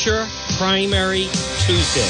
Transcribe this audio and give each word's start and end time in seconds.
Hampshire 0.00 0.26
Primary 0.56 1.24
Tuesday. 1.58 2.00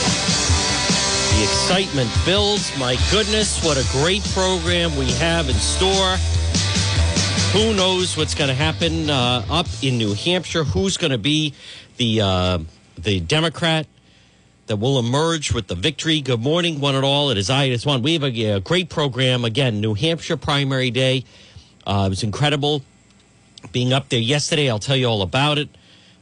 The 1.34 1.42
excitement 1.42 2.08
builds. 2.24 2.70
My 2.78 2.96
goodness, 3.10 3.64
what 3.64 3.76
a 3.78 3.84
great 3.90 4.22
program 4.32 4.94
we 4.96 5.10
have 5.14 5.48
in 5.48 5.56
store. 5.56 6.16
Who 7.52 7.74
knows 7.74 8.16
what's 8.16 8.36
going 8.36 8.46
to 8.46 8.54
happen 8.54 9.10
uh, 9.10 9.44
up 9.50 9.66
in 9.82 9.98
New 9.98 10.14
Hampshire? 10.14 10.62
Who's 10.62 10.98
going 10.98 11.10
to 11.10 11.18
be 11.18 11.52
the 11.96 12.20
uh, 12.20 12.58
the 12.96 13.18
Democrat 13.18 13.88
that 14.66 14.76
will 14.76 15.00
emerge 15.00 15.52
with 15.52 15.66
the 15.66 15.74
victory? 15.74 16.20
Good 16.20 16.40
morning, 16.40 16.78
one 16.78 16.94
and 16.94 17.04
all. 17.04 17.30
It 17.30 17.38
is 17.38 17.50
I. 17.50 17.64
It 17.64 17.72
is 17.72 17.84
one. 17.84 18.02
We 18.02 18.12
have 18.12 18.22
a, 18.22 18.44
a 18.44 18.60
great 18.60 18.88
program 18.88 19.44
again. 19.44 19.80
New 19.80 19.94
Hampshire 19.94 20.36
primary 20.36 20.92
day. 20.92 21.24
Uh, 21.84 22.04
it 22.06 22.10
was 22.10 22.22
incredible 22.22 22.82
being 23.72 23.92
up 23.92 24.10
there 24.10 24.20
yesterday. 24.20 24.70
I'll 24.70 24.78
tell 24.78 24.96
you 24.96 25.06
all 25.06 25.22
about 25.22 25.58
it. 25.58 25.70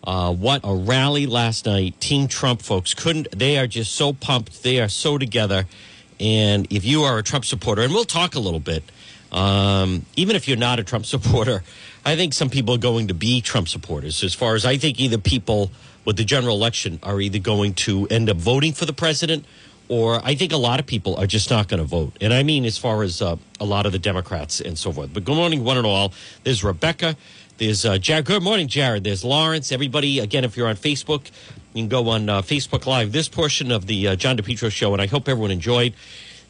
Uh, 0.05 0.33
what 0.33 0.61
a 0.65 0.75
rally 0.75 1.27
last 1.27 1.67
night. 1.67 2.01
Team 2.01 2.29
Trump 2.29 2.62
folks 2.62 2.95
couldn't, 2.95 3.29
they 3.37 3.59
are 3.59 3.66
just 3.66 3.93
so 3.93 4.12
pumped. 4.12 4.62
They 4.62 4.80
are 4.80 4.89
so 4.89 5.19
together. 5.19 5.66
And 6.20 6.66
if 6.70 6.84
you 6.84 7.02
are 7.02 7.19
a 7.19 7.23
Trump 7.23 7.45
supporter, 7.45 7.83
and 7.83 7.93
we'll 7.93 8.05
talk 8.05 8.34
a 8.34 8.41
little 8.41 8.61
bit, 8.61 8.83
um, 9.30 10.06
even 10.16 10.37
if 10.37 10.48
you're 10.48 10.56
not 10.56 10.79
a 10.79 10.84
Trump 10.84 11.06
supporter, 11.15 11.62
I 12.05 12.16
think 12.16 12.33
some 12.33 12.51
people 12.51 12.75
are 12.75 12.79
going 12.79 13.09
to 13.09 13.15
be 13.15 13.41
Trump 13.41 13.69
supporters. 13.69 14.23
As 14.23 14.34
far 14.34 14.55
as 14.55 14.65
I 14.65 14.77
think, 14.77 15.01
either 15.01 15.19
people 15.19 15.70
with 16.05 16.17
the 16.17 16.25
general 16.25 16.56
election 16.56 16.98
are 17.03 17.20
either 17.20 17.39
going 17.39 17.75
to 17.75 18.06
end 18.09 18.30
up 18.30 18.39
voting 18.39 18.73
for 18.73 18.87
the 18.87 18.92
president, 18.92 19.45
or 19.89 20.20
I 20.25 20.34
think 20.34 20.53
a 20.53 20.56
lot 20.56 20.80
of 20.80 20.87
people 20.87 21.17
are 21.17 21.27
just 21.27 21.51
not 21.51 21.69
going 21.69 21.80
to 21.80 21.87
vote. 21.87 22.17
And 22.20 22.33
I 22.33 22.42
mean, 22.42 22.65
as 22.65 22.78
far 22.78 23.03
as 23.03 23.20
uh, 23.20 23.37
a 23.61 23.65
lot 23.65 23.87
of 23.87 23.92
the 23.92 23.98
Democrats 23.98 24.61
and 24.61 24.78
so 24.78 24.92
forth. 24.92 25.12
But 25.12 25.25
good 25.25 25.37
morning, 25.37 25.65
one 25.65 25.77
and 25.77 25.87
all. 25.87 26.12
There's 26.45 26.65
Rebecca. 26.65 27.17
There's 27.59 27.85
uh, 27.85 27.98
Jared. 27.98 28.25
Good 28.25 28.45
morning, 28.45 28.69
Jared. 28.69 29.03
There's 29.03 29.25
Lawrence. 29.25 29.73
Everybody, 29.73 30.21
again, 30.21 30.45
if 30.45 30.57
you're 30.57 30.69
on 30.69 30.77
Facebook, 30.77 31.29
you 31.75 31.83
can 31.83 31.89
go 31.89 32.09
on 32.09 32.29
uh, 32.29 32.41
Facebook 32.41 32.87
Live. 32.87 33.11
This 33.11 33.29
portion 33.29 33.73
of 33.73 33.89
the 33.89 34.09
uh, 34.09 34.15
John 34.15 34.37
DePetro 34.37 34.71
show, 34.71 34.93
and 34.93 35.03
I 35.03 35.09
hope 35.09 35.29
everyone 35.29 35.50
enjoyed 35.50 35.92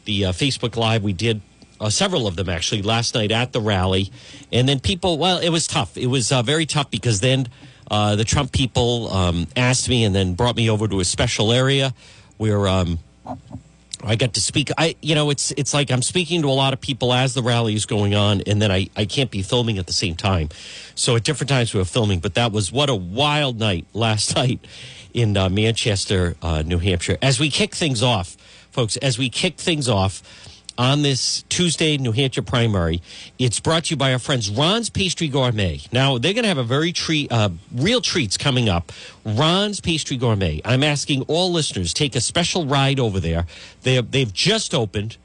the 0.05 0.25
uh, 0.25 0.31
Facebook 0.31 0.75
Live 0.75 1.01
we 1.01 1.13
did 1.13 1.41
uh, 1.79 1.89
several 1.89 2.27
of 2.27 2.35
them 2.35 2.47
actually 2.47 2.83
last 2.83 3.15
night 3.15 3.31
at 3.31 3.53
the 3.53 3.59
rally. 3.59 4.11
And 4.51 4.69
then 4.69 4.79
people, 4.79 5.17
well, 5.17 5.39
it 5.39 5.49
was 5.49 5.65
tough. 5.65 5.97
It 5.97 6.07
was 6.07 6.31
uh, 6.31 6.43
very 6.43 6.67
tough 6.67 6.91
because 6.91 7.21
then 7.21 7.47
uh, 7.89 8.15
the 8.15 8.23
Trump 8.23 8.51
people 8.51 9.11
um, 9.11 9.47
asked 9.55 9.89
me 9.89 10.03
and 10.03 10.13
then 10.13 10.35
brought 10.35 10.55
me 10.55 10.69
over 10.69 10.87
to 10.87 10.99
a 10.99 11.05
special 11.05 11.51
area 11.51 11.91
where 12.37 12.67
um, 12.67 12.99
I 14.03 14.15
got 14.15 14.33
to 14.35 14.41
speak. 14.41 14.71
I, 14.77 14.95
you 15.01 15.15
know, 15.15 15.29
it's 15.29 15.51
it's 15.51 15.73
like 15.73 15.91
I'm 15.91 16.01
speaking 16.01 16.41
to 16.43 16.49
a 16.49 16.51
lot 16.51 16.73
of 16.73 16.79
people 16.79 17.13
as 17.13 17.33
the 17.33 17.43
rally 17.43 17.75
is 17.75 17.85
going 17.85 18.15
on, 18.15 18.41
and 18.41 18.61
then 18.61 18.71
I, 18.71 18.89
I 18.95 19.05
can't 19.05 19.29
be 19.29 19.41
filming 19.41 19.77
at 19.77 19.87
the 19.87 19.93
same 19.93 20.15
time. 20.15 20.49
So 20.95 21.15
at 21.15 21.23
different 21.23 21.49
times 21.49 21.73
we 21.73 21.79
were 21.79 21.85
filming, 21.85 22.19
but 22.19 22.35
that 22.35 22.51
was 22.51 22.71
what 22.71 22.89
a 22.89 22.95
wild 22.95 23.59
night 23.59 23.85
last 23.93 24.35
night 24.35 24.59
in 25.13 25.35
uh, 25.35 25.49
Manchester, 25.49 26.35
uh, 26.41 26.61
New 26.61 26.79
Hampshire. 26.79 27.17
As 27.21 27.39
we 27.39 27.49
kick 27.49 27.75
things 27.75 28.01
off, 28.01 28.37
folks, 28.71 28.95
as 28.97 29.17
we 29.17 29.29
kick 29.29 29.57
things 29.57 29.89
off 29.89 30.21
on 30.79 31.01
this 31.01 31.43
Tuesday 31.49 31.97
New 31.97 32.13
Hampshire 32.13 32.41
primary. 32.41 33.01
It's 33.37 33.59
brought 33.59 33.85
to 33.85 33.89
you 33.91 33.97
by 33.97 34.13
our 34.13 34.17
friends 34.17 34.49
Ron's 34.49 34.89
Pastry 34.89 35.27
Gourmet. 35.27 35.81
Now 35.91 36.17
they're 36.17 36.33
going 36.33 36.43
to 36.43 36.47
have 36.47 36.57
a 36.57 36.63
very 36.63 36.93
treat, 36.93 37.29
uh, 37.31 37.49
real 37.75 37.99
treats 37.99 38.37
coming 38.37 38.69
up. 38.69 38.93
Ron's 39.25 39.81
Pastry 39.81 40.15
Gourmet. 40.15 40.61
I'm 40.63 40.81
asking 40.81 41.23
all 41.23 41.51
listeners 41.51 41.93
take 41.93 42.15
a 42.15 42.21
special 42.21 42.65
ride 42.65 42.99
over 42.99 43.19
there. 43.19 43.45
They 43.83 43.99
they've 44.01 44.33
just 44.33 44.73
opened. 44.73 45.17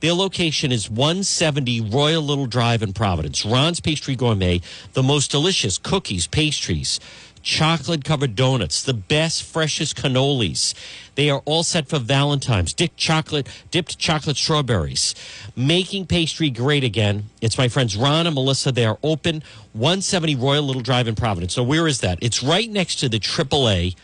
Their 0.00 0.12
location 0.12 0.70
is 0.70 0.88
170 0.88 1.80
Royal 1.80 2.22
Little 2.22 2.46
Drive 2.46 2.82
in 2.82 2.92
Providence. 2.92 3.44
Ron's 3.44 3.80
Pastry 3.80 4.14
Gourmet, 4.14 4.60
the 4.92 5.02
most 5.02 5.32
delicious 5.32 5.76
cookies, 5.76 6.28
pastries, 6.28 7.00
chocolate 7.42 8.04
covered 8.04 8.34
donuts, 8.34 8.82
the 8.82 8.94
best, 8.94 9.42
freshest 9.42 9.96
cannolis. 9.96 10.74
They 11.14 11.30
are 11.30 11.42
all 11.44 11.62
set 11.62 11.88
for 11.88 11.98
Valentine's. 11.98 12.72
Dipped 12.72 12.96
chocolate, 12.96 13.48
dipped 13.70 13.98
chocolate 13.98 14.36
strawberries. 14.36 15.14
Making 15.56 16.06
pastry 16.06 16.50
great 16.50 16.84
again. 16.84 17.24
It's 17.40 17.58
my 17.58 17.68
friends 17.68 17.96
Ron 17.96 18.26
and 18.26 18.34
Melissa. 18.34 18.72
They 18.72 18.84
are 18.84 18.98
open 19.02 19.42
170 19.72 20.36
Royal 20.36 20.62
Little 20.62 20.82
Drive 20.82 21.08
in 21.08 21.14
Providence. 21.14 21.54
So 21.54 21.62
where 21.62 21.86
is 21.86 22.00
that? 22.00 22.18
It's 22.20 22.42
right 22.42 22.70
next 22.70 22.96
to 22.96 23.08
the 23.08 23.18
AAA 23.18 23.96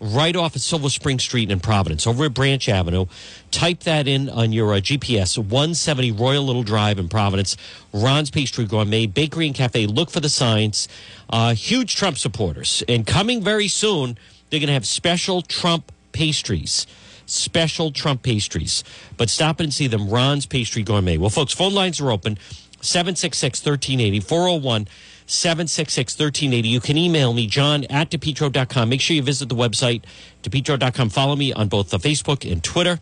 right 0.00 0.34
off 0.34 0.56
at 0.56 0.62
Silver 0.62 0.88
Spring 0.88 1.18
Street 1.18 1.50
in 1.50 1.60
Providence, 1.60 2.06
over 2.06 2.24
at 2.24 2.34
Branch 2.34 2.66
Avenue. 2.68 3.06
Type 3.50 3.80
that 3.80 4.08
in 4.08 4.28
on 4.28 4.52
your 4.52 4.72
uh, 4.72 4.78
GPS, 4.78 5.36
170 5.38 6.12
Royal 6.12 6.42
Little 6.42 6.62
Drive 6.62 6.98
in 6.98 7.08
Providence. 7.08 7.56
Ron's 7.92 8.30
Pastry 8.30 8.64
Gourmet, 8.64 9.06
Bakery 9.06 9.46
and 9.46 9.54
Cafe. 9.54 9.86
Look 9.86 10.10
for 10.10 10.20
the 10.20 10.28
signs. 10.28 10.88
Uh, 11.28 11.54
huge 11.54 11.96
Trump 11.96 12.18
supporters. 12.18 12.82
And 12.88 13.06
coming 13.06 13.42
very 13.42 13.68
soon, 13.68 14.16
they're 14.48 14.60
going 14.60 14.68
to 14.68 14.72
have 14.72 14.86
special 14.86 15.42
Trump 15.42 15.92
pastries. 16.12 16.86
Special 17.26 17.92
Trump 17.92 18.22
pastries. 18.22 18.82
But 19.16 19.30
stop 19.30 19.60
and 19.60 19.72
see 19.72 19.86
them, 19.86 20.08
Ron's 20.08 20.46
Pastry 20.46 20.82
Gourmet. 20.82 21.16
Well, 21.16 21.30
folks, 21.30 21.52
phone 21.52 21.74
lines 21.74 22.00
are 22.00 22.10
open 22.10 22.38
766 22.80 23.60
1380 23.64 24.20
401 24.20 24.88
766 25.30 26.18
1380. 26.18 26.68
You 26.68 26.80
can 26.80 26.96
email 26.96 27.32
me, 27.32 27.46
john 27.46 27.84
at 27.84 28.10
depetro.com. 28.10 28.88
Make 28.88 29.00
sure 29.00 29.14
you 29.16 29.22
visit 29.22 29.48
the 29.48 29.54
website, 29.54 30.02
depetro.com. 30.42 31.10
Follow 31.10 31.36
me 31.36 31.52
on 31.52 31.68
both 31.68 31.90
the 31.90 31.98
Facebook 31.98 32.50
and 32.50 32.62
Twitter. 32.62 33.00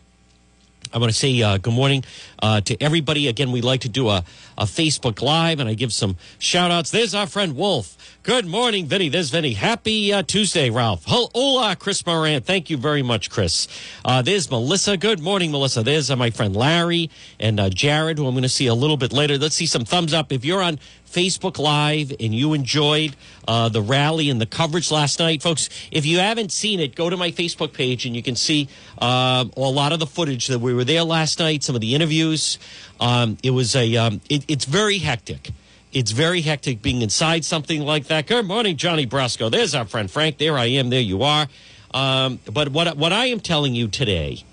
I 0.91 0.97
want 0.97 1.11
to 1.11 1.17
say 1.17 1.39
uh, 1.41 1.57
good 1.57 1.73
morning 1.73 2.03
uh, 2.41 2.61
to 2.61 2.81
everybody. 2.81 3.27
Again, 3.27 3.51
we 3.51 3.61
like 3.61 3.81
to 3.81 3.89
do 3.89 4.09
a, 4.09 4.23
a 4.57 4.63
Facebook 4.63 5.21
Live, 5.21 5.59
and 5.59 5.69
I 5.69 5.75
give 5.75 5.93
some 5.93 6.17
shout 6.39 6.71
outs. 6.71 6.89
There's 6.89 7.13
our 7.13 7.27
friend 7.27 7.55
Wolf. 7.55 7.95
Good 8.23 8.47
morning, 8.47 8.87
Vinny. 8.87 9.07
There's 9.07 9.29
Vinny. 9.29 9.53
Happy 9.53 10.11
uh, 10.11 10.23
Tuesday, 10.23 10.71
Ralph. 10.71 11.03
Hola, 11.05 11.75
Chris 11.75 12.03
Moran. 12.07 12.41
Thank 12.41 12.71
you 12.71 12.77
very 12.77 13.03
much, 13.03 13.29
Chris. 13.29 13.67
Uh, 14.03 14.23
there's 14.23 14.49
Melissa. 14.49 14.97
Good 14.97 15.19
morning, 15.19 15.51
Melissa. 15.51 15.83
There's 15.83 16.09
uh, 16.09 16.15
my 16.15 16.31
friend 16.31 16.55
Larry 16.55 17.11
and 17.39 17.59
uh, 17.59 17.69
Jared, 17.69 18.17
who 18.17 18.25
I'm 18.25 18.33
going 18.33 18.41
to 18.41 18.49
see 18.49 18.65
a 18.65 18.73
little 18.73 18.97
bit 18.97 19.13
later. 19.13 19.37
Let's 19.37 19.55
see 19.55 19.67
some 19.67 19.85
thumbs 19.85 20.11
up. 20.11 20.31
If 20.31 20.43
you're 20.43 20.61
on 20.63 20.79
Facebook 21.09 21.57
Live 21.57 22.11
and 22.19 22.33
you 22.33 22.53
enjoyed 22.53 23.15
uh, 23.47 23.69
the 23.69 23.81
rally 23.81 24.29
and 24.29 24.39
the 24.39 24.45
coverage 24.45 24.91
last 24.91 25.19
night, 25.19 25.41
folks, 25.41 25.69
if 25.91 26.05
you 26.05 26.19
haven't 26.19 26.51
seen 26.51 26.79
it, 26.79 26.95
go 26.95 27.09
to 27.09 27.17
my 27.17 27.31
Facebook 27.31 27.73
page 27.73 28.05
and 28.05 28.15
you 28.15 28.23
can 28.23 28.35
see 28.35 28.67
uh, 28.99 29.45
a 29.55 29.59
lot 29.59 29.91
of 29.91 29.99
the 29.99 30.05
footage 30.05 30.47
that 30.47 30.59
we 30.59 30.73
were 30.73 30.83
there 30.83 31.03
last 31.03 31.39
night, 31.39 31.63
some 31.63 31.75
of 31.75 31.81
the 31.81 31.95
interviews. 31.95 32.59
Um, 32.99 33.37
it 33.43 33.51
was 33.51 33.75
a, 33.75 33.95
um, 33.97 34.21
it, 34.29 34.45
it's 34.47 34.65
very 34.65 34.99
hectic. 34.99 35.51
It's 35.91 36.11
very 36.11 36.41
hectic 36.41 36.83
being 36.83 37.01
inside 37.01 37.43
something 37.43 37.81
like 37.81 38.05
that. 38.07 38.27
Good 38.27 38.45
morning, 38.45 38.77
Johnny 38.77 39.07
Brasco. 39.07 39.49
There's 39.49 39.73
our 39.73 39.85
friend 39.85 40.09
Frank. 40.09 40.37
There 40.37 40.55
I 40.55 40.65
am. 40.65 40.91
There 40.91 41.01
you 41.01 41.23
are. 41.23 41.47
Um, 41.91 42.39
but 42.45 42.69
what 42.69 42.95
what 42.95 43.11
I 43.11 43.25
am 43.27 43.39
telling 43.39 43.73
you 43.73 43.87
today 43.87 44.43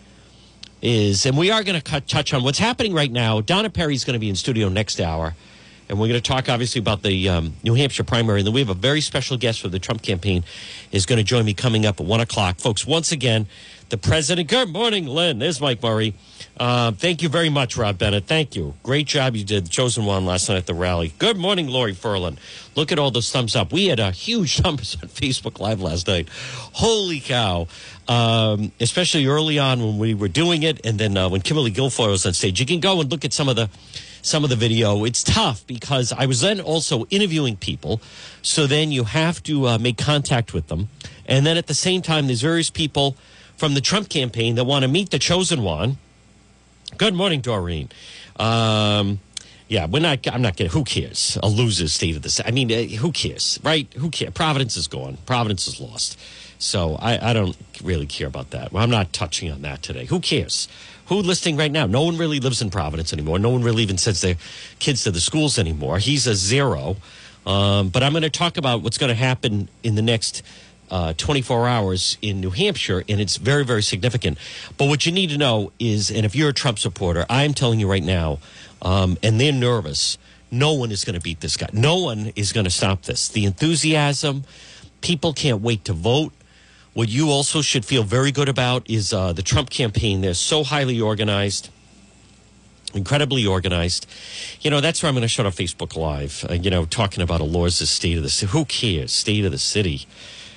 is, 0.80 1.26
and 1.26 1.36
we 1.36 1.50
are 1.50 1.62
going 1.62 1.80
to 1.80 2.00
touch 2.00 2.32
on 2.32 2.42
what's 2.42 2.58
happening 2.58 2.94
right 2.94 3.10
now. 3.10 3.40
Donna 3.40 3.68
Perry's 3.68 4.04
going 4.04 4.14
to 4.14 4.18
be 4.20 4.28
in 4.28 4.36
studio 4.36 4.68
next 4.68 5.00
hour. 5.00 5.34
And 5.88 6.00
we're 6.00 6.08
going 6.08 6.20
to 6.20 6.28
talk, 6.28 6.48
obviously, 6.48 6.80
about 6.80 7.02
the 7.02 7.28
um, 7.28 7.54
New 7.62 7.74
Hampshire 7.74 8.04
primary. 8.04 8.40
And 8.40 8.46
then 8.46 8.54
we 8.54 8.60
have 8.60 8.70
a 8.70 8.74
very 8.74 9.00
special 9.00 9.36
guest 9.36 9.60
for 9.60 9.68
the 9.68 9.78
Trump 9.78 10.02
campaign 10.02 10.44
is 10.90 11.06
going 11.06 11.18
to 11.18 11.24
join 11.24 11.44
me 11.44 11.54
coming 11.54 11.86
up 11.86 12.00
at 12.00 12.06
1 12.06 12.20
o'clock. 12.20 12.58
Folks, 12.58 12.86
once 12.86 13.12
again, 13.12 13.46
the 13.88 13.96
president. 13.96 14.48
Good 14.48 14.70
morning, 14.70 15.06
Lynn. 15.06 15.38
There's 15.38 15.60
Mike 15.60 15.80
Murray. 15.82 16.14
Uh, 16.58 16.90
thank 16.90 17.22
you 17.22 17.28
very 17.28 17.48
much, 17.48 17.76
Rob 17.76 17.98
Bennett. 17.98 18.24
Thank 18.24 18.56
you. 18.56 18.74
Great 18.82 19.06
job 19.06 19.36
you 19.36 19.44
did. 19.44 19.70
Chosen 19.70 20.04
one 20.04 20.26
last 20.26 20.48
night 20.48 20.56
at 20.56 20.66
the 20.66 20.74
rally. 20.74 21.12
Good 21.18 21.36
morning, 21.36 21.68
Lori 21.68 21.94
Furlan. 21.94 22.36
Look 22.74 22.90
at 22.90 22.98
all 22.98 23.12
those 23.12 23.30
thumbs 23.30 23.54
up. 23.54 23.72
We 23.72 23.86
had 23.86 24.00
a 24.00 24.10
huge 24.10 24.60
numbers 24.64 24.96
on 25.00 25.08
Facebook 25.08 25.60
Live 25.60 25.80
last 25.80 26.08
night. 26.08 26.28
Holy 26.72 27.20
cow. 27.20 27.68
Um, 28.08 28.72
especially 28.80 29.26
early 29.26 29.58
on 29.58 29.80
when 29.80 29.98
we 29.98 30.14
were 30.14 30.28
doing 30.28 30.62
it. 30.64 30.84
And 30.84 30.98
then 30.98 31.16
uh, 31.16 31.28
when 31.28 31.42
Kimberly 31.42 31.70
Guilfoyle 31.70 32.10
was 32.10 32.26
on 32.26 32.32
stage. 32.32 32.58
You 32.58 32.66
can 32.66 32.80
go 32.80 33.00
and 33.00 33.10
look 33.10 33.24
at 33.24 33.32
some 33.32 33.48
of 33.48 33.54
the 33.56 33.70
some 34.26 34.42
of 34.42 34.50
the 34.50 34.56
video. 34.56 35.04
It's 35.04 35.22
tough 35.22 35.64
because 35.66 36.12
I 36.12 36.26
was 36.26 36.40
then 36.40 36.60
also 36.60 37.04
interviewing 37.06 37.56
people. 37.56 38.00
So 38.42 38.66
then 38.66 38.90
you 38.90 39.04
have 39.04 39.42
to 39.44 39.68
uh, 39.68 39.78
make 39.78 39.98
contact 39.98 40.52
with 40.52 40.66
them. 40.66 40.88
And 41.26 41.46
then 41.46 41.56
at 41.56 41.68
the 41.68 41.74
same 41.74 42.02
time, 42.02 42.26
there's 42.26 42.42
various 42.42 42.68
people 42.68 43.16
from 43.56 43.74
the 43.74 43.80
Trump 43.80 44.08
campaign 44.08 44.56
that 44.56 44.64
want 44.64 44.82
to 44.82 44.88
meet 44.88 45.10
the 45.10 45.18
chosen 45.20 45.62
one. 45.62 45.98
Good 46.98 47.14
morning, 47.14 47.40
Doreen. 47.40 47.88
Um, 48.36 49.20
yeah, 49.68 49.86
we're 49.86 50.00
not. 50.00 50.26
I'm 50.32 50.42
not 50.42 50.56
getting. 50.56 50.72
Who 50.72 50.84
cares? 50.84 51.38
A 51.42 51.48
loser's 51.48 51.94
state 51.94 52.16
of 52.16 52.22
the. 52.22 52.42
I 52.46 52.50
mean, 52.52 52.70
uh, 52.70 52.82
who 52.96 53.10
cares, 53.10 53.58
right? 53.64 53.92
Who 53.94 54.10
cares? 54.10 54.32
Providence 54.32 54.76
is 54.76 54.86
gone. 54.86 55.18
Providence 55.26 55.66
is 55.66 55.80
lost. 55.80 56.18
So 56.58 56.96
I, 56.96 57.30
I 57.30 57.32
don't 57.32 57.56
really 57.82 58.06
care 58.06 58.28
about 58.28 58.50
that. 58.50 58.72
Well, 58.72 58.82
I'm 58.82 58.90
not 58.90 59.12
touching 59.12 59.50
on 59.50 59.62
that 59.62 59.82
today. 59.82 60.06
Who 60.06 60.20
cares? 60.20 60.68
Who 61.06 61.16
listening 61.16 61.56
right 61.56 61.70
now? 61.70 61.86
No 61.86 62.02
one 62.02 62.18
really 62.18 62.40
lives 62.40 62.60
in 62.60 62.70
Providence 62.70 63.12
anymore. 63.12 63.38
No 63.38 63.50
one 63.50 63.62
really 63.62 63.82
even 63.82 63.98
sends 63.98 64.20
their 64.20 64.36
kids 64.78 65.04
to 65.04 65.10
the 65.10 65.20
schools 65.20 65.58
anymore. 65.58 65.98
He's 65.98 66.26
a 66.26 66.34
zero. 66.34 66.96
Um, 67.46 67.90
but 67.90 68.02
I'm 68.02 68.12
going 68.12 68.22
to 68.22 68.30
talk 68.30 68.56
about 68.56 68.82
what's 68.82 68.98
going 68.98 69.08
to 69.08 69.14
happen 69.14 69.68
in 69.84 69.94
the 69.94 70.02
next 70.02 70.42
uh, 70.90 71.12
24 71.16 71.68
hours 71.68 72.18
in 72.20 72.40
New 72.40 72.50
Hampshire, 72.50 73.04
and 73.08 73.20
it's 73.20 73.36
very, 73.36 73.64
very 73.64 73.82
significant. 73.82 74.38
But 74.76 74.88
what 74.88 75.06
you 75.06 75.12
need 75.12 75.30
to 75.30 75.38
know 75.38 75.72
is, 75.78 76.10
and 76.10 76.26
if 76.26 76.34
you're 76.34 76.50
a 76.50 76.54
Trump 76.54 76.78
supporter, 76.78 77.24
I'm 77.30 77.54
telling 77.54 77.80
you 77.80 77.88
right 77.88 78.02
now, 78.02 78.38
um, 78.82 79.16
and 79.22 79.40
they're 79.40 79.52
nervous, 79.52 80.18
no 80.50 80.72
one 80.74 80.90
is 80.90 81.04
going 81.04 81.14
to 81.14 81.20
beat 81.20 81.40
this 81.40 81.56
guy. 81.56 81.68
No 81.72 81.98
one 81.98 82.32
is 82.36 82.52
going 82.52 82.64
to 82.64 82.70
stop 82.70 83.02
this. 83.02 83.28
The 83.28 83.44
enthusiasm, 83.44 84.44
people 85.00 85.32
can't 85.32 85.60
wait 85.60 85.84
to 85.86 85.92
vote. 85.92 86.32
What 86.96 87.10
you 87.10 87.28
also 87.28 87.60
should 87.60 87.84
feel 87.84 88.04
very 88.04 88.32
good 88.32 88.48
about 88.48 88.88
is 88.88 89.12
uh, 89.12 89.34
the 89.34 89.42
Trump 89.42 89.68
campaign. 89.68 90.22
They're 90.22 90.32
so 90.32 90.64
highly 90.64 90.98
organized, 90.98 91.68
incredibly 92.94 93.44
organized. 93.44 94.06
You 94.62 94.70
know, 94.70 94.80
that's 94.80 95.02
where 95.02 95.08
I'm 95.08 95.14
going 95.14 95.20
to 95.20 95.28
shut 95.28 95.44
off 95.44 95.56
Facebook 95.56 95.94
Live, 95.94 96.46
uh, 96.48 96.54
you 96.54 96.70
know, 96.70 96.86
talking 96.86 97.22
about 97.22 97.42
Elorza's 97.42 97.90
state 97.90 98.16
of 98.16 98.22
the 98.22 98.30
city. 98.30 98.50
Who 98.50 98.64
cares? 98.64 99.12
State 99.12 99.44
of 99.44 99.52
the 99.52 99.58
city. 99.58 100.06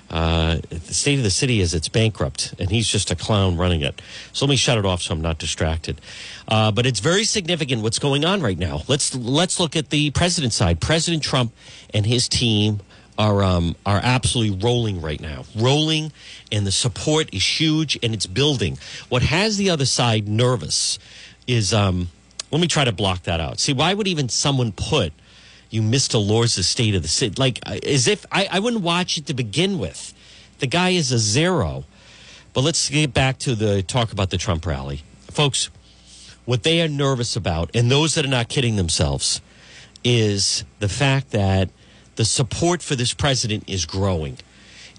Uh, 0.10 0.60
the 0.70 0.94
state 0.94 1.18
of 1.18 1.26
the 1.26 1.30
city 1.30 1.60
is 1.60 1.74
it's 1.74 1.90
bankrupt, 1.90 2.54
and 2.58 2.70
he's 2.70 2.88
just 2.88 3.12
a 3.12 3.18
clown 3.18 3.58
running 3.58 3.82
it. 3.82 4.02
So 4.32 4.46
let 4.46 4.52
me 4.52 4.56
shut 4.56 4.78
it 4.78 4.86
off 4.86 5.02
so 5.02 5.14
I'm 5.14 5.22
not 5.22 5.40
distracted. 5.40 6.00
Uh, 6.48 6.72
but 6.72 6.86
it's 6.86 7.02
very 7.02 7.26
significant 7.26 7.84
what's 7.84 8.00
going 8.00 8.24
on 8.24 8.42
right 8.42 8.58
now. 8.58 8.84
Let's 8.88 9.14
let's 9.14 9.60
look 9.60 9.76
at 9.76 9.90
the 9.90 10.12
president 10.12 10.54
side. 10.54 10.80
President 10.80 11.22
Trump 11.22 11.52
and 11.94 12.06
his 12.06 12.30
team 12.30 12.80
are 13.20 13.44
um, 13.44 13.76
are 13.86 14.00
absolutely 14.02 14.58
rolling 14.66 15.02
right 15.02 15.22
now, 15.22 15.44
rolling, 15.56 16.12
and 16.52 16.66
the 16.66 16.72
support 16.72 17.32
is 17.32 17.46
huge 17.60 18.00
and 18.02 18.16
it's 18.16 18.26
building. 18.26 18.80
What 19.10 19.22
has 19.22 19.58
the 19.58 19.70
other 19.70 19.86
side 19.86 20.28
nervous 20.28 20.98
is 21.46 21.74
um, 21.74 22.10
let 22.50 22.62
me 22.62 22.68
try 22.68 22.86
to 22.86 22.92
block 22.92 23.24
that 23.24 23.40
out. 23.40 23.60
See, 23.60 23.74
why 23.74 23.94
would 23.94 24.08
even 24.08 24.30
someone 24.30 24.72
put 24.72 25.14
you 25.70 25.84
missed 25.84 26.14
Elorza's 26.14 26.68
state 26.68 26.96
of 26.96 27.04
the 27.04 27.08
city 27.08 27.36
like 27.38 27.60
uh, 27.66 27.78
as 27.86 28.08
if 28.08 28.26
I, 28.32 28.48
I 28.52 28.60
wouldn't 28.60 28.82
watch 28.82 29.18
it 29.18 29.28
to 29.28 29.36
begin 29.36 29.78
with. 29.78 30.14
The 30.60 30.68
guy 30.68 30.90
is 30.90 31.12
a 31.12 31.20
zero. 31.20 31.86
But 32.54 32.62
let's 32.62 32.90
get 32.90 33.14
back 33.14 33.38
to 33.40 33.54
the 33.54 33.84
talk 33.84 34.12
about 34.12 34.32
the 34.32 34.38
Trump 34.38 34.66
rally, 34.66 35.04
folks. 35.32 35.70
What 36.46 36.64
they 36.64 36.82
are 36.82 36.88
nervous 36.88 37.36
about, 37.36 37.70
and 37.76 37.92
those 37.92 38.16
that 38.16 38.26
are 38.26 38.30
not 38.30 38.50
kidding 38.50 38.76
themselves, 38.76 39.40
is 40.04 40.64
the 40.80 40.90
fact 40.90 41.30
that 41.30 41.70
the 42.20 42.26
support 42.26 42.84
for 42.84 42.98
this 42.98 43.14
president 43.14 43.64
is 43.66 43.86
growing. 43.86 44.38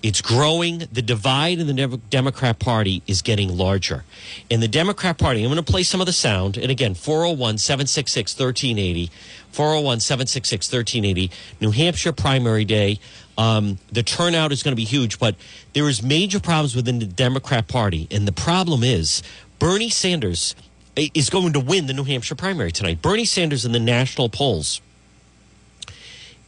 It's 0.03 0.23
growing. 0.23 0.89
The 0.91 1.03
divide 1.03 1.59
in 1.59 1.67
the 1.67 2.01
Democrat 2.09 2.59
Party 2.59 3.03
is 3.07 3.21
getting 3.21 3.55
larger. 3.55 4.05
In 4.49 4.61
the 4.61 4.69
Democrat 4.69 5.19
Party, 5.19 5.45
I'm 5.45 5.51
going 5.51 5.63
to 5.63 5.71
play 5.71 5.83
some 5.83 6.01
of 6.01 6.07
the 6.07 6.15
sound. 6.15 6.57
And 6.57 6.71
again, 6.71 6.95
401 6.95 7.59
766 7.59 8.33
1380. 8.33 9.11
401 9.53 10.01
766 10.01 10.73
1380. 10.73 11.31
New 11.61 11.73
Hampshire 11.73 12.15
primary 12.15 12.65
day. 12.65 12.99
Um, 13.37 13.77
the 13.93 14.03
turnout 14.03 14.51
is 14.51 14.63
going 14.63 14.73
to 14.73 14.77
be 14.77 14.87
huge, 14.87 15.19
but 15.19 15.35
there 15.75 15.91
is 15.91 16.03
major 16.03 16.41
problems 16.41 16.75
within 16.75 17.01
the 17.01 17.05
Democrat 17.05 17.69
Party. 17.69 18.09
And 18.11 18.27
the 18.27 18.33
problem 18.33 18.83
is 18.83 19.23
Bernie 19.59 19.91
Sanders 19.91 20.55
is 20.97 21.29
going 21.29 21.53
to 21.53 21.61
win 21.61 21.87
the 21.87 21.93
New 21.93 22.05
Hampshire 22.05 22.35
primary 22.35 22.73
tonight. 22.73 23.03
Bernie 23.03 23.27
Sanders 23.27 23.67
in 23.67 23.73
the 23.73 23.79
national 23.79 24.31
polls 24.31 24.81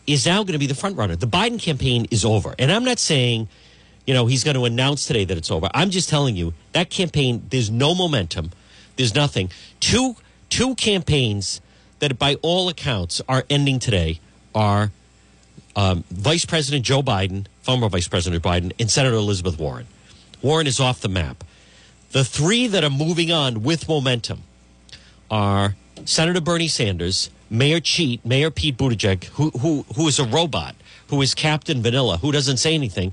is 0.07 0.27
now 0.27 0.43
going 0.43 0.53
to 0.53 0.59
be 0.59 0.67
the 0.67 0.75
front 0.75 0.97
runner. 0.97 1.17
The 1.17 1.27
Biden 1.27 1.61
campaign 1.61 2.07
is 2.11 2.25
over. 2.25 2.55
And 2.59 2.73
I'm 2.73 2.85
not 2.85 2.99
saying, 2.99 3.49
you 4.07 4.15
know, 4.15 4.27
he's 4.27 4.45
going 4.45 4.57
to 4.57 4.65
announce 4.65 5.07
today 5.07 5.25
that 5.25 5.37
it's 5.37 5.51
over. 5.51 5.69
I'm 5.75 5.91
just 5.91 6.09
telling 6.09 6.37
you 6.37 6.55
that 6.73 6.91
campaign, 6.91 7.47
there's 7.51 7.71
no 7.71 7.95
momentum. 7.95 8.51
There's 8.97 9.15
nothing. 9.15 9.51
Two 9.81 10.17
two 10.49 10.75
campaigns 10.75 11.61
that 12.01 12.19
by 12.19 12.35
all 12.43 12.69
accounts 12.69 13.23
are 13.29 13.45
ending 13.49 13.79
today 13.79 14.21
are 14.55 14.91
um, 15.77 16.05
Vice 16.11 16.45
President 16.45 16.85
Joe 16.85 17.03
Biden, 17.03 17.47
former 17.63 17.89
Vice 17.89 18.09
President 18.09 18.43
Biden, 18.43 18.73
and 18.79 18.91
Senator 18.91 19.15
Elizabeth 19.17 19.59
Warren. 19.59 19.87
Warren 20.43 20.67
is 20.67 20.81
off 20.81 21.01
the 21.01 21.09
map. 21.09 21.45
The 22.11 22.25
three 22.25 22.67
that 22.67 22.85
are 22.85 22.91
moving 22.91 23.33
on 23.33 23.63
with 23.63 23.89
momentum 23.89 24.43
are 25.31 25.77
Senator 26.05 26.41
Bernie 26.41 26.69
Sanders, 26.69 27.31
Mayor 27.51 27.81
Cheat, 27.81 28.25
Mayor 28.25 28.51
Pete 28.51 28.77
Buttigieg, 28.77 29.25
who 29.25 29.51
who 29.51 29.85
who 29.97 30.09
is 30.09 30.19
a 30.19 30.25
robot, 30.25 30.75
who 31.09 31.21
is 31.23 31.35
Captain 31.35 31.83
Vanilla, 31.83 32.17
who 32.19 32.33
doesn't 32.33 32.57
say 32.57 32.75
anything, 32.75 33.13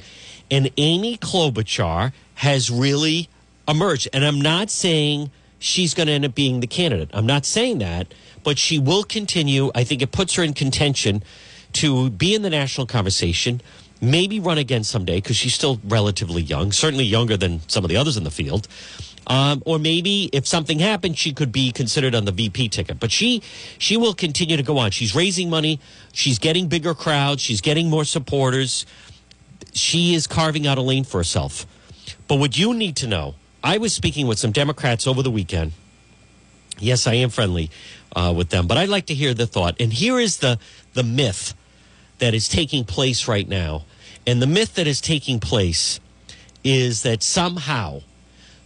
and 0.49 0.69
Amy 0.77 1.17
Klobuchar 1.17 2.13
has 2.35 2.71
really 2.71 3.29
emerged. 3.67 4.07
And 4.13 4.25
I'm 4.25 4.41
not 4.41 4.69
saying 4.69 5.29
she's 5.59 5.93
going 5.93 6.07
to 6.07 6.13
end 6.13 6.25
up 6.25 6.33
being 6.33 6.61
the 6.61 6.67
candidate. 6.67 7.09
I'm 7.13 7.25
not 7.25 7.45
saying 7.45 7.79
that, 7.79 8.13
but 8.43 8.57
she 8.57 8.79
will 8.79 9.03
continue. 9.03 9.71
I 9.75 9.83
think 9.83 10.01
it 10.01 10.11
puts 10.11 10.35
her 10.35 10.43
in 10.43 10.53
contention 10.53 11.23
to 11.73 12.09
be 12.09 12.33
in 12.33 12.41
the 12.41 12.49
national 12.49 12.87
conversation, 12.87 13.61
maybe 14.01 14.39
run 14.39 14.57
again 14.57 14.83
someday 14.83 15.17
because 15.17 15.35
she's 15.35 15.53
still 15.53 15.79
relatively 15.83 16.41
young, 16.41 16.71
certainly 16.71 17.05
younger 17.05 17.37
than 17.37 17.61
some 17.67 17.83
of 17.83 17.89
the 17.89 17.97
others 17.97 18.17
in 18.17 18.23
the 18.23 18.31
field. 18.31 18.67
Um, 19.27 19.61
or 19.65 19.77
maybe 19.77 20.29
if 20.33 20.47
something 20.47 20.79
happened, 20.79 21.17
she 21.17 21.33
could 21.33 21.51
be 21.51 21.71
considered 21.71 22.15
on 22.15 22.25
the 22.25 22.31
VP 22.31 22.69
ticket. 22.69 22.99
But 22.99 23.11
she 23.11 23.41
she 23.77 23.97
will 23.97 24.13
continue 24.13 24.57
to 24.57 24.63
go 24.63 24.77
on. 24.77 24.91
She's 24.91 25.15
raising 25.15 25.49
money. 25.49 25.79
She's 26.11 26.39
getting 26.39 26.67
bigger 26.67 26.93
crowds. 26.93 27.41
She's 27.41 27.61
getting 27.61 27.89
more 27.89 28.05
supporters. 28.05 28.85
She 29.73 30.15
is 30.15 30.25
carving 30.25 30.65
out 30.65 30.77
a 30.77 30.81
lane 30.81 31.03
for 31.03 31.17
herself. 31.17 31.67
But 32.27 32.35
what 32.35 32.57
you 32.57 32.73
need 32.73 32.95
to 32.97 33.07
know, 33.07 33.35
I 33.63 33.77
was 33.77 33.93
speaking 33.93 34.25
with 34.27 34.39
some 34.39 34.51
Democrats 34.51 35.05
over 35.05 35.21
the 35.21 35.31
weekend. 35.31 35.73
Yes, 36.79 37.07
I 37.07 37.15
am 37.15 37.29
friendly 37.29 37.69
uh, 38.15 38.33
with 38.35 38.49
them, 38.49 38.67
but 38.67 38.77
I'd 38.77 38.89
like 38.89 39.07
to 39.07 39.13
hear 39.13 39.33
the 39.33 39.45
thought. 39.45 39.75
And 39.79 39.91
here 39.93 40.19
is 40.19 40.37
the 40.37 40.59
the 40.93 41.03
myth 41.03 41.53
that 42.19 42.33
is 42.33 42.47
taking 42.47 42.83
place 42.83 43.27
right 43.27 43.47
now. 43.47 43.85
And 44.25 44.41
the 44.41 44.47
myth 44.47 44.75
that 44.75 44.87
is 44.87 45.01
taking 45.01 45.39
place 45.39 45.99
is 46.63 47.03
that 47.03 47.23
somehow 47.23 48.01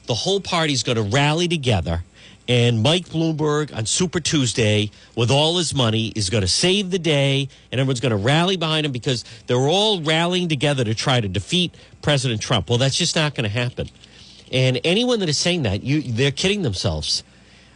the 0.06 0.14
whole 0.14 0.40
party's 0.40 0.84
going 0.84 0.98
to 0.98 1.04
rally 1.04 1.48
together 1.48 2.04
and 2.48 2.84
Mike 2.84 3.08
Bloomberg 3.08 3.76
on 3.76 3.86
Super 3.86 4.20
Tuesday, 4.20 4.92
with 5.16 5.32
all 5.32 5.58
his 5.58 5.74
money, 5.74 6.12
is 6.14 6.30
going 6.30 6.42
to 6.42 6.48
save 6.48 6.92
the 6.92 7.00
day, 7.00 7.48
and 7.72 7.80
everyone's 7.80 8.02
going 8.02 8.12
to 8.12 8.18
rally 8.18 8.58
behind 8.58 8.86
him 8.86 8.92
because 8.92 9.24
they're 9.48 9.58
all 9.58 10.02
rallying 10.02 10.50
together 10.50 10.84
to 10.84 10.94
try 10.94 11.22
to 11.22 11.28
defeat 11.30 11.74
President 12.02 12.42
Trump. 12.42 12.70
Well, 12.70 12.78
that's 12.78 12.98
just 12.98 13.16
not 13.16 13.34
going 13.34 13.46
to 13.46 13.50
happen. 13.50 13.90
And 14.52 14.80
anyone 14.84 15.20
that 15.22 15.30
is 15.30 15.38
saying 15.38 15.64
that, 15.64 15.84
you, 15.84 16.02
they're 16.02 16.32
kidding 16.32 16.64
themselves. 16.64 17.24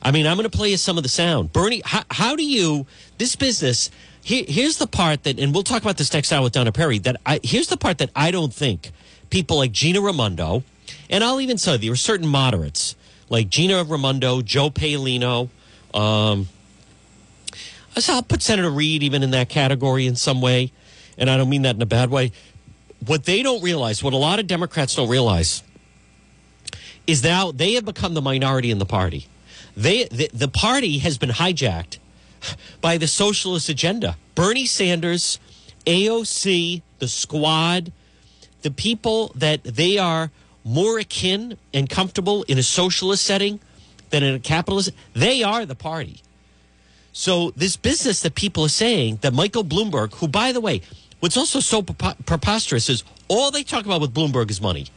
I 0.02 0.12
mean, 0.12 0.28
I'm 0.28 0.36
going 0.36 0.50
to 0.50 0.56
play 0.56 0.70
you 0.72 0.78
some 0.78 0.98
of 0.98 1.04
the 1.04 1.10
sound. 1.10 1.54
Bernie, 1.54 1.82
how, 1.86 2.04
how 2.12 2.36
do 2.36 2.44
you, 2.46 2.86
this 3.18 3.38
business, 3.38 3.90
here, 4.22 4.44
here's 4.48 4.78
the 4.78 4.88
part 4.88 5.24
that, 5.24 5.40
and 5.40 5.54
we'll 5.54 5.64
talk 5.64 5.82
about 5.82 5.98
this 5.98 6.14
next 6.14 6.34
hour 6.34 6.44
with 6.44 6.54
Donna 6.54 6.74
Perry, 6.74 7.00
that 7.00 7.16
I, 7.26 7.40
here's 7.42 7.68
the 7.68 7.78
part 7.78 8.00
that 8.00 8.12
I 8.16 8.32
don't 8.32 8.54
think 8.54 8.92
people 9.30 9.58
like 9.58 9.72
Gina 9.72 10.02
Raimondo, 10.02 10.64
and 11.10 11.24
I'll 11.24 11.42
even 11.42 11.58
say 11.58 11.78
there 11.78 11.92
are 11.92 11.96
certain 11.96 12.28
moderates 12.28 12.96
like 13.30 13.50
Gina 13.50 13.84
Raimondo, 13.84 14.42
Joe 14.42 14.70
Paolino. 14.70 15.50
Um, 15.94 16.48
I'll 18.08 18.24
put 18.24 18.42
Senator 18.42 18.70
Reed 18.70 19.04
even 19.04 19.24
in 19.24 19.32
that 19.32 19.50
category 19.50 20.06
in 20.06 20.16
some 20.16 20.42
way, 20.42 20.72
and 21.18 21.30
I 21.30 21.38
don't 21.38 21.50
mean 21.50 21.64
that 21.64 21.76
in 21.76 21.82
a 21.82 21.88
bad 21.88 22.10
way. 22.10 22.32
What 23.06 23.26
they 23.26 23.42
don't 23.42 23.62
realize, 23.64 24.04
what 24.04 24.14
a 24.14 24.18
lot 24.18 24.40
of 24.40 24.48
Democrats 24.48 24.96
don't 24.96 25.10
realize, 25.10 25.64
is 27.06 27.24
now 27.24 27.52
they 27.52 27.74
have 27.74 27.86
become 27.86 28.14
the 28.14 28.22
minority 28.22 28.70
in 28.70 28.80
the 28.80 28.86
party. 28.86 29.28
They 29.76 30.06
the, 30.06 30.30
the 30.34 30.48
party 30.48 31.00
has 31.00 31.18
been 31.18 31.30
hijacked 31.30 31.98
by 32.82 32.98
the 32.98 33.08
socialist 33.08 33.70
agenda. 33.70 34.18
Bernie 34.36 34.66
Sanders, 34.66 35.40
AOC, 35.86 36.82
the 37.00 37.08
squad, 37.08 37.92
the 38.62 38.72
people 38.72 39.32
that 39.36 39.64
they 39.64 39.98
are 39.98 40.32
more 40.68 41.00
akin 41.00 41.58
and 41.74 41.90
comfortable 41.90 42.44
in 42.44 42.58
a 42.58 42.64
socialist 42.64 43.26
setting 43.26 43.60
than 44.10 44.24
in 44.24 44.36
a 44.36 44.40
capitalist, 44.40 44.92
they 45.14 45.44
are 45.44 45.66
the 45.66 45.76
party. 45.76 46.22
So 47.14 47.52
this 47.56 47.78
business 47.78 48.22
that 48.22 48.36
people 48.36 48.64
are 48.66 48.70
saying 48.70 49.20
that 49.22 49.34
Michael 49.34 49.64
Bloomberg, 49.64 50.14
who 50.16 50.28
by 50.28 50.52
the 50.52 50.62
way, 50.62 50.82
what's 51.20 51.38
also 51.38 51.60
so 51.60 51.82
preposterous 51.82 52.90
is 52.90 53.04
all 53.28 53.50
they 53.50 53.64
talk 53.64 53.86
about 53.86 54.02
with 54.02 54.14
Bloomberg 54.14 54.52
is 54.52 54.62
money. 54.62 54.88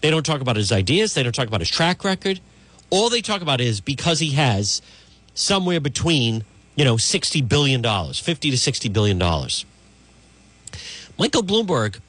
They 0.00 0.10
don't 0.10 0.24
talk 0.24 0.40
about 0.40 0.56
his 0.56 0.72
ideas. 0.72 1.14
They 1.14 1.22
don't 1.22 1.34
talk 1.34 1.48
about 1.48 1.60
his 1.60 1.68
track 1.68 2.04
record. 2.04 2.40
All 2.88 3.10
they 3.10 3.20
talk 3.20 3.42
about 3.42 3.60
is 3.60 3.80
because 3.80 4.20
he 4.20 4.30
has 4.30 4.80
somewhere 5.34 5.80
between, 5.80 6.44
you 6.74 6.84
know, 6.84 6.94
$60 6.94 7.46
billion, 7.46 7.82
50 7.82 8.50
to 8.50 8.56
$60 8.56 8.92
billion. 8.92 9.18
Michael 11.18 11.42
Bloomberg 11.42 12.00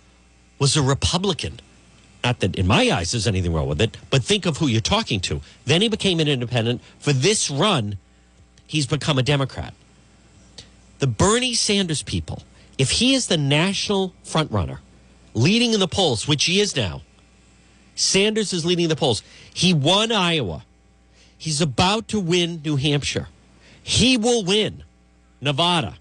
was 0.58 0.78
a 0.78 0.82
Republican 0.82 1.60
not 2.24 2.40
that 2.42 2.56
in 2.56 2.68
my 2.68 2.92
eyes 2.92 3.12
there's 3.12 3.28
anything 3.28 3.54
wrong 3.54 3.68
with 3.68 3.82
it, 3.82 3.98
but 4.10 4.24
think 4.24 4.46
of 4.46 4.58
who 4.58 4.68
you're 4.68 4.82
talking 4.82 5.20
to. 5.22 5.42
Then 5.66 5.82
he 5.82 5.90
became 5.90 6.20
an 6.20 6.28
independent. 6.28 6.82
For 7.00 7.14
this 7.14 7.50
run, 7.50 7.98
he's 8.68 8.86
become 8.86 9.18
a 9.18 9.24
Democrat. 9.24 9.74
The 11.00 11.08
Bernie 11.08 11.56
Sanders 11.56 12.04
people, 12.04 12.44
if 12.78 12.92
he 12.92 13.14
is 13.14 13.28
the 13.28 13.38
national 13.38 14.14
frontrunner, 14.24 14.80
leading 15.34 15.74
in 15.74 15.80
the 15.80 15.88
polls, 15.88 16.28
which 16.28 16.46
he 16.46 16.60
is 16.60 16.76
now, 16.76 17.02
Sanders 17.96 18.54
is 18.54 18.66
leading 18.66 18.88
the 18.88 18.96
polls. 18.96 19.24
He 19.54 19.74
won 19.74 20.12
Iowa. 20.12 20.64
He's 21.38 21.62
about 21.62 22.08
to 22.10 22.20
win 22.20 22.62
New 22.64 22.76
Hampshire. 22.76 23.28
He 23.84 24.18
will 24.18 24.44
win 24.44 24.84
Nevada. 25.42 25.96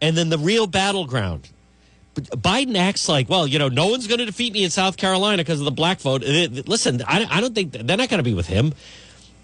And 0.00 0.16
then 0.16 0.30
the 0.30 0.38
real 0.38 0.66
battleground, 0.66 1.48
Biden 2.14 2.76
acts 2.76 3.08
like, 3.08 3.28
well, 3.28 3.46
you 3.46 3.58
know, 3.58 3.68
no 3.68 3.86
one's 3.86 4.06
going 4.06 4.18
to 4.18 4.26
defeat 4.26 4.52
me 4.52 4.64
in 4.64 4.70
South 4.70 4.96
Carolina 4.96 5.38
because 5.38 5.60
of 5.60 5.64
the 5.64 5.70
black 5.70 6.00
vote. 6.00 6.22
Listen, 6.22 7.02
I, 7.06 7.40
don't 7.40 7.54
think 7.54 7.72
they're 7.72 7.96
not 7.96 8.08
going 8.08 8.18
to 8.18 8.24
be 8.24 8.34
with 8.34 8.48
him. 8.48 8.74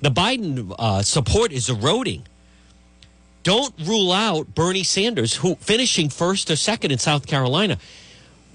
The 0.03 0.11
Biden 0.11 0.75
uh, 0.79 1.03
support 1.03 1.51
is 1.51 1.69
eroding. 1.69 2.25
Don't 3.43 3.75
rule 3.85 4.13
out 4.13 4.55
Bernie 4.55 4.83
Sanders, 4.83 5.37
who 5.37 5.55
finishing 5.57 6.11
first 6.11 6.51
or 6.51 6.57
second 6.57 6.91
in 6.91 6.99
South 6.99 7.27
Carolina. 7.27 7.79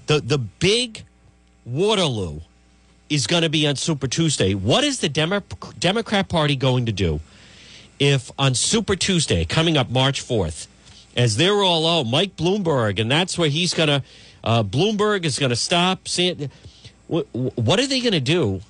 The 0.06 0.20
the 0.20 0.38
big 0.38 1.02
Waterloo 1.64 2.40
is 3.08 3.26
going 3.26 3.42
to 3.42 3.48
be 3.48 3.66
on 3.66 3.76
Super 3.76 4.06
Tuesday. 4.06 4.54
What 4.54 4.84
is 4.84 5.00
the 5.00 5.08
Demo- 5.08 5.42
Democrat 5.78 6.28
Party 6.28 6.56
going 6.56 6.86
to 6.86 6.92
do 6.92 7.20
if 7.98 8.30
on 8.38 8.54
Super 8.54 8.96
Tuesday, 8.96 9.44
coming 9.44 9.76
up 9.76 9.90
March 9.90 10.22
4th, 10.22 10.66
as 11.16 11.36
they're 11.36 11.62
all, 11.62 11.86
out. 11.86 12.06
Mike 12.06 12.36
Bloomberg, 12.36 12.98
and 12.98 13.10
that's 13.10 13.38
where 13.38 13.48
he's 13.48 13.74
going 13.74 13.88
to, 13.88 14.02
uh, 14.42 14.62
Bloomberg 14.62 15.24
is 15.24 15.38
going 15.38 15.50
to 15.50 15.56
stop. 15.56 16.08
What, 17.06 17.26
what 17.32 17.78
are 17.80 17.86
they 17.86 18.00
going 18.00 18.12
to 18.12 18.20
do 18.20 18.60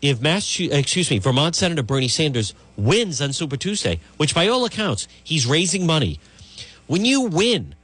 if 0.00 0.20
Mass, 0.20 0.58
excuse 0.58 1.10
me, 1.10 1.18
Vermont 1.18 1.54
Senator 1.54 1.82
Bernie 1.82 2.08
Sanders 2.08 2.54
wins 2.76 3.20
on 3.20 3.32
Super 3.32 3.56
Tuesday, 3.56 4.00
which 4.16 4.34
by 4.34 4.48
all 4.48 4.64
accounts, 4.64 5.06
he's 5.22 5.46
raising 5.46 5.86
money. 5.86 6.18
When 6.88 7.04
you 7.04 7.22
win, 7.22 7.76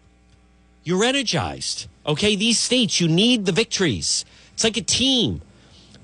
you're 0.82 1.04
energized. 1.04 1.86
Okay, 2.06 2.34
these 2.34 2.58
states, 2.58 3.00
you 3.00 3.06
need 3.06 3.46
the 3.46 3.52
victories. 3.52 4.24
It's 4.54 4.64
like 4.64 4.76
a 4.76 4.82
team. 4.82 5.42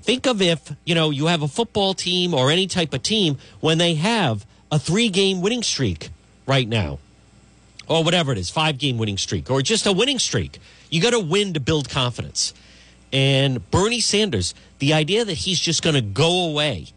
Think 0.01 0.25
of 0.25 0.41
if, 0.41 0.73
you 0.85 0.95
know, 0.95 1.09
you 1.09 1.25
have 1.25 1.41
a 1.41 1.47
football 1.47 1.93
team 1.93 2.33
or 2.33 2.49
any 2.49 2.67
type 2.67 2.93
of 2.93 3.03
team 3.03 3.37
when 3.59 3.79
they 3.79 3.95
have 3.95 4.45
a 4.71 4.79
three 4.79 5.09
game 5.09 5.41
winning 5.41 5.63
streak 5.63 6.09
right 6.45 6.67
now, 6.67 6.99
or 7.87 8.03
whatever 8.03 8.31
it 8.31 8.37
is, 8.37 8.49
five 8.49 8.77
game 8.77 8.97
winning 8.97 9.17
streak, 9.17 9.49
or 9.49 9.61
just 9.61 9.85
a 9.85 9.91
winning 9.91 10.19
streak. 10.19 10.59
You 10.89 11.01
got 11.01 11.11
to 11.11 11.19
win 11.19 11.53
to 11.53 11.59
build 11.59 11.89
confidence. 11.89 12.53
And 13.11 13.69
Bernie 13.71 14.01
Sanders, 14.01 14.53
the 14.79 14.93
idea 14.93 15.23
that 15.25 15.33
he's 15.33 15.59
just 15.59 15.83
going 15.83 15.95
to 15.95 16.01
go 16.01 16.49
away 16.49 16.87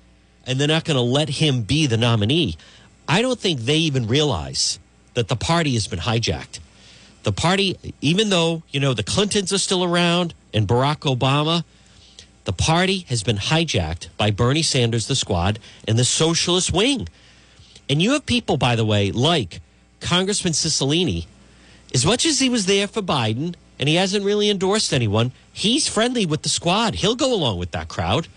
and 0.46 0.58
they're 0.58 0.68
not 0.68 0.84
going 0.84 0.96
to 0.96 1.02
let 1.02 1.28
him 1.28 1.62
be 1.62 1.86
the 1.86 1.96
nominee, 1.96 2.56
I 3.06 3.22
don't 3.22 3.38
think 3.38 3.60
they 3.60 3.76
even 3.76 4.06
realize 4.06 4.78
that 5.14 5.28
the 5.28 5.36
party 5.36 5.74
has 5.74 5.86
been 5.86 6.00
hijacked. 6.00 6.60
The 7.22 7.32
party, 7.32 7.78
even 8.00 8.30
though, 8.30 8.62
you 8.70 8.80
know, 8.80 8.94
the 8.94 9.02
Clintons 9.02 9.52
are 9.52 9.58
still 9.58 9.84
around 9.84 10.34
and 10.54 10.66
Barack 10.66 11.00
Obama, 11.00 11.64
the 12.44 12.52
party 12.52 13.00
has 13.08 13.22
been 13.22 13.36
hijacked 13.36 14.08
by 14.16 14.30
Bernie 14.30 14.62
Sanders, 14.62 15.06
the 15.06 15.16
squad, 15.16 15.58
and 15.86 15.98
the 15.98 16.04
socialist 16.04 16.72
wing. 16.72 17.08
And 17.90 18.00
you 18.00 18.12
have 18.12 18.24
people, 18.24 18.56
by 18.56 18.76
the 18.76 18.84
way, 18.84 19.10
like 19.10 19.60
Congressman 20.00 20.52
Cicilline, 20.52 21.26
as 21.94 22.04
much 22.04 22.26
as 22.26 22.38
he 22.38 22.48
was 22.48 22.66
there 22.66 22.86
for 22.86 23.02
Biden 23.02 23.54
and 23.78 23.88
he 23.88 23.94
hasn't 23.94 24.24
really 24.24 24.50
endorsed 24.50 24.92
anyone, 24.92 25.32
he's 25.52 25.88
friendly 25.88 26.26
with 26.26 26.42
the 26.42 26.48
squad. 26.48 26.96
He'll 26.96 27.16
go 27.16 27.32
along 27.32 27.58
with 27.58 27.70
that 27.72 27.88
crowd. 27.88 28.28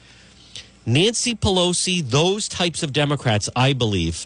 Nancy 0.86 1.36
Pelosi, 1.36 2.02
those 2.08 2.48
types 2.48 2.84
of 2.84 2.92
Democrats, 2.94 3.50
I 3.56 3.74
believe, 3.74 4.26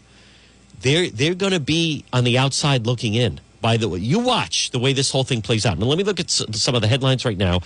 they're 0.81 1.09
they're 1.09 1.35
going 1.35 1.51
to 1.51 1.59
be 1.59 2.05
on 2.13 2.23
the 2.23 2.37
outside 2.37 2.85
looking 2.85 3.13
in. 3.13 3.39
By 3.61 3.77
the 3.77 3.89
way, 3.89 3.99
you 3.99 4.19
watch 4.19 4.69
the 4.69 4.77
way 4.77 4.93
this 4.93 5.09
whole 5.09 5.23
thing 5.23 5.41
plays 5.41 5.65
out. 5.65 5.79
Now, 5.79 5.87
let 5.87 5.97
me 5.97 6.03
look 6.03 6.19
at 6.19 6.29
some 6.29 6.75
of 6.75 6.81
the 6.81 6.87
headlines 6.87 7.25
right 7.25 7.37
now. 7.37 7.61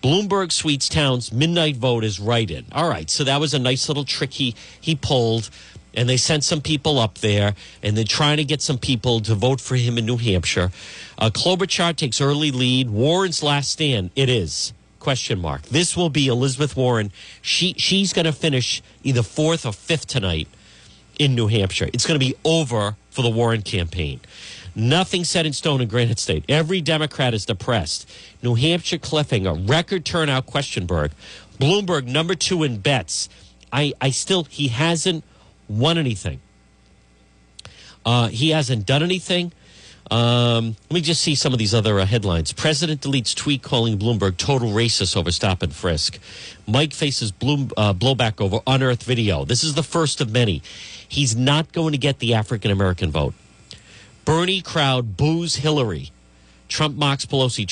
Bloomberg 0.00 0.52
Sweets 0.52 0.88
Towns 0.88 1.32
midnight 1.32 1.76
vote 1.76 2.04
is 2.04 2.20
right 2.20 2.48
in. 2.48 2.64
All 2.70 2.88
right, 2.88 3.10
so 3.10 3.24
that 3.24 3.40
was 3.40 3.52
a 3.52 3.58
nice 3.58 3.88
little 3.88 4.04
trick 4.04 4.32
he 4.32 4.54
he 4.80 4.94
pulled, 4.94 5.50
and 5.94 6.08
they 6.08 6.16
sent 6.16 6.44
some 6.44 6.60
people 6.60 6.98
up 6.98 7.18
there, 7.18 7.54
and 7.82 7.96
they're 7.96 8.04
trying 8.04 8.36
to 8.36 8.44
get 8.44 8.62
some 8.62 8.78
people 8.78 9.20
to 9.20 9.34
vote 9.34 9.60
for 9.60 9.76
him 9.76 9.98
in 9.98 10.06
New 10.06 10.16
Hampshire. 10.16 10.70
Uh, 11.18 11.30
Klobuchar 11.30 11.94
takes 11.96 12.20
early 12.20 12.50
lead. 12.50 12.90
Warren's 12.90 13.42
last 13.42 13.70
stand. 13.70 14.10
It 14.16 14.28
is 14.28 14.72
question 15.00 15.40
mark. 15.40 15.62
This 15.62 15.96
will 15.96 16.10
be 16.10 16.28
Elizabeth 16.28 16.76
Warren. 16.76 17.10
She 17.42 17.74
she's 17.78 18.12
going 18.12 18.26
to 18.26 18.32
finish 18.32 18.82
either 19.02 19.22
fourth 19.22 19.66
or 19.66 19.72
fifth 19.72 20.06
tonight 20.06 20.46
in 21.18 21.34
New 21.34 21.48
Hampshire. 21.48 21.88
It's 21.92 22.06
going 22.06 22.20
to 22.20 22.24
be 22.24 22.34
over 22.44 22.96
for 23.10 23.22
the 23.22 23.30
Warren 23.30 23.62
campaign. 23.62 24.20
Nothing 24.74 25.24
set 25.24 25.46
in 25.46 25.52
stone 25.52 25.80
in 25.80 25.88
Granite 25.88 26.18
State. 26.20 26.44
Every 26.48 26.80
Democrat 26.80 27.34
is 27.34 27.44
depressed. 27.44 28.08
New 28.42 28.54
Hampshire 28.54 28.98
cliffing, 28.98 29.46
a 29.46 29.52
record 29.52 30.04
turnout, 30.04 30.46
Questionberg. 30.46 31.10
Bloomberg, 31.58 32.06
number 32.06 32.34
two 32.34 32.62
in 32.62 32.78
bets. 32.78 33.28
I, 33.72 33.92
I 34.00 34.10
still, 34.10 34.44
he 34.44 34.68
hasn't 34.68 35.24
won 35.70 35.98
anything. 35.98 36.40
Uh, 38.04 38.28
he 38.28 38.50
hasn't 38.50 38.86
done 38.86 39.02
anything. 39.02 39.52
Um, 40.10 40.74
let 40.88 40.94
me 40.94 41.00
just 41.00 41.20
see 41.20 41.36
some 41.36 41.52
of 41.52 41.60
these 41.60 41.72
other 41.72 42.00
uh, 42.00 42.04
headlines. 42.04 42.52
President 42.52 43.00
deletes 43.00 43.34
tweet 43.34 43.62
calling 43.62 43.96
Bloomberg 43.96 44.36
total 44.36 44.70
racist 44.70 45.16
over 45.16 45.30
stop 45.30 45.62
and 45.62 45.72
frisk. 45.72 46.18
Mike 46.66 46.92
faces 46.92 47.30
Bloom, 47.30 47.70
uh, 47.76 47.94
blowback 47.94 48.40
over 48.40 48.58
unearthed 48.66 49.04
video. 49.04 49.44
This 49.44 49.62
is 49.62 49.74
the 49.74 49.84
first 49.84 50.20
of 50.20 50.32
many. 50.32 50.62
He's 51.08 51.36
not 51.36 51.72
going 51.72 51.92
to 51.92 51.98
get 51.98 52.18
the 52.18 52.34
African 52.34 52.72
American 52.72 53.10
vote. 53.10 53.34
Bernie 54.24 54.62
crowd 54.62 55.16
boos 55.16 55.56
Hillary. 55.56 56.10
Trump 56.68 56.96
mocks 56.96 57.26
Pelosi. 57.26 57.66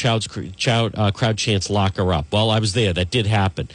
Uh, 0.95 1.11
crowd 1.11 1.39
chants 1.39 1.71
lock 1.71 1.97
her 1.97 2.13
up. 2.13 2.27
Well, 2.33 2.51
I 2.51 2.59
was 2.59 2.73
there. 2.73 2.93
That 2.93 3.11
did 3.11 3.27
happen. 3.27 3.69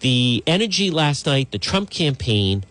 The 0.00 0.42
energy 0.46 0.90
last 0.90 1.26
night, 1.26 1.50
the 1.50 1.58
Trump 1.58 1.90
campaign 1.90 2.64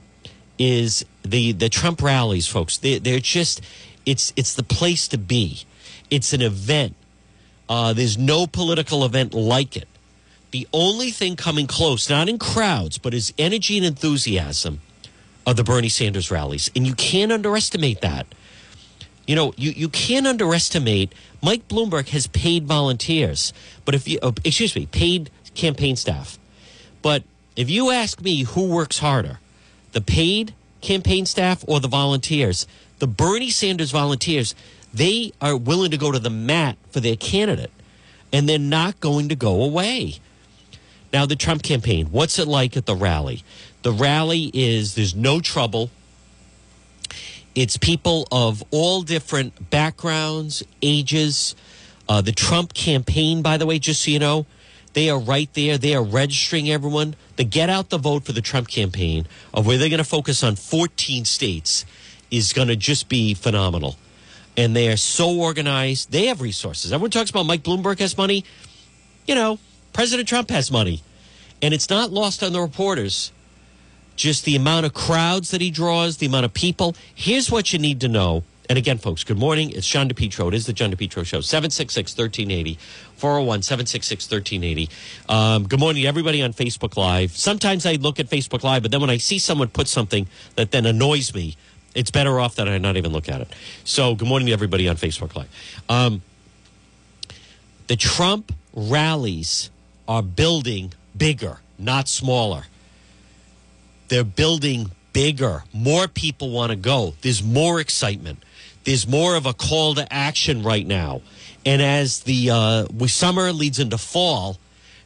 is 0.58 1.05
the 1.24 1.51
the 1.53 1.70
Trump 1.70 2.01
rallies, 2.01 2.48
folks. 2.48 2.77
They, 2.77 3.00
they're 3.00 3.20
just 3.20 3.62
it's 4.05 4.34
it's 4.36 4.53
the 4.53 4.63
place 4.63 5.08
to 5.10 5.17
be. 5.17 5.63
It's 6.10 6.34
an 6.34 6.41
event. 6.41 6.96
Uh, 7.70 7.93
there's 7.93 8.17
no 8.17 8.48
political 8.48 9.05
event 9.05 9.34
like 9.34 9.77
it. 9.77 9.88
The 10.51 10.67
only 10.74 11.12
thing 11.12 11.38
coming 11.38 11.67
close, 11.67 12.10
not 12.10 12.27
in 12.27 12.38
crowds, 12.38 12.98
but 12.98 13.13
is 13.13 13.34
energy 13.38 13.77
and 13.77 13.86
enthusiasm, 13.86 14.81
of 15.46 15.55
the 15.55 15.63
Bernie 15.63 15.89
Sanders 15.89 16.29
rallies, 16.29 16.70
and 16.75 16.86
you 16.86 16.93
can't 16.93 17.31
underestimate 17.31 18.01
that. 18.01 18.27
You 19.25 19.36
know, 19.36 19.53
you, 19.55 19.72
you 19.72 19.89
can't 19.89 20.27
underestimate. 20.27 21.13
Mike 21.41 21.67
Bloomberg 21.67 22.10
has 22.10 22.27
paid 22.27 22.65
volunteers, 22.65 23.53
but 23.86 23.96
if 23.96 24.08
you, 24.08 24.20
uh, 24.22 24.31
excuse 24.43 24.75
me, 24.75 24.86
paid 24.88 25.29
campaign 25.55 25.96
staff. 25.96 26.38
But 27.01 27.24
if 27.55 27.70
you 27.70 27.91
ask 27.91 28.22
me 28.22 28.43
who 28.43 28.67
works 28.67 29.00
harder, 29.00 29.39
the 29.92 30.02
paid 30.02 30.54
campaign 30.82 31.26
staff 31.26 31.64
or 31.68 31.80
the 31.80 31.88
volunteers, 31.88 32.68
the 33.00 33.08
Bernie 33.08 33.50
Sanders 33.50 33.92
volunteers, 33.92 34.56
they 34.94 35.32
are 35.42 35.56
willing 35.56 35.92
to 35.92 35.98
go 35.98 36.12
to 36.12 36.20
the 36.20 36.30
mat 36.30 36.78
for 36.92 37.00
their 37.00 37.16
candidate, 37.16 37.72
and 38.34 38.48
they're 38.48 38.60
not 38.60 39.00
going 39.00 39.30
to 39.30 39.36
go 39.36 39.64
away. 39.64 40.16
Now, 41.14 41.26
the 41.26 41.36
Trump 41.36 41.64
campaign, 41.64 42.08
what's 42.08 42.40
it 42.40 42.48
like 42.48 42.78
at 42.78 42.86
the 42.86 42.96
rally? 42.96 43.44
The 43.84 43.92
rally 43.92 44.50
is 44.54 44.96
there's 44.96 45.16
no 45.16 45.42
trouble 45.42 45.90
it's 47.54 47.76
people 47.76 48.28
of 48.32 48.64
all 48.72 49.02
different 49.02 49.70
backgrounds, 49.70 50.64
ages. 50.82 51.56
Uh, 52.08 52.22
the 52.22 52.32
Trump 52.32 52.74
campaign, 52.74 53.42
by 53.42 53.58
the 53.58 53.66
way, 53.66 53.78
just 53.78 54.04
so 54.04 54.12
you 54.12 54.20
know, 54.20 54.46
they 54.94 55.10
are 55.10 55.20
right 55.20 55.52
there. 55.54 55.78
They 55.78 55.96
are 55.96 56.04
registering 56.04 56.70
everyone. 56.70 57.16
The 57.38 57.44
get 57.44 57.70
out 57.70 57.90
the 57.90 57.98
vote 57.98 58.26
for 58.26 58.34
the 58.34 58.42
Trump 58.42 58.68
campaign, 58.68 59.28
of 59.54 59.66
where 59.66 59.78
they're 59.78 59.90
going 59.90 60.00
to 60.00 60.04
focus 60.04 60.44
on 60.44 60.56
14 60.56 61.26
states, 61.26 61.86
is 62.30 62.54
going 62.54 62.68
to 62.68 62.76
just 62.76 63.10
be 63.10 63.34
phenomenal. 63.34 63.96
And 64.58 64.76
they 64.76 64.90
are 64.90 64.98
so 64.98 65.40
organized. 65.40 66.12
They 66.12 66.26
have 66.26 66.42
resources. 66.42 66.92
Everyone 66.92 67.12
talks 67.12 67.30
about 67.30 67.46
Mike 67.46 67.64
Bloomberg 67.64 68.00
has 68.00 68.18
money. 68.18 68.44
You 69.26 69.36
know, 69.36 69.60
President 69.94 70.28
Trump 70.28 70.50
has 70.50 70.72
money. 70.72 71.02
And 71.62 71.74
it's 71.74 71.90
not 71.90 72.12
lost 72.12 72.44
on 72.44 72.54
the 72.54 72.60
reporters 72.60 73.32
just 74.16 74.46
the 74.46 74.56
amount 74.56 74.86
of 74.86 74.94
crowds 74.94 75.52
that 75.52 75.62
he 75.62 75.72
draws, 75.72 76.18
the 76.18 76.26
amount 76.26 76.46
of 76.46 76.54
people. 76.54 76.96
Here's 77.16 77.50
what 77.50 77.74
you 77.74 77.80
need 77.80 78.02
to 78.02 78.08
know. 78.08 78.44
And 78.72 78.78
again, 78.78 79.00
folks, 79.00 79.25
good 79.25 79.38
morning. 79.38 79.72
It's 79.72 79.86
John 79.86 80.08
DePetro. 80.08 80.48
It 80.48 80.54
is 80.54 80.66
the 80.66 80.72
John 80.72 80.94
DePetro 80.94 81.25
Show. 81.25 81.42
766 81.42 82.18
1380, 82.18 82.80
401 83.18 83.63
766 83.63 84.32
1380. 84.32 84.90
Um, 85.28 85.68
good 85.68 85.82
morning 85.82 86.06
everybody 86.06 86.42
on 86.42 86.54
Facebook 86.54 86.96
Live. 86.96 87.36
Sometimes 87.36 87.86
I 87.86 87.96
look 87.96 88.18
at 88.22 88.30
Facebook 88.30 88.63
Live, 88.63 88.84
but 88.84 88.92
then 88.92 89.01
when 89.01 89.10
I 89.10 89.18
see 89.18 89.40
someone 89.40 89.68
put 89.68 89.90
something 89.90 90.25
that 90.56 90.72
then 90.72 90.86
annoys 90.86 91.36
me, 91.36 91.58
it's 91.96 92.12
better 92.12 92.40
off 92.40 92.56
that 92.56 92.70
I 92.70 92.78
not 92.78 92.96
even 92.96 93.12
look 93.12 93.28
at 93.28 93.42
it. 93.42 93.50
So, 93.84 94.16
good 94.16 94.30
morning 94.30 94.46
to 94.46 94.54
everybody 94.54 94.88
on 94.88 94.96
Facebook 94.96 95.36
Live. 95.36 95.50
Um, 95.90 96.22
the 97.88 97.98
Trump 97.98 98.54
rallies 98.74 99.70
are 100.08 100.24
building 100.24 100.94
bigger, 101.18 101.60
not 101.78 102.08
smaller. 102.08 102.63
They're 104.08 104.24
building 104.24 104.92
bigger. 105.12 105.66
More 105.74 106.08
people 106.08 106.51
want 106.51 106.70
to 106.70 106.78
go. 106.78 107.16
There's 107.20 107.44
more 107.44 107.82
excitement. 107.82 108.46
There's 108.84 109.08
more 109.08 109.36
of 109.36 109.46
a 109.46 109.54
call 109.54 109.96
to 109.96 110.12
action 110.12 110.64
right 110.64 110.86
now. 110.86 111.22
And 111.66 111.82
as 111.82 112.22
the 112.22 112.50
uh, 112.50 113.08
summer 113.08 113.52
leads 113.52 113.80
into 113.80 113.98
fall, 113.98 114.58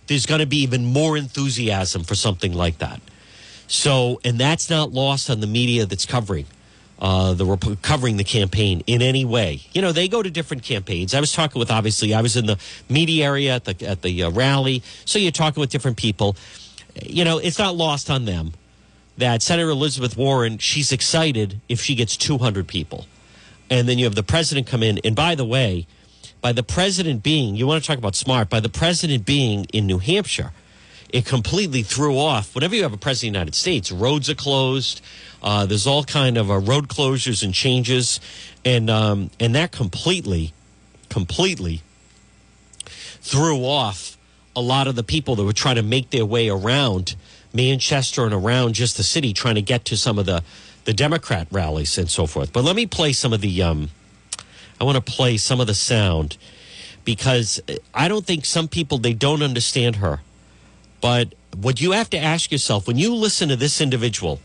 there's 0.07 0.25
going 0.25 0.39
to 0.39 0.45
be 0.45 0.57
even 0.57 0.85
more 0.85 1.17
enthusiasm 1.17 2.03
for 2.03 2.15
something 2.15 2.53
like 2.53 2.77
that. 2.77 3.01
So, 3.67 4.21
and 4.23 4.39
that's 4.39 4.69
not 4.69 4.91
lost 4.91 5.29
on 5.29 5.39
the 5.39 5.47
media 5.47 5.85
that's 5.85 6.05
covering 6.05 6.45
uh, 6.99 7.33
the 7.33 7.77
covering 7.81 8.17
the 8.17 8.23
campaign 8.23 8.83
in 8.87 9.01
any 9.01 9.25
way. 9.25 9.61
You 9.73 9.81
know, 9.81 9.91
they 9.91 10.07
go 10.07 10.23
to 10.23 10.29
different 10.29 10.63
campaigns. 10.63 11.13
I 11.13 11.19
was 11.19 11.33
talking 11.33 11.59
with 11.59 11.71
obviously 11.71 12.13
I 12.13 12.21
was 12.21 12.37
in 12.37 12.45
the 12.45 12.57
media 12.89 13.25
area 13.25 13.55
at 13.55 13.65
the 13.65 13.87
at 13.87 14.01
the 14.01 14.23
uh, 14.23 14.31
rally, 14.31 14.81
so 15.03 15.19
you're 15.19 15.31
talking 15.31 15.59
with 15.59 15.69
different 15.69 15.97
people. 15.97 16.37
You 17.03 17.25
know, 17.25 17.37
it's 17.37 17.59
not 17.59 17.75
lost 17.75 18.09
on 18.09 18.25
them 18.25 18.53
that 19.17 19.41
Senator 19.41 19.69
Elizabeth 19.69 20.15
Warren, 20.17 20.57
she's 20.57 20.91
excited 20.91 21.59
if 21.67 21.81
she 21.81 21.95
gets 21.95 22.15
200 22.17 22.67
people. 22.67 23.05
And 23.69 23.89
then 23.89 23.97
you 23.97 24.05
have 24.05 24.15
the 24.15 24.23
president 24.23 24.67
come 24.67 24.83
in. 24.83 24.99
And 25.03 25.15
by 25.15 25.35
the 25.35 25.45
way, 25.45 25.87
by 26.41 26.51
the 26.51 26.63
president 26.63 27.23
being, 27.23 27.55
you 27.55 27.65
want 27.65 27.83
to 27.83 27.87
talk 27.87 27.97
about 27.97 28.15
smart, 28.15 28.49
by 28.49 28.59
the 28.59 28.69
president 28.69 29.25
being 29.25 29.65
in 29.73 29.87
New 29.87 29.97
Hampshire, 29.97 30.51
it 31.09 31.25
completely 31.25 31.81
threw 31.81 32.17
off. 32.17 32.53
Whenever 32.53 32.75
you 32.75 32.83
have 32.83 32.93
a 32.93 32.97
president 32.97 33.29
of 33.29 33.33
the 33.33 33.39
United 33.39 33.55
States, 33.55 33.91
roads 33.91 34.29
are 34.29 34.35
closed. 34.35 35.01
Uh, 35.41 35.65
there's 35.65 35.87
all 35.87 36.03
kind 36.03 36.37
of 36.37 36.51
uh, 36.51 36.57
road 36.57 36.87
closures 36.87 37.43
and 37.43 37.53
changes, 37.53 38.19
and 38.63 38.89
um, 38.89 39.29
and 39.39 39.55
that 39.55 39.71
completely, 39.71 40.53
completely 41.09 41.81
threw 43.21 43.63
off 43.65 44.17
a 44.55 44.61
lot 44.61 44.87
of 44.87 44.95
the 44.95 45.03
people 45.03 45.35
that 45.35 45.43
were 45.43 45.53
trying 45.53 45.75
to 45.75 45.83
make 45.83 46.09
their 46.09 46.25
way 46.25 46.49
around 46.49 47.15
Manchester 47.53 48.25
and 48.25 48.33
around 48.33 48.73
just 48.73 48.97
the 48.97 49.03
city, 49.03 49.33
trying 49.33 49.55
to 49.55 49.61
get 49.61 49.85
to 49.85 49.97
some 49.97 50.19
of 50.19 50.25
the 50.25 50.43
the 50.85 50.93
Democrat 50.93 51.47
rallies 51.51 51.97
and 51.97 52.09
so 52.09 52.25
forth. 52.25 52.53
But 52.53 52.63
let 52.63 52.75
me 52.75 52.85
play 52.85 53.13
some 53.13 53.33
of 53.33 53.41
the. 53.41 53.61
Um, 53.61 53.89
I 54.79 54.83
want 54.83 55.03
to 55.03 55.11
play 55.11 55.37
some 55.37 55.59
of 55.59 55.67
the 55.67 55.75
sound 55.75 56.37
because 57.03 57.61
I 57.93 58.07
don't 58.07 58.25
think 58.25 58.45
some 58.45 58.67
people 58.67 58.97
they 58.97 59.13
don't 59.13 59.41
understand 59.41 59.97
her. 59.97 60.21
But 61.01 61.33
what 61.55 61.79
you 61.79 61.91
have 61.91 62.09
to 62.11 62.17
ask 62.17 62.51
yourself 62.51 62.87
when 62.87 62.97
you 62.97 63.13
listen 63.13 63.49
to 63.49 63.55
this 63.55 63.79
individual, 63.79 64.39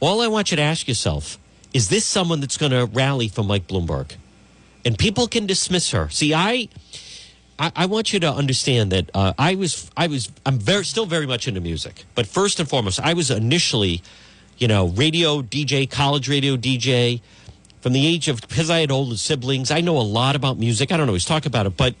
all 0.00 0.20
I 0.20 0.26
want 0.26 0.50
you 0.50 0.56
to 0.56 0.62
ask 0.62 0.88
yourself 0.88 1.38
is 1.72 1.88
this 1.88 2.04
someone 2.04 2.40
that's 2.40 2.56
going 2.56 2.72
to 2.72 2.86
rally 2.86 3.28
for 3.28 3.42
Mike 3.42 3.66
Bloomberg? 3.66 4.12
And 4.84 4.98
people 4.98 5.26
can 5.26 5.46
dismiss 5.46 5.90
her. 5.90 6.08
See, 6.10 6.34
I. 6.34 6.68
I, 7.58 7.86
want 7.86 8.12
you 8.12 8.20
to 8.20 8.30
understand 8.30 8.92
that 8.92 9.10
uh, 9.14 9.32
I 9.38 9.54
was, 9.54 9.90
I 9.96 10.08
was, 10.08 10.30
I'm 10.44 10.58
very, 10.58 10.84
still 10.84 11.06
very 11.06 11.26
much 11.26 11.48
into 11.48 11.62
music. 11.62 12.04
But 12.14 12.26
first 12.26 12.60
and 12.60 12.68
foremost, 12.68 13.00
I 13.00 13.14
was 13.14 13.30
initially, 13.30 14.02
you 14.58 14.68
know, 14.68 14.88
radio 14.88 15.42
DJ, 15.42 15.90
college 15.90 16.28
radio 16.28 16.56
DJ 16.56 17.20
from 17.80 17.92
the 17.92 18.06
age 18.06 18.28
of 18.28 18.40
because 18.40 18.70
I 18.70 18.80
had 18.80 18.90
older 18.90 19.16
siblings, 19.16 19.70
I 19.70 19.80
know 19.80 19.96
a 19.96 20.02
lot 20.02 20.34
about 20.34 20.58
music. 20.58 20.90
I 20.90 20.96
don't 20.96 21.08
always 21.08 21.24
talk 21.24 21.46
about 21.46 21.66
it, 21.66 21.76
but 21.76 21.94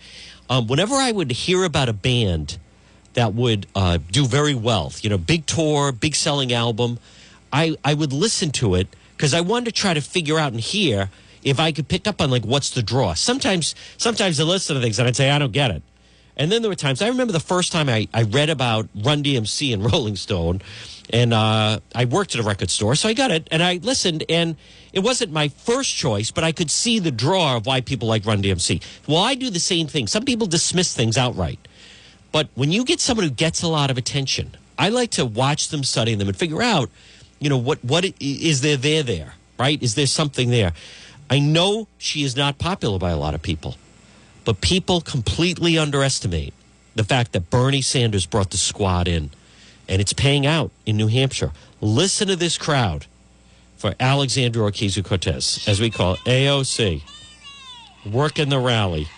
um, 0.48 0.66
whenever 0.66 0.94
I 0.94 1.12
would 1.12 1.30
hear 1.30 1.64
about 1.64 1.88
a 1.88 1.92
band 1.92 2.58
that 3.14 3.34
would 3.34 3.66
uh, 3.74 3.98
do 4.10 4.26
very 4.26 4.54
well, 4.54 4.92
you 5.02 5.10
know, 5.10 5.18
big 5.18 5.46
tour, 5.46 5.92
big 5.92 6.14
selling 6.14 6.52
album, 6.52 6.98
I 7.52 7.76
I 7.84 7.94
would 7.94 8.12
listen 8.12 8.50
to 8.52 8.74
it 8.74 8.88
because 9.16 9.34
I 9.34 9.40
wanted 9.40 9.66
to 9.66 9.72
try 9.72 9.94
to 9.94 10.00
figure 10.00 10.38
out 10.38 10.52
and 10.52 10.60
hear 10.60 11.10
if 11.42 11.60
I 11.60 11.72
could 11.72 11.88
pick 11.88 12.06
up 12.06 12.20
on 12.20 12.30
like 12.30 12.44
what's 12.44 12.70
the 12.70 12.82
draw. 12.82 13.14
Sometimes 13.14 13.74
sometimes 13.96 14.40
I 14.40 14.44
listen 14.44 14.76
to 14.76 14.82
things 14.82 14.98
and 14.98 15.06
I'd 15.06 15.16
say 15.16 15.30
I 15.30 15.38
don't 15.38 15.52
get 15.52 15.70
it. 15.70 15.82
And 16.36 16.52
then 16.52 16.62
there 16.62 16.68
were 16.68 16.76
times 16.76 17.00
I 17.00 17.08
remember 17.08 17.32
the 17.32 17.40
first 17.40 17.72
time 17.72 17.88
I, 17.88 18.08
I 18.12 18.22
read 18.22 18.50
about 18.50 18.88
Run 18.94 19.22
DMC 19.22 19.72
and 19.72 19.90
Rolling 19.92 20.16
Stone, 20.16 20.60
and 21.10 21.32
uh, 21.32 21.80
I 21.94 22.04
worked 22.04 22.34
at 22.34 22.40
a 22.40 22.44
record 22.44 22.70
store, 22.70 22.94
so 22.94 23.08
I 23.08 23.14
got 23.14 23.30
it 23.30 23.48
and 23.50 23.62
I 23.62 23.80
listened, 23.82 24.24
and 24.28 24.56
it 24.92 25.00
wasn't 25.00 25.32
my 25.32 25.48
first 25.48 25.94
choice, 25.94 26.30
but 26.30 26.44
I 26.44 26.52
could 26.52 26.70
see 26.70 26.98
the 26.98 27.10
draw 27.10 27.56
of 27.56 27.66
why 27.66 27.80
people 27.80 28.08
like 28.08 28.26
Run 28.26 28.42
DMC. 28.42 28.82
Well, 29.06 29.22
I 29.22 29.34
do 29.34 29.50
the 29.50 29.60
same 29.60 29.86
thing. 29.86 30.06
Some 30.06 30.24
people 30.24 30.46
dismiss 30.46 30.94
things 30.94 31.16
outright, 31.16 31.58
but 32.32 32.48
when 32.54 32.70
you 32.70 32.84
get 32.84 33.00
someone 33.00 33.24
who 33.24 33.32
gets 33.32 33.62
a 33.62 33.68
lot 33.68 33.90
of 33.90 33.96
attention, 33.96 34.56
I 34.78 34.90
like 34.90 35.10
to 35.12 35.24
watch 35.24 35.68
them, 35.68 35.84
study 35.84 36.14
them, 36.14 36.28
and 36.28 36.36
figure 36.36 36.62
out, 36.62 36.90
you 37.38 37.48
know, 37.48 37.56
what 37.56 37.82
what 37.84 38.04
is 38.20 38.60
there 38.60 38.76
there 38.76 39.02
there, 39.02 39.34
right? 39.58 39.82
Is 39.82 39.94
there 39.94 40.06
something 40.06 40.50
there? 40.50 40.72
I 41.30 41.38
know 41.38 41.88
she 41.98 42.22
is 42.22 42.36
not 42.36 42.58
popular 42.58 42.98
by 42.98 43.10
a 43.10 43.16
lot 43.16 43.34
of 43.34 43.42
people. 43.42 43.76
But 44.46 44.60
people 44.60 45.02
completely 45.02 45.76
underestimate 45.76 46.54
the 46.94 47.04
fact 47.04 47.32
that 47.32 47.50
Bernie 47.50 47.82
Sanders 47.82 48.24
brought 48.24 48.50
the 48.50 48.56
squad 48.56 49.08
in 49.08 49.30
and 49.88 50.00
it's 50.00 50.12
paying 50.12 50.46
out 50.46 50.70
in 50.86 50.96
New 50.96 51.08
Hampshire. 51.08 51.52
Listen 51.80 52.28
to 52.28 52.36
this 52.36 52.56
crowd 52.56 53.06
for 53.76 53.94
Alexandria 54.00 54.70
Ocasio 54.70 55.04
Cortez, 55.04 55.64
as 55.66 55.80
we 55.80 55.90
call 55.90 56.14
it, 56.14 56.20
AOC, 56.20 57.02
working 58.10 58.48
the 58.48 58.58
rally. 58.58 59.08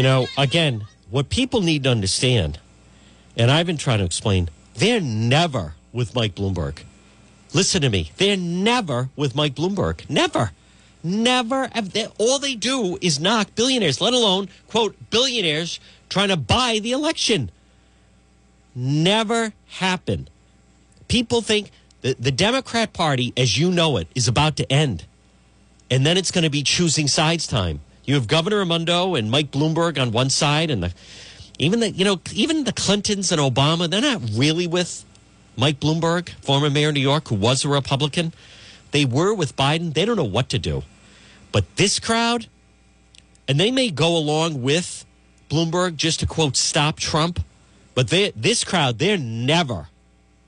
You 0.00 0.04
know, 0.04 0.28
again, 0.38 0.86
what 1.10 1.28
people 1.28 1.60
need 1.60 1.84
to 1.84 1.90
understand, 1.90 2.58
and 3.36 3.50
I've 3.50 3.66
been 3.66 3.76
trying 3.76 3.98
to 3.98 4.06
explain, 4.06 4.48
they're 4.74 4.98
never 4.98 5.74
with 5.92 6.14
Mike 6.14 6.34
Bloomberg. 6.34 6.84
Listen 7.52 7.82
to 7.82 7.90
me. 7.90 8.10
They're 8.16 8.38
never 8.38 9.10
with 9.14 9.34
Mike 9.34 9.54
Bloomberg. 9.54 10.08
Never. 10.08 10.52
Never. 11.04 11.68
All 12.16 12.38
they 12.38 12.54
do 12.54 12.96
is 13.02 13.20
knock 13.20 13.54
billionaires, 13.54 14.00
let 14.00 14.14
alone, 14.14 14.48
quote, 14.68 14.96
billionaires 15.10 15.78
trying 16.08 16.28
to 16.28 16.38
buy 16.38 16.78
the 16.82 16.92
election. 16.92 17.50
Never 18.74 19.52
happen. 19.66 20.28
People 21.08 21.42
think 21.42 21.72
the, 22.00 22.16
the 22.18 22.32
Democrat 22.32 22.94
Party, 22.94 23.34
as 23.36 23.58
you 23.58 23.70
know 23.70 23.98
it, 23.98 24.08
is 24.14 24.28
about 24.28 24.56
to 24.56 24.72
end. 24.72 25.04
And 25.90 26.06
then 26.06 26.16
it's 26.16 26.30
going 26.30 26.44
to 26.44 26.48
be 26.50 26.62
choosing 26.62 27.06
sides 27.06 27.46
time. 27.46 27.80
You 28.10 28.16
have 28.16 28.26
Governor 28.26 28.58
Raimondo 28.58 29.14
and 29.14 29.30
Mike 29.30 29.52
Bloomberg 29.52 29.96
on 29.96 30.10
one 30.10 30.30
side, 30.30 30.68
and 30.68 30.82
the 30.82 30.92
even 31.60 31.78
the 31.78 31.92
you 31.92 32.04
know 32.04 32.20
even 32.32 32.64
the 32.64 32.72
Clintons 32.72 33.30
and 33.30 33.40
Obama. 33.40 33.88
They're 33.88 34.00
not 34.00 34.20
really 34.34 34.66
with 34.66 35.04
Mike 35.56 35.78
Bloomberg, 35.78 36.30
former 36.42 36.68
mayor 36.70 36.88
of 36.88 36.94
New 36.94 37.00
York, 37.00 37.28
who 37.28 37.36
was 37.36 37.64
a 37.64 37.68
Republican. 37.68 38.32
They 38.90 39.04
were 39.04 39.32
with 39.32 39.54
Biden. 39.54 39.94
They 39.94 40.04
don't 40.04 40.16
know 40.16 40.24
what 40.24 40.48
to 40.48 40.58
do. 40.58 40.82
But 41.52 41.76
this 41.76 42.00
crowd, 42.00 42.48
and 43.46 43.60
they 43.60 43.70
may 43.70 43.90
go 43.90 44.16
along 44.16 44.60
with 44.60 45.04
Bloomberg 45.48 45.94
just 45.94 46.18
to 46.18 46.26
quote 46.26 46.56
stop 46.56 46.98
Trump, 46.98 47.38
but 47.94 48.08
they, 48.08 48.32
this 48.32 48.64
crowd, 48.64 48.98
they're 48.98 49.18
never, 49.18 49.86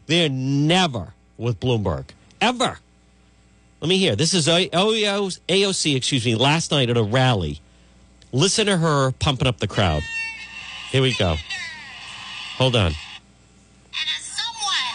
they're 0.06 0.28
never 0.28 1.14
with 1.38 1.60
Bloomberg 1.60 2.06
ever. 2.40 2.78
Let 3.82 3.88
me 3.88 3.98
hear. 3.98 4.14
This 4.14 4.32
is 4.32 4.46
AOC, 4.46 5.96
excuse 5.96 6.24
me, 6.24 6.36
last 6.36 6.70
night 6.70 6.88
at 6.88 6.96
a 6.96 7.02
rally. 7.02 7.60
Listen 8.30 8.66
to 8.66 8.76
her 8.76 9.10
pumping 9.10 9.48
up 9.48 9.58
the 9.58 9.66
crowd. 9.66 10.04
Here 10.92 11.02
we 11.02 11.14
go. 11.14 11.34
Hold 12.58 12.76
on. 12.76 12.86
And 12.86 12.94
as 14.16 14.22
someone 14.22 14.94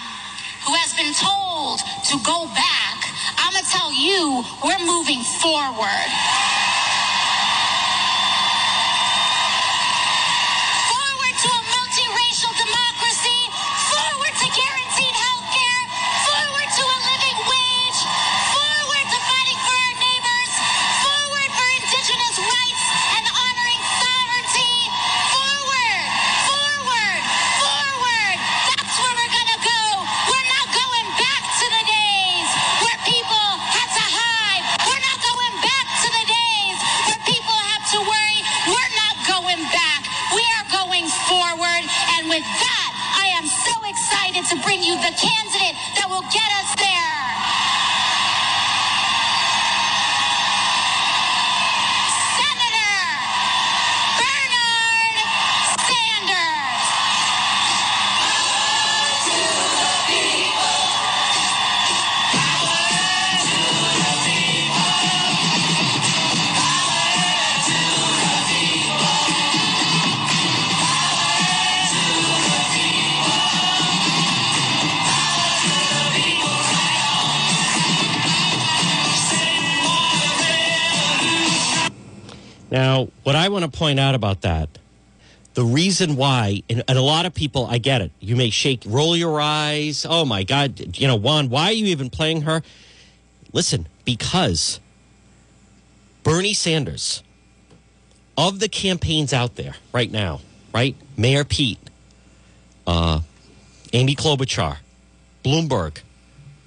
who 0.63 0.71
has 0.71 0.95
been 0.95 1.11
told 1.19 1.79
to 1.81 2.15
go 2.23 2.47
back, 2.55 3.03
I'm 3.35 3.51
going 3.51 3.65
to 3.65 3.69
tell 3.69 3.91
you, 3.91 4.41
we're 4.63 4.79
moving 4.79 5.21
forward. 5.43 6.07
Point 83.77 83.99
out 83.99 84.15
about 84.15 84.41
that, 84.41 84.69
the 85.53 85.63
reason 85.63 86.15
why, 86.15 86.63
and, 86.69 86.83
and, 86.87 86.97
a 86.97 87.01
lot 87.01 87.25
of 87.25 87.33
people, 87.33 87.65
I 87.65 87.77
get 87.77 88.01
it. 88.01 88.11
You 88.19 88.35
may 88.35 88.49
shake, 88.49 88.83
roll 88.85 89.15
your 89.15 89.39
eyes. 89.39 90.05
Oh 90.07 90.25
my 90.25 90.43
God, 90.43 90.97
you 90.97 91.07
know, 91.07 91.15
Juan, 91.15 91.49
why 91.49 91.65
are 91.65 91.71
you 91.71 91.87
even 91.87 92.09
playing 92.09 92.41
her? 92.41 92.61
Listen, 93.53 93.87
because 94.05 94.79
Bernie 96.23 96.53
Sanders, 96.53 97.23
of 98.37 98.59
the 98.59 98.69
campaigns 98.69 99.33
out 99.33 99.55
there 99.55 99.75
right 99.91 100.11
now, 100.11 100.41
right? 100.73 100.95
Mayor 101.17 101.43
Pete, 101.43 101.79
uh, 102.85 103.21
Amy 103.93 104.15
Klobuchar, 104.15 104.77
Bloomberg, 105.43 106.01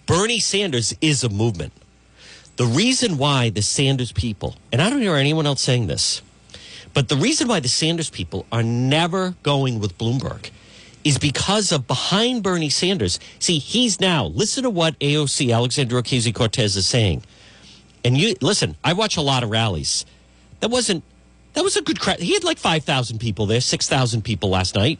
Bernie 0.06 0.40
Sanders 0.40 0.94
is 1.00 1.22
a 1.22 1.28
movement. 1.28 1.72
The 2.56 2.66
reason 2.66 3.18
why 3.18 3.50
the 3.50 3.62
Sanders 3.62 4.12
people, 4.12 4.56
and 4.72 4.82
I 4.82 4.90
don't 4.90 5.00
hear 5.00 5.14
anyone 5.14 5.46
else 5.46 5.60
saying 5.60 5.86
this, 5.86 6.22
but 6.94 7.08
the 7.08 7.16
reason 7.16 7.48
why 7.48 7.60
the 7.60 7.68
Sanders 7.68 8.10
people 8.10 8.46
are 8.50 8.62
never 8.62 9.34
going 9.42 9.78
with 9.78 9.96
Bloomberg 9.96 10.50
is 11.04 11.18
because 11.18 11.72
of 11.72 11.86
behind 11.86 12.42
Bernie 12.42 12.68
Sanders. 12.68 13.18
See, 13.38 13.58
he's 13.58 14.00
now, 14.00 14.26
listen 14.26 14.64
to 14.64 14.70
what 14.70 14.98
AOC, 14.98 15.54
Alexandria 15.54 16.02
Ocasio 16.02 16.34
Cortez, 16.34 16.76
is 16.76 16.86
saying. 16.86 17.22
And 18.04 18.16
you, 18.16 18.34
listen, 18.40 18.76
I 18.84 18.92
watch 18.92 19.16
a 19.16 19.22
lot 19.22 19.42
of 19.42 19.50
rallies. 19.50 20.04
That 20.60 20.70
wasn't, 20.70 21.04
that 21.54 21.64
was 21.64 21.76
a 21.76 21.82
good 21.82 22.00
crowd. 22.00 22.20
He 22.20 22.34
had 22.34 22.44
like 22.44 22.58
5,000 22.58 23.18
people 23.18 23.46
there, 23.46 23.60
6,000 23.60 24.22
people 24.22 24.50
last 24.50 24.74
night. 24.74 24.98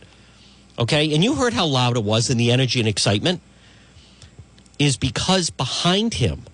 Okay. 0.79 1.15
And 1.15 1.23
you 1.23 1.35
heard 1.35 1.53
how 1.53 1.67
loud 1.67 1.97
it 1.97 2.05
was 2.05 2.31
and 2.31 2.41
the 2.41 2.51
energy 2.51 2.81
and 2.81 2.89
excitement 2.89 3.43
is 4.79 4.97
because 4.97 5.51
behind 5.51 6.15
him, 6.15 6.45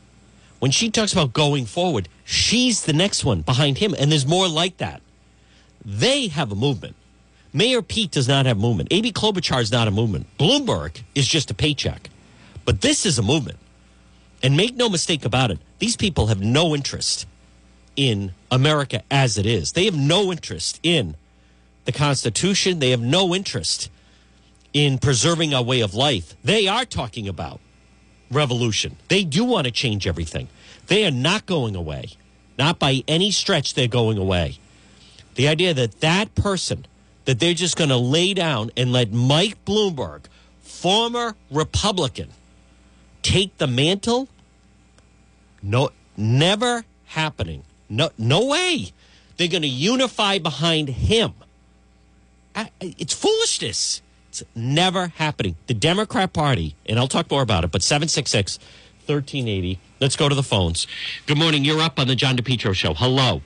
when 0.58 0.72
she 0.72 0.90
talks 0.90 1.12
about 1.12 1.32
going 1.32 1.66
forward, 1.66 2.08
she's 2.24 2.84
the 2.84 2.92
next 2.92 3.24
one 3.24 3.42
behind 3.42 3.78
him. 3.78 3.94
And 3.96 4.10
there's 4.10 4.26
more 4.26 4.48
like 4.48 4.78
that. 4.78 5.00
They 5.86 6.26
have 6.26 6.50
a 6.50 6.56
movement. 6.56 6.96
Mayor 7.52 7.80
Pete 7.80 8.10
does 8.10 8.26
not 8.26 8.44
have 8.44 8.58
movement. 8.58 8.88
Amy 8.90 9.12
Klobuchar 9.12 9.62
is 9.62 9.70
not 9.70 9.86
a 9.86 9.92
movement. 9.92 10.26
Bloomberg 10.36 11.02
is 11.14 11.28
just 11.28 11.50
a 11.50 11.54
paycheck. 11.54 12.10
But 12.64 12.80
this 12.80 13.06
is 13.06 13.18
a 13.18 13.22
movement. 13.22 13.58
And 14.42 14.56
make 14.56 14.74
no 14.74 14.88
mistake 14.88 15.24
about 15.24 15.52
it, 15.52 15.60
these 15.78 15.96
people 15.96 16.26
have 16.26 16.40
no 16.40 16.74
interest 16.74 17.26
in 17.94 18.32
America 18.50 19.02
as 19.10 19.38
it 19.38 19.46
is. 19.46 19.72
They 19.72 19.84
have 19.84 19.96
no 19.96 20.32
interest 20.32 20.80
in 20.82 21.16
the 21.84 21.92
Constitution. 21.92 22.80
They 22.80 22.90
have 22.90 23.00
no 23.00 23.34
interest 23.34 23.88
in 24.72 24.98
preserving 24.98 25.54
our 25.54 25.62
way 25.62 25.80
of 25.80 25.94
life. 25.94 26.34
They 26.44 26.66
are 26.66 26.84
talking 26.84 27.28
about 27.28 27.60
revolution. 28.30 28.96
They 29.08 29.24
do 29.24 29.44
want 29.44 29.66
to 29.66 29.70
change 29.70 30.06
everything. 30.06 30.48
They 30.88 31.06
are 31.06 31.12
not 31.12 31.46
going 31.46 31.76
away. 31.76 32.10
Not 32.58 32.78
by 32.78 33.04
any 33.06 33.30
stretch, 33.30 33.74
they're 33.74 33.88
going 33.88 34.18
away. 34.18 34.58
The 35.36 35.48
idea 35.48 35.72
that 35.74 36.00
that 36.00 36.34
person, 36.34 36.86
that 37.26 37.38
they're 37.38 37.54
just 37.54 37.76
going 37.76 37.90
to 37.90 37.96
lay 37.96 38.34
down 38.34 38.70
and 38.76 38.92
let 38.92 39.12
Mike 39.12 39.64
Bloomberg, 39.64 40.24
former 40.62 41.36
Republican, 41.50 42.30
take 43.22 43.56
the 43.58 43.66
mantle, 43.66 44.28
no, 45.62 45.90
never 46.16 46.84
happening. 47.06 47.64
No, 47.88 48.10
no 48.18 48.46
way. 48.46 48.92
They're 49.36 49.48
going 49.48 49.62
to 49.62 49.68
unify 49.68 50.38
behind 50.38 50.88
him. 50.88 51.34
I, 52.54 52.70
it's 52.80 53.12
foolishness. 53.12 54.00
It's 54.30 54.42
never 54.54 55.08
happening. 55.08 55.56
The 55.66 55.74
Democrat 55.74 56.32
Party, 56.32 56.74
and 56.86 56.98
I'll 56.98 57.08
talk 57.08 57.30
more 57.30 57.42
about 57.42 57.64
it, 57.64 57.70
but 57.70 57.82
766 57.82 58.58
1380. 59.06 59.78
Let's 60.00 60.16
go 60.16 60.28
to 60.28 60.34
the 60.34 60.42
phones. 60.42 60.86
Good 61.26 61.38
morning. 61.38 61.64
You're 61.64 61.80
up 61.80 61.98
on 61.98 62.08
the 62.08 62.16
John 62.16 62.36
DePetro 62.36 62.74
show. 62.74 62.92
Hello. 62.94 63.42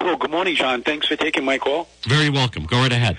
Hello, 0.00 0.16
good 0.16 0.30
morning, 0.30 0.54
John. 0.54 0.82
Thanks 0.82 1.06
for 1.08 1.16
taking 1.16 1.44
my 1.44 1.58
call. 1.58 1.88
Very 2.02 2.30
welcome. 2.30 2.64
Go 2.64 2.78
right 2.78 2.92
ahead. 2.92 3.18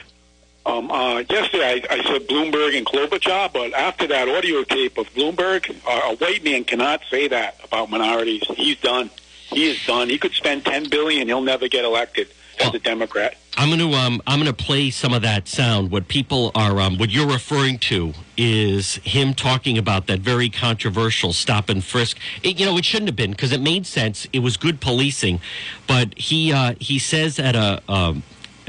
Um, 0.65 0.91
uh, 0.91 1.23
yesterday, 1.29 1.83
I, 1.89 1.95
I 1.95 2.03
said 2.03 2.27
Bloomberg 2.27 2.77
and 2.77 2.85
Klobuchar, 2.85 3.51
but 3.51 3.73
after 3.73 4.07
that 4.07 4.29
audio 4.29 4.63
tape 4.63 4.97
of 4.97 5.11
Bloomberg, 5.13 5.69
uh, 5.87 6.11
a 6.11 6.15
white 6.15 6.43
man 6.43 6.63
cannot 6.63 7.01
say 7.09 7.27
that 7.27 7.59
about 7.63 7.89
minorities. 7.89 8.43
He's 8.55 8.79
done. 8.79 9.09
He 9.49 9.69
is 9.69 9.83
done. 9.85 10.09
He 10.09 10.17
could 10.17 10.33
spend 10.33 10.65
ten 10.65 10.87
billion. 10.89 11.27
He'll 11.27 11.41
never 11.41 11.67
get 11.67 11.85
elected 11.85 12.27
as 12.59 12.73
a 12.73 12.79
Democrat. 12.79 13.35
I'm 13.59 13.67
going 13.67 13.91
to 13.91 13.97
um, 13.97 14.21
I'm 14.25 14.39
going 14.39 14.55
to 14.55 14.63
play 14.63 14.89
some 14.89 15.11
of 15.11 15.21
that 15.23 15.49
sound. 15.49 15.91
What 15.91 16.07
people 16.07 16.49
are 16.55 16.79
um, 16.79 16.97
what 16.97 17.09
you're 17.09 17.27
referring 17.27 17.77
to 17.79 18.13
is 18.37 18.95
him 19.03 19.33
talking 19.33 19.77
about 19.77 20.07
that 20.07 20.21
very 20.21 20.49
controversial 20.49 21.33
stop 21.33 21.67
and 21.67 21.83
frisk. 21.83 22.17
It, 22.41 22.57
you 22.57 22.65
know, 22.65 22.77
it 22.77 22.85
shouldn't 22.85 23.09
have 23.09 23.17
been 23.17 23.31
because 23.31 23.51
it 23.51 23.59
made 23.59 23.85
sense. 23.85 24.25
It 24.31 24.39
was 24.39 24.55
good 24.55 24.79
policing, 24.79 25.41
but 25.87 26.17
he 26.17 26.53
uh, 26.53 26.75
he 26.79 26.99
says 26.99 27.37
at 27.37 27.55
a. 27.55 27.81
Um, 27.89 28.23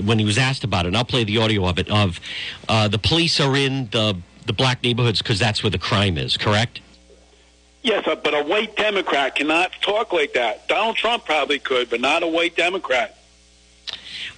when 0.04 0.18
he 0.18 0.24
was 0.24 0.38
asked 0.38 0.64
about 0.64 0.86
it, 0.86 0.88
and 0.88 0.96
I'll 0.96 1.04
play 1.04 1.24
the 1.24 1.38
audio 1.38 1.66
of 1.66 1.78
it. 1.78 1.88
Of 1.88 2.18
uh, 2.68 2.88
the 2.88 2.98
police 2.98 3.38
are 3.38 3.54
in 3.54 3.90
the 3.90 4.16
the 4.46 4.52
black 4.52 4.82
neighborhoods 4.82 5.22
because 5.22 5.38
that's 5.38 5.62
where 5.62 5.70
the 5.70 5.78
crime 5.78 6.18
is. 6.18 6.36
Correct? 6.36 6.80
Yes, 7.82 8.08
uh, 8.08 8.16
but 8.16 8.34
a 8.34 8.42
white 8.42 8.74
Democrat 8.74 9.36
cannot 9.36 9.70
talk 9.82 10.12
like 10.12 10.32
that. 10.32 10.66
Donald 10.66 10.96
Trump 10.96 11.26
probably 11.26 11.60
could, 11.60 11.90
but 11.90 12.00
not 12.00 12.24
a 12.24 12.26
white 12.26 12.56
Democrat. 12.56 13.18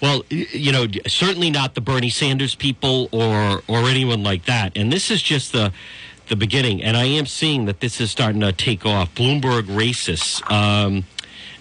Well, 0.02 0.24
you 0.28 0.72
know, 0.72 0.86
certainly 1.06 1.50
not 1.50 1.76
the 1.76 1.80
Bernie 1.80 2.10
Sanders 2.10 2.56
people 2.56 3.08
or 3.12 3.62
or 3.68 3.88
anyone 3.88 4.24
like 4.24 4.46
that. 4.46 4.76
And 4.76 4.92
this 4.92 5.12
is 5.12 5.22
just 5.22 5.52
the 5.52 5.72
the 6.28 6.34
beginning. 6.34 6.82
And 6.82 6.96
I 6.96 7.04
am 7.04 7.24
seeing 7.24 7.66
that 7.66 7.78
this 7.78 8.00
is 8.00 8.10
starting 8.10 8.40
to 8.40 8.52
take 8.52 8.84
off. 8.84 9.14
Bloomberg 9.14 9.62
racists 9.62 10.42
um, 10.50 11.04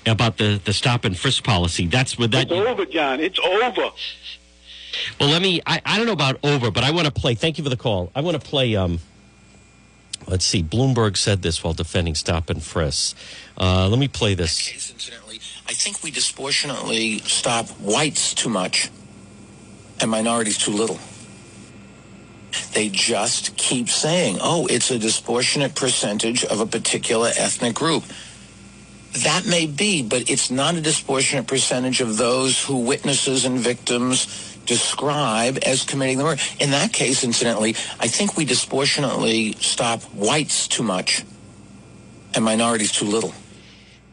about 0.07 0.37
the 0.37 0.59
the 0.63 0.73
stop 0.73 1.05
and 1.05 1.15
frisk 1.15 1.43
policy. 1.43 1.85
That's 1.85 2.17
what 2.17 2.31
that. 2.31 2.43
It's 2.43 2.51
over, 2.51 2.85
John. 2.85 3.19
It's 3.19 3.39
over. 3.39 3.91
Well, 5.19 5.29
let 5.29 5.41
me. 5.43 5.61
I, 5.67 5.79
I 5.85 5.97
don't 5.97 6.07
know 6.07 6.13
about 6.13 6.39
over, 6.43 6.71
but 6.71 6.83
I 6.83 6.89
want 6.89 7.05
to 7.05 7.11
play. 7.13 7.35
Thank 7.35 7.59
you 7.59 7.63
for 7.63 7.69
the 7.69 7.77
call. 7.77 8.11
I 8.15 8.21
want 8.21 8.41
to 8.41 8.49
play. 8.49 8.75
Um, 8.75 8.99
let's 10.27 10.45
see. 10.45 10.63
Bloomberg 10.63 11.15
said 11.15 11.43
this 11.43 11.63
while 11.63 11.73
defending 11.73 12.15
stop 12.15 12.49
and 12.49 12.61
frisk. 12.61 13.15
Uh, 13.55 13.87
let 13.87 13.99
me 13.99 14.07
play 14.07 14.33
this. 14.33 15.11
I 15.71 15.73
think 15.73 16.03
we 16.03 16.11
disproportionately 16.11 17.19
stop 17.19 17.69
whites 17.79 18.33
too 18.33 18.49
much 18.49 18.89
and 20.01 20.11
minorities 20.11 20.57
too 20.57 20.71
little. 20.71 20.99
They 22.73 22.89
just 22.89 23.55
keep 23.55 23.87
saying, 23.87 24.39
oh, 24.41 24.67
it's 24.69 24.91
a 24.91 24.99
disproportionate 24.99 25.73
percentage 25.73 26.43
of 26.43 26.59
a 26.59 26.65
particular 26.65 27.29
ethnic 27.37 27.73
group. 27.73 28.03
That 29.23 29.45
may 29.47 29.65
be, 29.65 30.03
but 30.03 30.29
it's 30.29 30.51
not 30.51 30.75
a 30.75 30.81
disproportionate 30.81 31.47
percentage 31.47 32.01
of 32.01 32.17
those 32.17 32.61
who 32.61 32.79
witnesses 32.79 33.45
and 33.45 33.57
victims 33.57 34.57
describe 34.65 35.57
as 35.65 35.85
committing 35.85 36.17
the 36.17 36.25
murder. 36.25 36.41
In 36.59 36.71
that 36.71 36.91
case, 36.91 37.23
incidentally, 37.23 37.77
I 37.97 38.09
think 38.09 38.35
we 38.35 38.43
disproportionately 38.43 39.53
stop 39.53 40.01
whites 40.11 40.67
too 40.67 40.83
much 40.83 41.23
and 42.35 42.43
minorities 42.43 42.91
too 42.91 43.05
little. 43.05 43.33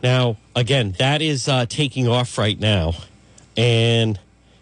Now, 0.03 0.37
again, 0.55 0.95
that 0.99 1.23
is 1.23 1.49
uh, 1.49 1.67
taking 1.67 2.07
off 2.09 2.39
right 2.39 2.59
now. 2.59 2.95
And 3.57 4.19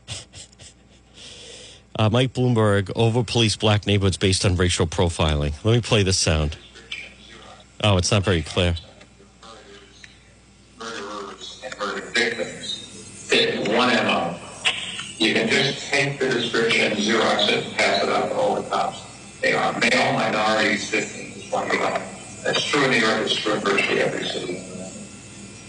uh, 1.99 2.09
Mike 2.09 2.33
Bloomberg 2.33 2.91
over 2.97 3.23
police 3.23 3.57
black 3.57 3.87
neighborhoods 3.87 4.17
based 4.17 4.45
on 4.45 4.57
racial 4.57 4.87
profiling. 4.87 5.53
Let 5.65 5.75
me 5.75 5.81
play 5.81 6.03
this 6.03 6.19
sound. 6.19 6.57
Oh, 7.85 7.99
it's 7.99 8.11
not 8.11 8.25
very 8.25 8.43
clear. 8.43 8.75
One 13.77 13.89
MO. 13.89 14.35
You 15.19 15.35
can 15.35 15.49
just 15.49 15.93
take 15.93 16.19
the 16.19 16.31
description, 16.31 16.93
Xerox 16.93 17.49
it, 17.49 17.77
pass 17.77 18.03
it 18.03 18.09
out 18.09 18.31
to 18.31 18.35
all 18.35 18.55
the 18.55 18.69
cops. 18.71 19.03
They 19.43 19.53
are 19.53 19.73
male 19.79 20.13
minorities, 20.15 20.89
15 20.89 21.33
is 21.33 21.53
one 21.53 21.69
That's 21.69 22.65
true 22.65 22.85
in 22.85 22.93
New 22.93 22.99
York, 22.99 23.21
it's 23.21 23.35
true 23.35 23.53
in 23.53 23.61
virtually 23.61 24.01
every 24.01 24.27
city. 24.27 24.76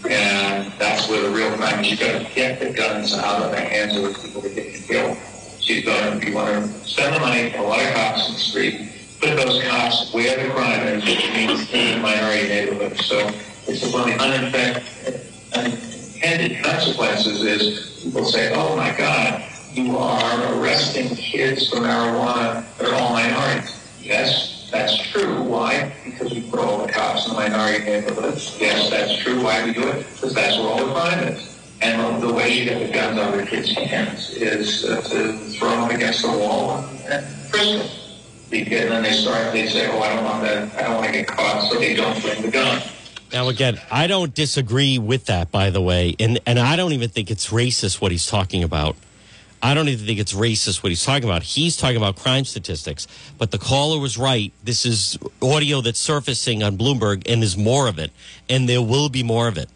And 0.06 0.72
that's 0.78 1.08
where 1.08 1.22
the 1.22 1.30
real 1.34 1.50
crime 1.56 1.80
is. 1.84 1.90
You've 1.90 2.00
got 2.00 2.26
to 2.26 2.34
get 2.34 2.60
the 2.60 2.70
guns 2.70 3.14
out 3.14 3.42
of 3.42 3.50
the 3.50 3.60
hands 3.60 3.96
of 3.96 4.02
the 4.04 4.18
people 4.18 4.42
that 4.42 4.54
get 4.54 4.72
you 4.72 4.80
killed. 4.86 5.16
She's 5.60 5.84
going 5.84 6.20
to, 6.20 6.26
you 6.26 6.34
want 6.34 6.64
to 6.64 6.68
spend 6.86 7.14
the 7.16 7.20
money 7.20 7.54
a 7.54 7.62
lot 7.62 7.80
of 7.80 7.92
cops 7.94 8.28
in 8.28 8.34
the 8.34 8.40
street, 8.40 8.90
put 9.20 9.36
those 9.36 9.62
cops 9.64 10.12
where 10.14 10.36
the 10.42 10.50
crime 10.54 10.86
is, 10.86 11.04
which 11.04 11.30
means 11.32 11.70
in 11.72 11.96
the 11.96 12.02
minority 12.02 12.48
neighborhoods. 12.48 13.04
So 13.04 13.18
it's 13.66 13.92
one 13.92 14.10
of 14.10 14.18
the 14.18 14.22
unintended 15.52 16.64
consequences 16.64 17.42
is 17.42 18.00
people 18.02 18.24
say, 18.24 18.52
oh 18.54 18.76
my 18.76 18.96
God, 18.96 19.42
you 19.72 19.96
are 19.98 20.54
arresting 20.54 21.14
kids 21.16 21.68
for 21.68 21.76
marijuana 21.76 22.64
that 22.78 22.88
are 22.88 22.94
all 22.94 23.12
minorities. 23.12 23.74
Yes, 24.00 24.57
that's 24.70 24.96
true. 25.10 25.42
Why? 25.42 25.92
Because 26.04 26.32
we 26.32 26.42
put 26.50 26.60
all 26.60 26.86
the 26.86 26.92
cops 26.92 27.26
in 27.26 27.34
the 27.34 27.40
minority 27.40 27.84
neighborhoods. 27.84 28.56
Yes, 28.60 28.90
that's 28.90 29.16
true. 29.16 29.42
Why 29.42 29.64
we 29.64 29.72
do 29.72 29.88
it? 29.88 30.06
Because 30.12 30.34
that's 30.34 30.56
where 30.58 30.68
all 30.68 30.86
the 30.86 30.92
crime 30.92 31.28
is. 31.28 31.58
And 31.80 32.22
the 32.22 32.32
way 32.32 32.58
you 32.58 32.64
get 32.64 32.84
the 32.84 32.92
guns 32.92 33.18
out 33.18 33.34
of 33.34 33.40
the 33.40 33.46
kids' 33.46 33.72
hands 33.72 34.30
is 34.30 34.84
uh, 34.84 35.00
to 35.00 35.38
throw 35.58 35.70
them 35.70 35.90
against 35.90 36.22
the 36.22 36.28
wall 36.28 36.84
and 37.08 37.24
frisk 37.50 37.78
them. 37.78 37.88
Because 38.50 38.88
then 38.88 39.02
they 39.02 39.12
start, 39.12 39.52
they 39.52 39.66
say, 39.68 39.88
oh, 39.90 40.00
I 40.00 40.14
don't 40.14 40.24
want 40.24 40.42
that, 40.42 40.74
I 40.76 40.82
don't 40.82 40.94
want 40.96 41.06
to 41.06 41.12
get 41.12 41.26
caught, 41.28 41.70
so 41.70 41.78
they 41.78 41.94
don't 41.94 42.20
bring 42.22 42.42
the 42.42 42.50
gun. 42.50 42.82
Now, 43.32 43.48
again, 43.48 43.78
I 43.90 44.06
don't 44.06 44.34
disagree 44.34 44.98
with 44.98 45.26
that, 45.26 45.50
by 45.50 45.68
the 45.70 45.82
way. 45.82 46.16
And, 46.18 46.40
and 46.46 46.58
I 46.58 46.76
don't 46.76 46.92
even 46.92 47.10
think 47.10 47.30
it's 47.30 47.50
racist 47.50 48.00
what 48.00 48.10
he's 48.10 48.26
talking 48.26 48.64
about. 48.64 48.96
I 49.62 49.74
don't 49.74 49.88
even 49.88 50.06
think 50.06 50.20
it's 50.20 50.32
racist 50.32 50.82
what 50.82 50.90
he's 50.90 51.04
talking 51.04 51.28
about. 51.28 51.42
He's 51.42 51.76
talking 51.76 51.96
about 51.96 52.16
crime 52.16 52.44
statistics. 52.44 53.06
But 53.38 53.50
the 53.50 53.58
caller 53.58 53.98
was 53.98 54.16
right. 54.16 54.52
This 54.62 54.86
is 54.86 55.18
audio 55.42 55.80
that's 55.80 55.98
surfacing 55.98 56.62
on 56.62 56.76
Bloomberg, 56.78 57.28
and 57.30 57.42
there's 57.42 57.56
more 57.56 57.88
of 57.88 57.98
it. 57.98 58.12
And 58.48 58.68
there 58.68 58.82
will 58.82 59.08
be 59.08 59.22
more 59.22 59.48
of 59.48 59.58
it. 59.58 59.68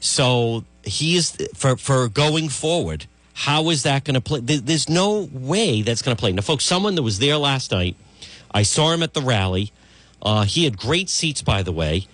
So 0.00 0.64
he 0.84 1.16
is, 1.16 1.36
for, 1.54 1.76
for 1.76 2.08
going 2.08 2.48
forward, 2.48 3.06
How 3.34 3.70
is 3.70 3.84
that 3.84 4.02
going 4.02 4.14
to 4.14 4.20
play? 4.20 4.40
There's 4.40 4.88
no 4.88 5.28
way 5.32 5.82
that's 5.82 6.02
going 6.02 6.16
to 6.16 6.20
play. 6.20 6.32
Now, 6.32 6.42
folks, 6.42 6.64
someone 6.64 6.96
that 6.96 7.02
was 7.04 7.20
there 7.20 7.36
last 7.36 7.70
night, 7.70 7.94
I 8.50 8.64
saw 8.64 8.92
him 8.92 9.00
at 9.00 9.14
the 9.14 9.22
rally. 9.22 9.70
Uh, 10.20 10.44
he 10.44 10.64
had 10.64 10.76
great 10.76 11.08
seats, 11.08 11.40
by 11.40 11.62
the 11.62 11.70
way. 11.70 12.08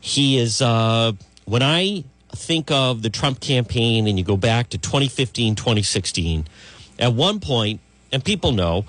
He 0.00 0.38
is, 0.38 0.60
uh, 0.60 1.12
when 1.44 1.62
I 1.62 2.02
think 2.36 2.70
of 2.70 3.02
the 3.02 3.10
Trump 3.10 3.40
campaign 3.40 4.06
and 4.06 4.18
you 4.18 4.24
go 4.24 4.36
back 4.36 4.68
to 4.70 4.78
2015, 4.78 5.54
2016, 5.54 6.46
at 6.98 7.12
one 7.12 7.40
point, 7.40 7.80
and 8.12 8.24
people 8.24 8.52
know, 8.52 8.84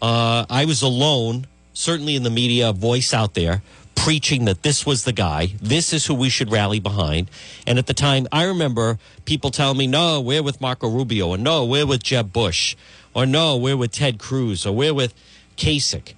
uh, 0.00 0.46
I 0.48 0.64
was 0.64 0.82
alone, 0.82 1.46
certainly 1.74 2.16
in 2.16 2.22
the 2.22 2.30
media, 2.30 2.70
a 2.70 2.72
voice 2.72 3.12
out 3.14 3.34
there 3.34 3.62
preaching 3.94 4.46
that 4.46 4.62
this 4.62 4.84
was 4.84 5.04
the 5.04 5.12
guy, 5.12 5.54
this 5.60 5.92
is 5.92 6.06
who 6.06 6.14
we 6.14 6.28
should 6.28 6.50
rally 6.50 6.80
behind. 6.80 7.30
And 7.66 7.78
at 7.78 7.86
the 7.86 7.94
time, 7.94 8.26
I 8.32 8.44
remember 8.44 8.98
people 9.24 9.50
telling 9.50 9.78
me, 9.78 9.86
no, 9.86 10.20
we're 10.20 10.42
with 10.42 10.60
Marco 10.60 10.88
Rubio, 10.88 11.28
or 11.28 11.38
no, 11.38 11.64
we're 11.64 11.86
with 11.86 12.02
Jeb 12.02 12.32
Bush, 12.32 12.74
or 13.14 13.26
no, 13.26 13.56
we're 13.56 13.76
with 13.76 13.92
Ted 13.92 14.18
Cruz, 14.18 14.66
or 14.66 14.74
we're 14.74 14.94
with 14.94 15.14
Kasich. 15.56 16.14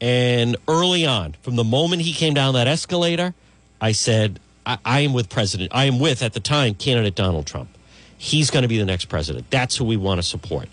And 0.00 0.56
early 0.66 1.06
on, 1.06 1.36
from 1.42 1.54
the 1.54 1.62
moment 1.62 2.02
he 2.02 2.12
came 2.12 2.34
down 2.34 2.54
that 2.54 2.66
escalator, 2.66 3.34
I 3.80 3.92
said, 3.92 4.40
I, 4.66 4.78
I 4.84 5.00
am 5.00 5.12
with 5.12 5.28
President, 5.28 5.72
I 5.74 5.84
am 5.84 5.98
with, 5.98 6.22
at 6.22 6.32
the 6.32 6.40
time, 6.40 6.74
candidate 6.74 7.14
Donald 7.14 7.46
Trump. 7.46 7.68
He's 8.16 8.50
going 8.50 8.62
to 8.62 8.68
be 8.68 8.78
the 8.78 8.84
next 8.84 9.06
president. 9.06 9.50
That's 9.50 9.76
who 9.76 9.84
we 9.84 9.96
want 9.96 10.18
to 10.18 10.22
support. 10.22 10.68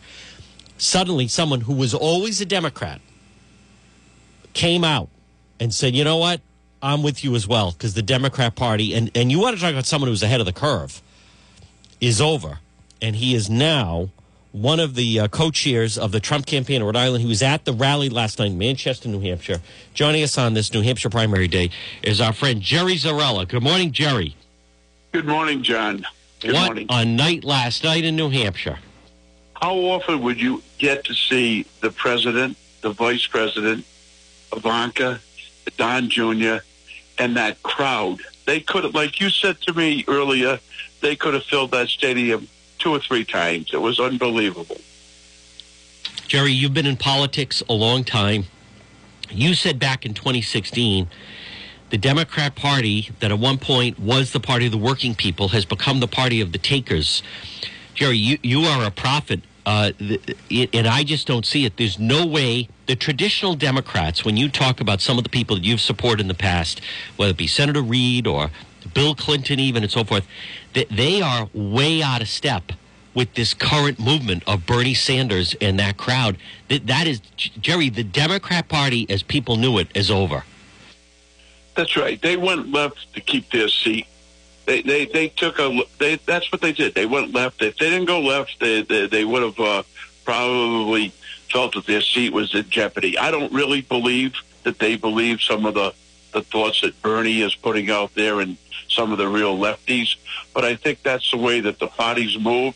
Suddenly, 0.77 1.27
someone 1.27 1.61
who 1.61 1.73
was 1.73 1.95
always 1.95 2.39
a 2.41 2.45
Democrat 2.45 3.01
came 4.53 4.83
out 4.83 5.09
and 5.59 5.73
said, 5.73 5.95
you 5.95 6.03
know 6.03 6.17
what? 6.17 6.41
I'm 6.81 7.03
with 7.03 7.23
you 7.23 7.35
as 7.35 7.47
well 7.47 7.71
because 7.71 7.95
the 7.95 8.01
Democrat 8.01 8.55
Party, 8.55 8.93
and, 8.93 9.11
and 9.15 9.31
you 9.31 9.39
want 9.39 9.55
to 9.55 9.61
talk 9.61 9.71
about 9.71 9.85
someone 9.85 10.09
who's 10.09 10.23
ahead 10.23 10.39
of 10.39 10.45
the 10.45 10.53
curve, 10.53 11.01
is 11.99 12.21
over. 12.21 12.59
And 13.01 13.15
he 13.15 13.33
is 13.33 13.49
now 13.49 14.09
one 14.51 14.79
of 14.79 14.95
the 14.95 15.19
uh, 15.19 15.27
co 15.27 15.51
chairs 15.51 15.97
of 15.97 16.11
the 16.11 16.19
Trump 16.19 16.45
campaign 16.45 16.77
in 16.77 16.83
Rhode 16.83 16.95
Island. 16.95 17.21
He 17.21 17.27
was 17.27 17.43
at 17.43 17.65
the 17.65 17.73
rally 17.73 18.09
last 18.09 18.39
night 18.39 18.51
in 18.51 18.57
Manchester, 18.57 19.09
New 19.09 19.19
Hampshire. 19.19 19.61
Joining 19.93 20.23
us 20.23 20.37
on 20.37 20.53
this 20.53 20.73
New 20.73 20.81
Hampshire 20.81 21.09
primary 21.09 21.47
day 21.47 21.69
is 22.01 22.19
our 22.19 22.33
friend 22.33 22.61
Jerry 22.61 22.95
Zarrella. 22.95 23.47
Good 23.47 23.63
morning, 23.63 23.91
Jerry. 23.91 24.35
Good 25.11 25.25
morning, 25.25 25.63
John. 25.63 26.05
Good 26.39 26.53
what 26.53 26.65
morning. 26.65 26.87
a 26.89 27.05
night 27.05 27.43
last 27.43 27.83
night 27.83 28.03
in 28.03 28.15
New 28.15 28.29
Hampshire. 28.29 28.79
How 29.61 29.75
often 29.75 30.21
would 30.23 30.39
you 30.39 30.63
get 30.77 31.03
to 31.05 31.13
see 31.13 31.65
the 31.81 31.91
president, 31.91 32.57
the 32.81 32.91
vice 32.91 33.27
president, 33.27 33.85
Ivanka, 34.55 35.19
Don 35.77 36.09
Jr., 36.09 36.57
and 37.17 37.35
that 37.35 37.61
crowd. 37.63 38.19
They 38.45 38.61
could 38.61 38.83
have, 38.83 38.95
like 38.95 39.19
you 39.19 39.29
said 39.29 39.59
to 39.61 39.73
me 39.73 40.05
earlier, 40.07 40.59
they 41.01 41.15
could 41.15 41.33
have 41.33 41.43
filled 41.43 41.71
that 41.71 41.89
stadium 41.89 42.47
two 42.79 42.91
or 42.91 42.99
three 42.99 43.25
times. 43.25 43.69
It 43.73 43.81
was 43.81 43.99
unbelievable. 43.99 44.77
Jerry, 46.27 46.51
you've 46.51 46.73
been 46.73 46.85
in 46.85 46.97
politics 46.97 47.61
a 47.69 47.73
long 47.73 48.03
time. 48.03 48.45
You 49.29 49.53
said 49.53 49.79
back 49.79 50.05
in 50.05 50.13
2016 50.13 51.07
the 51.89 51.97
Democrat 51.97 52.55
Party, 52.55 53.09
that 53.19 53.31
at 53.31 53.39
one 53.39 53.57
point 53.57 53.99
was 53.99 54.31
the 54.31 54.39
party 54.39 54.67
of 54.67 54.71
the 54.71 54.77
working 54.77 55.15
people, 55.15 55.49
has 55.49 55.65
become 55.65 55.99
the 55.99 56.07
party 56.07 56.39
of 56.39 56.51
the 56.51 56.59
takers. 56.59 57.23
Jerry, 57.95 58.17
you, 58.17 58.37
you 58.43 58.61
are 58.61 58.85
a 58.85 58.91
prophet 58.91 59.41
uh, 59.65 59.91
and 60.49 60.87
I 60.87 61.03
just 61.03 61.27
don't 61.27 61.45
see 61.45 61.65
it. 61.65 61.77
There's 61.77 61.99
no 61.99 62.25
way 62.25 62.69
the 62.87 62.95
traditional 62.95 63.53
Democrats, 63.53 64.25
when 64.25 64.35
you 64.35 64.49
talk 64.49 64.81
about 64.81 64.99
some 64.99 65.19
of 65.19 65.23
the 65.23 65.29
people 65.29 65.55
that 65.55 65.63
you've 65.63 65.79
supported 65.79 66.21
in 66.21 66.27
the 66.27 66.33
past, 66.33 66.81
whether 67.17 67.31
it 67.31 67.37
be 67.37 67.45
Senator 67.45 67.83
Reed 67.83 68.25
or 68.25 68.49
Bill 68.93 69.15
Clinton, 69.15 69.59
even 69.59 69.83
and 69.83 69.91
so 69.91 70.03
forth, 70.03 70.25
that 70.73 70.89
they 70.89 71.21
are 71.21 71.49
way 71.53 72.01
out 72.01 72.21
of 72.21 72.29
step 72.29 72.71
with 73.13 73.33
this 73.33 73.53
current 73.53 73.99
movement 73.99 74.43
of 74.47 74.65
Bernie 74.65 74.93
Sanders 74.93 75.55
and 75.59 75.79
that 75.79 75.97
crowd. 75.97 76.37
That 76.67 76.87
that 76.87 77.07
is 77.07 77.19
Jerry. 77.37 77.89
The 77.89 78.03
Democrat 78.03 78.67
Party, 78.67 79.05
as 79.09 79.23
people 79.23 79.55
knew 79.57 79.77
it, 79.77 79.87
is 79.95 80.11
over. 80.11 80.43
That's 81.75 81.95
right. 81.95 82.21
They 82.21 82.37
went 82.37 82.71
left 82.71 83.13
to 83.13 83.21
keep 83.21 83.51
their 83.51 83.69
seat 83.69 84.05
they, 84.69 84.83
they, 84.83 85.05
they 85.05 85.29
took 85.29 85.57
a 85.57 85.81
they 85.97 86.17
that's 86.27 86.51
what 86.51 86.61
they 86.61 86.71
did. 86.71 86.93
They 86.93 87.07
went 87.07 87.33
left. 87.33 87.63
If 87.63 87.77
they 87.77 87.89
didn't 87.89 88.05
go 88.05 88.19
left, 88.19 88.59
they 88.59 88.83
they, 88.83 89.07
they 89.07 89.25
would 89.25 89.41
have 89.41 89.59
uh, 89.59 89.83
probably 90.23 91.11
felt 91.51 91.73
that 91.73 91.87
their 91.87 92.01
seat 92.01 92.31
was 92.31 92.53
in 92.53 92.69
jeopardy. 92.69 93.17
I 93.17 93.31
don't 93.31 93.51
really 93.51 93.81
believe 93.81 94.35
that 94.63 94.77
they 94.77 94.95
believe 94.95 95.41
some 95.41 95.65
of 95.65 95.73
the 95.73 95.91
the 96.31 96.41
thoughts 96.41 96.81
that 96.81 97.01
Bernie 97.01 97.41
is 97.41 97.55
putting 97.55 97.89
out 97.89 98.13
there 98.15 98.39
and 98.39 98.57
some 98.87 99.11
of 99.11 99.17
the 99.17 99.27
real 99.27 99.57
lefties, 99.57 100.15
but 100.53 100.65
I 100.65 100.75
think 100.75 101.03
that's 101.03 101.31
the 101.31 101.37
way 101.37 101.59
that 101.61 101.79
the 101.79 101.87
parties 101.87 102.37
move 102.39 102.75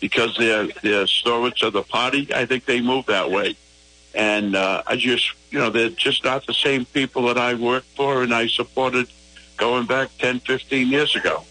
because 0.00 0.36
they're 0.36 0.68
they're 0.82 1.06
stewards 1.06 1.62
of 1.62 1.72
the 1.72 1.82
party. 1.82 2.28
I 2.34 2.46
think 2.46 2.64
they 2.64 2.80
move 2.80 3.06
that 3.06 3.30
way, 3.30 3.56
and 4.14 4.54
uh, 4.54 4.82
I 4.86 4.96
just 4.96 5.32
you 5.50 5.58
know 5.58 5.70
they're 5.70 5.90
just 5.90 6.24
not 6.24 6.46
the 6.46 6.54
same 6.54 6.84
people 6.84 7.22
that 7.26 7.38
I 7.38 7.54
worked 7.54 7.96
for 7.96 8.22
and 8.22 8.34
I 8.34 8.46
supported 8.46 9.08
going 9.56 9.86
back 9.86 10.10
10, 10.18 10.40
15 10.40 10.88
years 10.88 11.14
ago. 11.16 11.44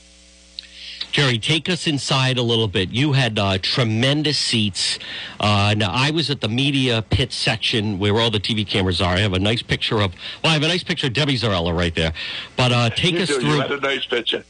Jerry, 1.14 1.38
take 1.38 1.70
us 1.70 1.86
inside 1.86 2.40
a 2.40 2.42
little 2.42 2.68
bit. 2.68 2.90
You 2.90 3.14
had 3.14 3.38
uh, 3.38 3.60
tremendous 3.62 4.36
seats. 4.36 4.98
Uh, 5.40 5.76
now, 5.78 5.92
I 5.94 6.10
was 6.10 6.32
at 6.32 6.42
the 6.42 6.50
media 6.50 7.04
pit 7.04 7.32
section 7.32 8.00
where 8.00 8.20
all 8.20 8.32
the 8.32 8.40
TV 8.40 8.68
cameras 8.68 9.00
are. 9.00 9.14
I 9.14 9.20
have 9.20 9.34
a 9.34 9.40
nice 9.40 9.62
picture 9.62 10.02
of, 10.02 10.16
well, 10.44 10.50
I 10.50 10.54
have 10.54 10.64
a 10.64 10.68
nice 10.68 10.84
picture 10.84 11.06
of 11.06 11.14
Debbie 11.14 11.38
Zarrella 11.38 11.78
right 11.78 11.94
there. 11.94 12.14
But 12.58 12.72
uh, 12.72 12.90
take 12.90 13.14
you 13.14 13.22
us 13.22 13.28
do. 13.28 13.42
through. 13.42 13.52
You 13.52 13.62
had 13.62 13.72
a 13.72 13.80
nice 13.80 14.06
picture. 14.06 14.44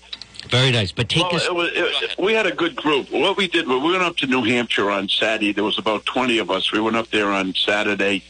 Very 0.47 0.71
nice. 0.71 0.93
But 0.93 1.09
take 1.09 1.23
well, 1.23 1.35
us. 1.35 1.45
It 1.47 1.53
was, 1.53 1.69
it, 1.73 2.17
we 2.17 2.31
had 2.31 2.47
a 2.47 2.55
good 2.55 2.77
group. 2.77 3.11
What 3.11 3.35
we 3.35 3.49
did, 3.49 3.67
we 3.67 3.77
went 3.77 4.01
up 4.01 4.15
to 4.17 4.25
New 4.25 4.43
Hampshire 4.43 4.89
on 4.89 5.09
Saturday. 5.09 5.51
There 5.51 5.65
was 5.65 5.77
about 5.77 6.05
20 6.05 6.37
of 6.37 6.49
us. 6.49 6.71
We 6.71 6.79
went 6.79 6.95
up 6.95 7.09
there 7.09 7.29
on 7.29 7.53
Saturday, 7.55 8.23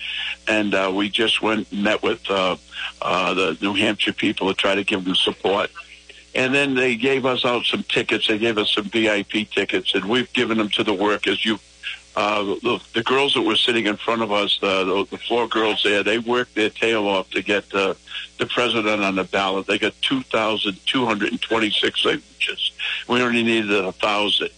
and 0.47 0.73
uh, 0.73 0.91
we 0.91 1.07
just 1.07 1.43
went 1.43 1.71
and 1.71 1.83
met 1.83 2.01
with 2.01 2.27
uh, 2.31 2.57
uh, 2.99 3.33
the 3.35 3.57
New 3.61 3.75
Hampshire 3.75 4.13
people 4.13 4.47
to 4.47 4.55
try 4.55 4.73
to 4.73 4.83
give 4.83 5.05
them 5.05 5.13
support. 5.13 5.69
And 6.35 6.53
then 6.53 6.73
they 6.73 6.95
gave 6.95 7.25
us 7.25 7.45
out 7.45 7.65
some 7.65 7.83
tickets. 7.83 8.27
They 8.27 8.39
gave 8.39 8.57
us 8.57 8.73
some 8.73 8.85
VIP 8.85 9.49
tickets, 9.51 9.93
and 9.93 10.05
we've 10.05 10.31
given 10.33 10.57
them 10.57 10.69
to 10.69 10.83
the 10.83 10.93
workers. 10.93 11.45
You 11.45 11.59
uh, 12.15 12.43
the, 12.43 12.79
the 12.93 13.03
girls 13.03 13.33
that 13.33 13.41
were 13.41 13.55
sitting 13.55 13.87
in 13.87 13.97
front 13.97 14.21
of 14.21 14.31
us, 14.31 14.59
the, 14.59 14.83
the, 14.83 15.07
the 15.09 15.17
four 15.17 15.47
girls 15.47 15.81
there, 15.83 16.03
they 16.03 16.19
worked 16.19 16.53
their 16.53 16.69
tail 16.69 17.07
off 17.07 17.27
to 17.31 17.41
get 17.41 17.73
uh, 17.73 17.95
the 18.37 18.45
president 18.45 19.03
on 19.03 19.15
the 19.15 19.23
ballot. 19.23 19.65
They 19.65 19.79
got 19.79 19.93
2,226 20.01 22.03
signatures. 22.03 22.71
We 23.07 23.21
only 23.21 23.41
needed 23.41 23.71
a 23.71 23.91
thousand. 23.93 24.49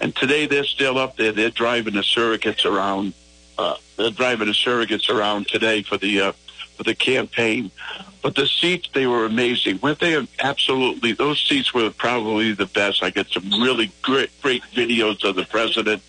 And 0.00 0.14
today 0.14 0.46
they're 0.46 0.64
still 0.64 0.98
up 0.98 1.16
there. 1.16 1.32
They're 1.32 1.50
driving 1.50 1.94
the 1.94 2.00
surrogates 2.00 2.66
around. 2.66 3.14
Uh, 3.56 3.76
they're 3.96 4.10
driving 4.10 4.48
the 4.48 4.54
surrogates 4.54 5.08
around 5.08 5.48
today 5.48 5.82
for 5.82 5.96
the 5.96 6.20
uh, 6.20 6.32
for 6.80 6.84
the 6.84 6.94
campaign. 6.94 7.70
But 8.22 8.36
the 8.36 8.46
seats, 8.46 8.88
they 8.94 9.06
were 9.06 9.26
amazing. 9.26 9.80
Weren't 9.82 9.98
they 9.98 10.26
absolutely? 10.38 11.12
Those 11.12 11.38
seats 11.38 11.74
were 11.74 11.90
probably 11.90 12.52
the 12.52 12.64
best. 12.64 13.02
I 13.02 13.10
got 13.10 13.28
some 13.28 13.50
really 13.50 13.92
great, 14.00 14.30
great 14.40 14.62
videos 14.74 15.22
of 15.24 15.36
the 15.36 15.44
president 15.44 16.02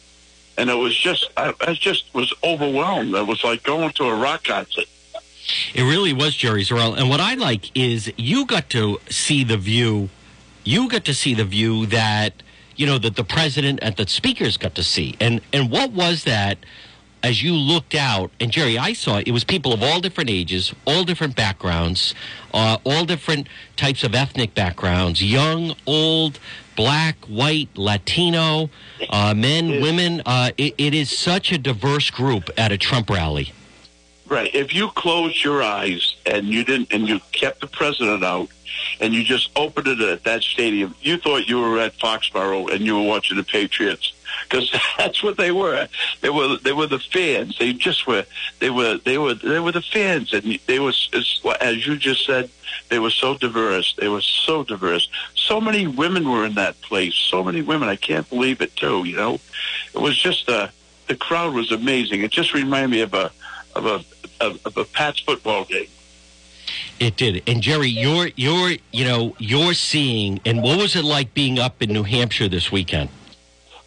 and 0.58 0.70
it 0.70 0.76
was 0.76 0.96
just 0.96 1.30
I, 1.38 1.54
I 1.62 1.74
just 1.74 2.14
was 2.14 2.34
overwhelmed. 2.44 3.16
It 3.16 3.26
was 3.26 3.44
like 3.44 3.64
going 3.64 3.92
to 3.94 4.04
a 4.06 4.16
rock 4.16 4.44
concert. 4.44 4.86
It 5.74 5.82
really 5.82 6.14
was 6.14 6.36
Jerry 6.36 6.64
Zarrella. 6.64 6.98
And 6.98 7.10
what 7.10 7.20
I 7.20 7.34
like 7.34 7.76
is 7.76 8.12
you 8.18 8.46
got 8.46 8.70
to 8.72 9.00
see 9.10 9.44
the 9.44 9.58
view. 9.58 10.10
You 10.64 10.88
got 10.88 11.06
to 11.06 11.14
see 11.14 11.34
the 11.34 11.46
view 11.46 11.86
that 11.88 12.34
you 12.76 12.86
know 12.86 12.98
that 13.00 13.16
the 13.16 13.24
president 13.24 13.80
and 13.82 13.96
the 13.96 14.08
speakers 14.08 14.58
got 14.58 14.76
to 14.76 14.84
see. 14.84 15.16
And 15.20 15.42
and 15.52 15.72
what 15.72 15.92
was 15.92 16.24
that? 16.26 16.60
As 17.24 17.44
you 17.44 17.54
looked 17.54 17.94
out, 17.94 18.32
and 18.40 18.52
Jerry, 18.52 18.78
I 18.78 18.94
saw 18.94 19.18
it, 19.18 19.28
it 19.28 19.32
was 19.32 19.44
people 19.44 19.74
of 19.74 19.84
all 19.84 20.00
different 20.00 20.30
ages, 20.30 20.74
all 20.88 21.04
different 21.04 21.36
backgrounds, 21.36 22.16
uh, 22.54 22.78
all 22.84 23.06
different 23.06 23.48
types 23.76 24.04
of 24.04 24.16
ethnic 24.16 24.56
backgrounds, 24.56 25.22
young, 25.24 25.76
old, 25.86 26.40
black, 26.76 27.16
white, 27.26 27.70
Latino, 27.76 28.70
uh, 29.10 29.36
men, 29.36 29.82
women. 29.82 30.22
Uh, 30.26 30.52
it, 30.58 30.74
it 30.80 30.96
is 30.96 31.16
such 31.16 31.52
a 31.52 31.60
diverse 31.60 32.10
group 32.10 32.50
at 32.58 32.72
a 32.72 32.78
Trump 32.78 33.10
rally. 33.10 33.54
Right. 34.32 34.56
If 34.56 34.74
you 34.74 34.88
closed 34.88 35.44
your 35.44 35.62
eyes 35.62 36.16
and 36.26 36.48
you 36.48 36.64
didn't, 36.64 36.94
and 36.94 37.06
you 37.06 37.20
kept 37.34 37.60
the 37.60 37.68
president 37.68 38.24
out, 38.24 38.48
and 39.02 39.14
you 39.14 39.26
just 39.26 39.50
opened 39.58 39.90
it 39.90 40.00
at 40.00 40.24
that 40.24 40.42
stadium, 40.42 40.96
you 41.02 41.18
thought 41.18 41.50
you 41.50 41.60
were 41.60 41.78
at 41.80 41.98
Foxborough 41.98 42.74
and 42.74 42.80
you 42.80 42.96
were 42.96 43.06
watching 43.06 43.36
the 43.36 43.44
Patriots 43.44 44.14
because 44.44 44.74
that's 44.98 45.22
what 45.22 45.36
they 45.36 45.52
were. 45.52 45.86
They 46.22 46.30
were 46.30 46.56
they 46.56 46.72
were 46.72 46.88
the 46.88 47.00
fans. 47.00 47.58
They 47.58 47.74
just 47.74 48.08
were. 48.08 48.24
They 48.60 48.70
were 48.70 49.00
they 49.00 49.18
were 49.18 49.34
they 49.34 49.60
were 49.60 49.74
the 49.74 49.82
fans, 49.82 50.32
and 50.32 50.58
they 50.66 50.80
was 50.80 51.10
as 51.60 51.86
you 51.86 51.98
just 51.98 52.26
said. 52.26 52.50
They 52.88 53.00
were 53.00 53.10
so 53.10 53.38
diverse. 53.38 53.96
They 54.00 54.08
were 54.08 54.22
so 54.22 54.64
diverse. 54.64 55.10
So 55.36 55.60
many 55.60 55.88
women 55.88 56.30
were 56.30 56.46
in 56.46 56.56
that 56.56 56.80
place. 56.80 57.16
So 57.16 57.44
many 57.44 57.62
women. 57.62 57.90
I 57.90 57.98
can't 57.98 58.30
believe 58.30 58.62
it 58.62 58.78
too. 58.78 59.04
You 59.04 59.18
know, 59.18 59.42
it 59.94 60.00
was 60.00 60.18
just 60.18 60.48
a. 60.48 60.56
Uh, 60.56 60.68
the 61.08 61.18
crowd 61.18 61.54
was 61.54 61.74
amazing. 61.74 62.22
It 62.22 62.32
just 62.32 62.54
reminded 62.54 62.92
me 62.92 63.02
of 63.02 63.14
a 63.14 63.30
of 63.76 63.86
a 63.86 64.04
of, 64.42 64.66
of 64.66 64.78
a 64.78 64.86
Pats 64.86 65.20
football 65.20 65.66
game. 65.66 65.88
It 67.00 67.18
did. 67.18 67.44
And 67.48 67.62
Jerry, 67.62 67.90
you're 67.90 68.30
you're 68.36 68.72
you 68.92 69.06
know 69.06 69.36
you're 69.40 69.74
seeing. 69.74 70.40
And 70.46 70.62
what 70.62 70.78
was 70.78 70.96
it 70.96 71.04
like 71.04 71.34
being 71.34 71.60
up 71.60 71.82
in 71.82 71.92
New 71.92 72.04
Hampshire 72.04 72.48
this 72.48 72.72
weekend? 72.72 73.10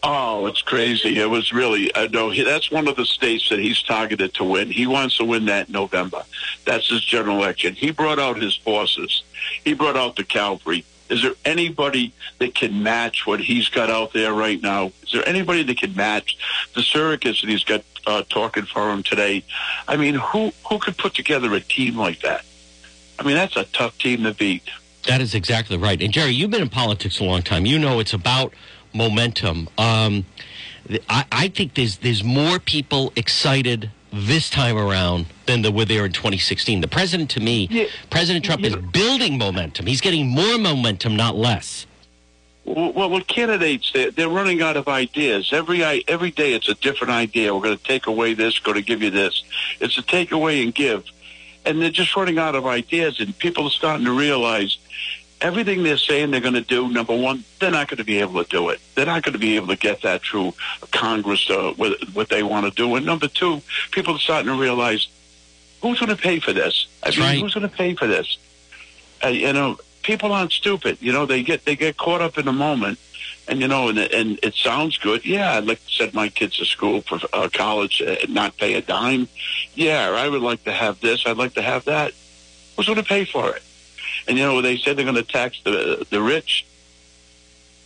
Oh, 0.07 0.45
it's 0.45 0.61
crazy. 0.61 1.19
It 1.19 1.31
was 1.31 1.51
really, 1.51 1.91
uh, 1.95 2.09
no, 2.13 2.29
he, 2.29 2.43
that's 2.43 2.71
one 2.71 2.89
of 2.89 2.97
the 2.97 3.07
states 3.07 3.49
that 3.49 3.59
he's 3.59 3.83
targeted 3.83 4.35
to 4.35 4.45
win. 4.45 4.71
He 4.71 4.87
wants 4.87 5.17
to 5.17 5.25
win 5.25 5.47
that 5.47 5.69
in 5.69 5.73
November. 5.73 6.25
That's 6.67 6.91
his 6.91 7.03
general 7.03 7.39
election. 7.39 7.73
He 7.75 7.91
brought 7.91 8.19
out 8.19 8.37
his 8.37 8.55
forces. 8.55 9.23
He 9.65 9.73
brought 9.73 9.97
out 9.97 10.17
the 10.17 10.25
cavalry. 10.25 10.85
Is 11.09 11.23
there 11.23 11.35
anybody 11.45 12.13
that 12.39 12.55
can 12.55 12.83
match 12.83 13.27
what 13.27 13.41
he's 13.41 13.69
got 13.69 13.91
out 13.91 14.13
there 14.13 14.33
right 14.33 14.61
now? 14.61 14.93
Is 15.03 15.13
there 15.13 15.29
anybody 15.29 15.63
that 15.63 15.79
can 15.79 15.95
match 15.95 16.37
the 16.75 16.81
surrogates 16.81 17.43
that 17.43 17.51
he's 17.51 17.65
got 17.65 17.85
uh, 18.07 18.23
talking 18.31 18.65
for 18.65 18.91
him 18.91 19.03
today? 19.03 19.45
I 19.87 19.97
mean, 19.97 20.15
who 20.15 20.53
who 20.69 20.79
could 20.79 20.97
put 20.97 21.15
together 21.15 21.53
a 21.55 21.61
team 21.61 21.97
like 21.97 22.21
that? 22.21 22.45
I 23.19 23.23
mean, 23.23 23.35
that's 23.35 23.57
a 23.57 23.65
tough 23.65 23.99
team 23.99 24.25
to 24.25 24.33
beat. 24.33 24.69
That 25.07 25.21
is 25.21 25.35
exactly 25.35 25.77
right. 25.77 26.01
And 26.01 26.13
Jerry, 26.13 26.33
you've 26.33 26.51
been 26.51 26.63
in 26.63 26.71
politics 26.71 27.21
a 27.21 27.25
long 27.25 27.43
time. 27.43 27.67
You 27.67 27.79
know 27.79 28.01
it's 28.01 28.15
about 28.15 28.55
momentum. 28.95 29.69
Um, 29.77 30.25
I, 31.09 31.25
I 31.31 31.49
think 31.49 31.75
there's 31.75 31.99
there's 31.99 32.25
more 32.25 32.59
people 32.59 33.13
excited 33.17 33.91
this 34.15 34.49
time 34.49 34.77
around 34.77 35.27
than 35.47 35.63
the 35.63 35.71
were 35.73 35.85
there 35.85 36.07
in 36.07 36.13
2016. 36.13 36.81
The 36.81 36.89
president, 36.89 37.31
to 37.31 37.41
me, 37.41 37.69
Yeah. 37.71 37.87
President 38.11 38.45
Trump 38.45 38.63
is 38.65 38.77
building 38.77 39.37
momentum. 39.39 39.87
He's 39.87 40.01
getting 40.01 40.29
more 40.29 40.59
momentum, 40.59 41.17
not 41.17 41.37
less. 41.37 41.87
Well, 42.65 42.93
well, 42.95 43.21
candidates, 43.21 43.91
they're, 43.93 44.11
they're 44.11 44.29
running 44.29 44.63
out 44.63 44.77
of 44.77 44.89
ideas. 44.89 45.53
Every 45.53 45.85
every 45.85 46.31
day, 46.31 46.55
it's 46.55 46.69
a 46.69 46.75
different 46.75 47.13
idea. 47.13 47.55
We're 47.55 47.61
going 47.61 47.77
to 47.77 47.85
take 47.85 48.07
away 48.07 48.33
this, 48.33 48.59
going 48.59 48.77
to 48.77 48.83
give 48.83 49.03
you 49.03 49.11
this. 49.11 49.45
It's 49.81 49.99
a 49.99 50.03
take 50.03 50.33
away 50.33 50.63
and 50.63 50.75
give, 50.75 51.05
and 51.67 51.83
they're 51.83 51.91
just 51.91 52.17
running 52.17 52.39
out 52.39 52.55
of 52.55 52.65
ideas. 52.65 53.21
And 53.21 53.37
people 53.37 53.67
are 53.67 53.71
starting 53.71 54.07
to 54.07 54.13
realize 54.13 54.79
everything 55.45 55.83
they're 55.83 55.99
saying 55.99 56.31
they're 56.31 56.41
going 56.41 56.55
to 56.55 56.63
do. 56.63 56.89
Number 56.89 57.15
one, 57.15 57.45
they're 57.61 57.71
not 57.71 57.89
going 57.89 57.99
to 57.99 58.05
be 58.05 58.19
able 58.19 58.43
to 58.43 58.49
do 58.49 58.71
it. 58.71 58.81
They're 58.95 59.05
not 59.05 59.23
going 59.23 59.35
to 59.35 59.39
be 59.39 59.57
able 59.57 59.69
to 59.69 59.77
get 59.77 60.01
that 60.01 60.23
through 60.23 60.55
Congress 60.91 61.49
uh, 61.51 61.75
what, 61.77 61.93
what 62.15 62.31
they 62.31 62.43
want 62.43 62.65
to 62.67 62.73
do. 62.73 62.95
And 62.97 63.05
number 63.05 63.29
two, 63.29 63.61
people 63.93 64.17
are 64.17 64.19
starting 64.19 64.51
to 64.51 64.59
realize 64.59 65.07
who's 65.83 66.01
going 66.01 66.17
to 66.17 66.21
pay 66.21 66.41
for 66.41 66.55
this. 66.55 66.89
I 67.03 67.11
mean, 67.11 67.21
right. 67.21 67.39
who's 67.39 67.53
going 67.53 67.69
to 67.69 67.77
pay 67.77 67.95
for 67.95 68.07
this? 68.07 68.39
Uh, 69.23 69.29
you 69.29 69.53
know, 69.53 69.77
people 70.03 70.33
aren't 70.33 70.53
stupid. 70.53 70.97
You 71.01 71.13
know, 71.13 71.27
they 71.27 71.43
get 71.43 71.67
they 71.67 71.77
get 71.77 71.99
caught 71.99 72.23
up 72.23 72.39
in 72.39 72.47
the 72.47 72.53
moment, 72.53 72.99
and 73.47 73.61
you 73.61 73.69
know, 73.69 73.89
and, 73.89 73.99
and 73.99 74.39
it 74.43 74.55
sounds 74.55 74.97
good. 74.97 75.27
Yeah, 75.27 75.53
I'd 75.53 75.67
like 75.67 75.85
to 75.85 75.93
send 75.93 76.15
my 76.15 76.31
kids 76.31 76.57
to 76.57 76.65
school 76.65 77.03
for 77.03 77.19
uh, 77.35 77.51
college 77.53 78.01
uh, 78.01 78.17
and 78.23 78.33
not 78.33 78.57
pay 78.57 78.75
a 78.75 78.81
dime. 78.81 79.29
Yeah, 79.75 80.11
I 80.11 80.27
would 80.27 80.43
like 80.43 80.65
to 80.65 80.73
have 80.73 81.01
this. 81.01 81.27
I'd 81.27 81.37
like 81.37 81.53
to 81.55 81.63
have 81.63 81.85
that. 81.85 82.13
Who's 82.77 82.87
going 82.87 82.97
to 82.97 83.05
pay 83.05 83.27
for 83.27 83.55
it? 83.55 83.63
And 84.27 84.39
you 84.39 84.45
know, 84.45 84.61
they 84.63 84.77
said 84.77 84.97
they're 84.97 85.05
going 85.05 85.17
to 85.17 85.23
tax 85.23 85.61
the 85.65 86.07
the 86.11 86.21
rich. 86.23 86.67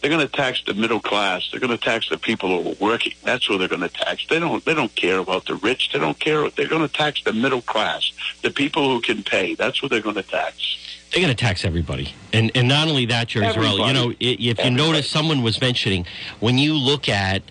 They're 0.00 0.10
going 0.10 0.26
to 0.26 0.32
tax 0.32 0.62
the 0.64 0.74
middle 0.74 1.00
class. 1.00 1.48
They're 1.50 1.58
going 1.58 1.76
to 1.76 1.84
tax 1.84 2.08
the 2.08 2.18
people 2.18 2.62
who 2.62 2.70
are 2.70 2.76
working. 2.80 3.14
That's 3.24 3.46
who 3.46 3.58
they're 3.58 3.66
going 3.66 3.80
to 3.80 3.88
tax. 3.88 4.26
They 4.28 4.38
don't. 4.38 4.64
They 4.64 4.74
don't 4.74 4.94
care 4.94 5.18
about 5.18 5.46
the 5.46 5.56
rich. 5.56 5.90
They 5.92 5.98
don't 5.98 6.18
care. 6.18 6.48
They're 6.50 6.68
going 6.68 6.86
to 6.86 6.92
tax 6.92 7.22
the 7.24 7.32
middle 7.32 7.62
class, 7.62 8.12
the 8.42 8.50
people 8.50 8.88
who 8.90 9.00
can 9.00 9.24
pay. 9.24 9.56
That's 9.56 9.82
what 9.82 9.90
they're 9.90 10.00
going 10.00 10.14
to 10.14 10.22
tax. 10.22 10.76
They're 11.10 11.22
going 11.22 11.34
to 11.34 11.44
tax 11.44 11.64
everybody, 11.64 12.14
and 12.32 12.52
and 12.54 12.68
not 12.68 12.86
only 12.86 13.06
that, 13.06 13.28
Jerry 13.28 13.46
Zarrella. 13.46 13.88
You 13.88 13.92
know, 13.94 14.10
if 14.20 14.40
you 14.40 14.50
Everybody. 14.50 14.74
notice, 14.74 15.10
someone 15.10 15.42
was 15.42 15.60
mentioning 15.60 16.06
when 16.38 16.58
you 16.58 16.74
look 16.74 17.08
at 17.08 17.42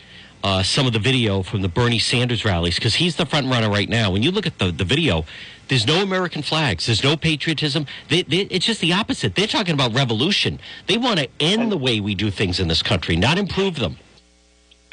uh, 0.43 0.61
some 0.63 0.85
of 0.85 0.93
the 0.93 0.99
video 0.99 1.41
from 1.41 1.63
the 1.63 1.67
Bernie 1.67 1.99
Sanders 1.99 2.45
rallies, 2.45 2.75
because 2.75 2.95
he's 2.95 3.15
the 3.15 3.25
front 3.25 3.47
runner 3.47 3.69
right 3.69 3.89
now. 3.89 4.11
When 4.11 4.21
you 4.21 4.31
look 4.31 4.45
at 4.45 4.59
the 4.59 4.71
the 4.71 4.85
video, 4.85 5.25
there's 5.67 5.86
no 5.86 6.01
American 6.01 6.41
flags, 6.41 6.86
there's 6.86 7.03
no 7.03 7.17
patriotism. 7.17 7.86
They, 8.10 8.23
they, 8.23 8.41
it's 8.41 8.65
just 8.65 8.82
the 8.82 8.93
opposite. 8.93 9.36
They're 9.36 9.47
talking 9.47 9.73
about 9.73 9.93
revolution. 9.93 10.60
They 10.88 10.97
want 10.97 11.19
to 11.19 11.30
end 11.39 11.71
the 11.71 11.77
way 11.77 11.99
we 11.99 12.15
do 12.15 12.32
things 12.32 12.60
in 12.60 12.67
this 12.67 12.82
country, 12.82 13.15
not 13.15 13.38
improve 13.38 13.75
them. 13.75 13.97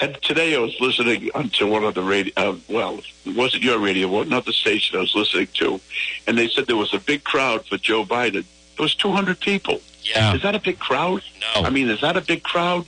And 0.01 0.21
today 0.23 0.57
I 0.57 0.59
was 0.59 0.79
listening 0.81 1.31
to 1.53 1.67
one 1.67 1.85
of 1.85 1.95
the 1.95 2.03
radio. 2.03 2.33
Uh, 2.37 2.57
well, 2.69 3.01
it 3.25 3.37
wasn't 3.37 3.63
your 3.63 3.79
radio, 3.79 4.09
well, 4.09 4.23
another 4.23 4.53
station 4.53 4.97
I 4.99 5.01
was 5.01 5.15
listening 5.15 5.49
to, 5.55 5.81
and 6.27 6.37
they 6.37 6.49
said 6.49 6.67
there 6.67 6.77
was 6.77 6.93
a 6.93 6.99
big 6.99 7.23
crowd 7.23 7.65
for 7.67 7.77
Joe 7.79 8.05
Biden. 8.05 8.45
There 8.77 8.83
was 8.83 8.95
200 8.97 9.39
people. 9.39 9.81
Yeah. 10.03 10.35
Is 10.35 10.43
that 10.43 10.55
a 10.55 10.59
big 10.59 10.79
crowd? 10.79 11.23
No. 11.55 11.63
I 11.63 11.71
mean, 11.71 11.89
is 11.89 12.01
that 12.01 12.17
a 12.17 12.21
big 12.21 12.43
crowd? 12.43 12.87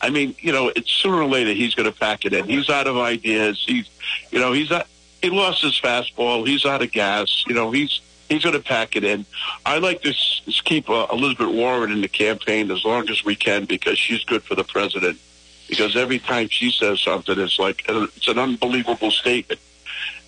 I 0.00 0.10
mean, 0.10 0.34
you 0.38 0.52
know, 0.52 0.70
it's 0.74 0.90
sooner 0.90 1.16
or 1.16 1.26
later 1.26 1.52
he's 1.52 1.74
going 1.74 1.90
to 1.90 1.98
pack 1.98 2.24
it 2.24 2.32
in. 2.32 2.46
He's 2.46 2.68
out 2.70 2.86
of 2.86 2.96
ideas. 2.98 3.62
He's, 3.66 3.88
you 4.30 4.38
know, 4.38 4.52
he's 4.52 4.70
out, 4.70 4.86
he 5.24 5.30
lost 5.30 5.62
his 5.62 5.80
fastball. 5.80 6.46
He's 6.46 6.66
out 6.66 6.82
of 6.82 6.92
gas. 6.92 7.44
You 7.46 7.54
know, 7.54 7.70
he's 7.70 8.00
he's 8.28 8.42
going 8.42 8.54
to 8.54 8.60
pack 8.62 8.94
it 8.94 9.04
in. 9.04 9.24
I 9.64 9.78
like 9.78 10.02
to 10.02 10.10
s- 10.10 10.42
keep 10.64 10.90
uh, 10.90 11.06
Elizabeth 11.10 11.48
Warren 11.54 11.90
in 11.90 12.02
the 12.02 12.08
campaign 12.08 12.70
as 12.70 12.84
long 12.84 13.08
as 13.08 13.24
we 13.24 13.34
can 13.34 13.64
because 13.64 13.98
she's 13.98 14.22
good 14.24 14.42
for 14.42 14.54
the 14.54 14.64
president. 14.64 15.18
Because 15.66 15.96
every 15.96 16.18
time 16.18 16.48
she 16.50 16.70
says 16.70 17.00
something, 17.00 17.38
it's 17.38 17.58
like 17.58 17.84
uh, 17.88 18.06
it's 18.16 18.28
an 18.28 18.38
unbelievable 18.38 19.10
statement, 19.10 19.60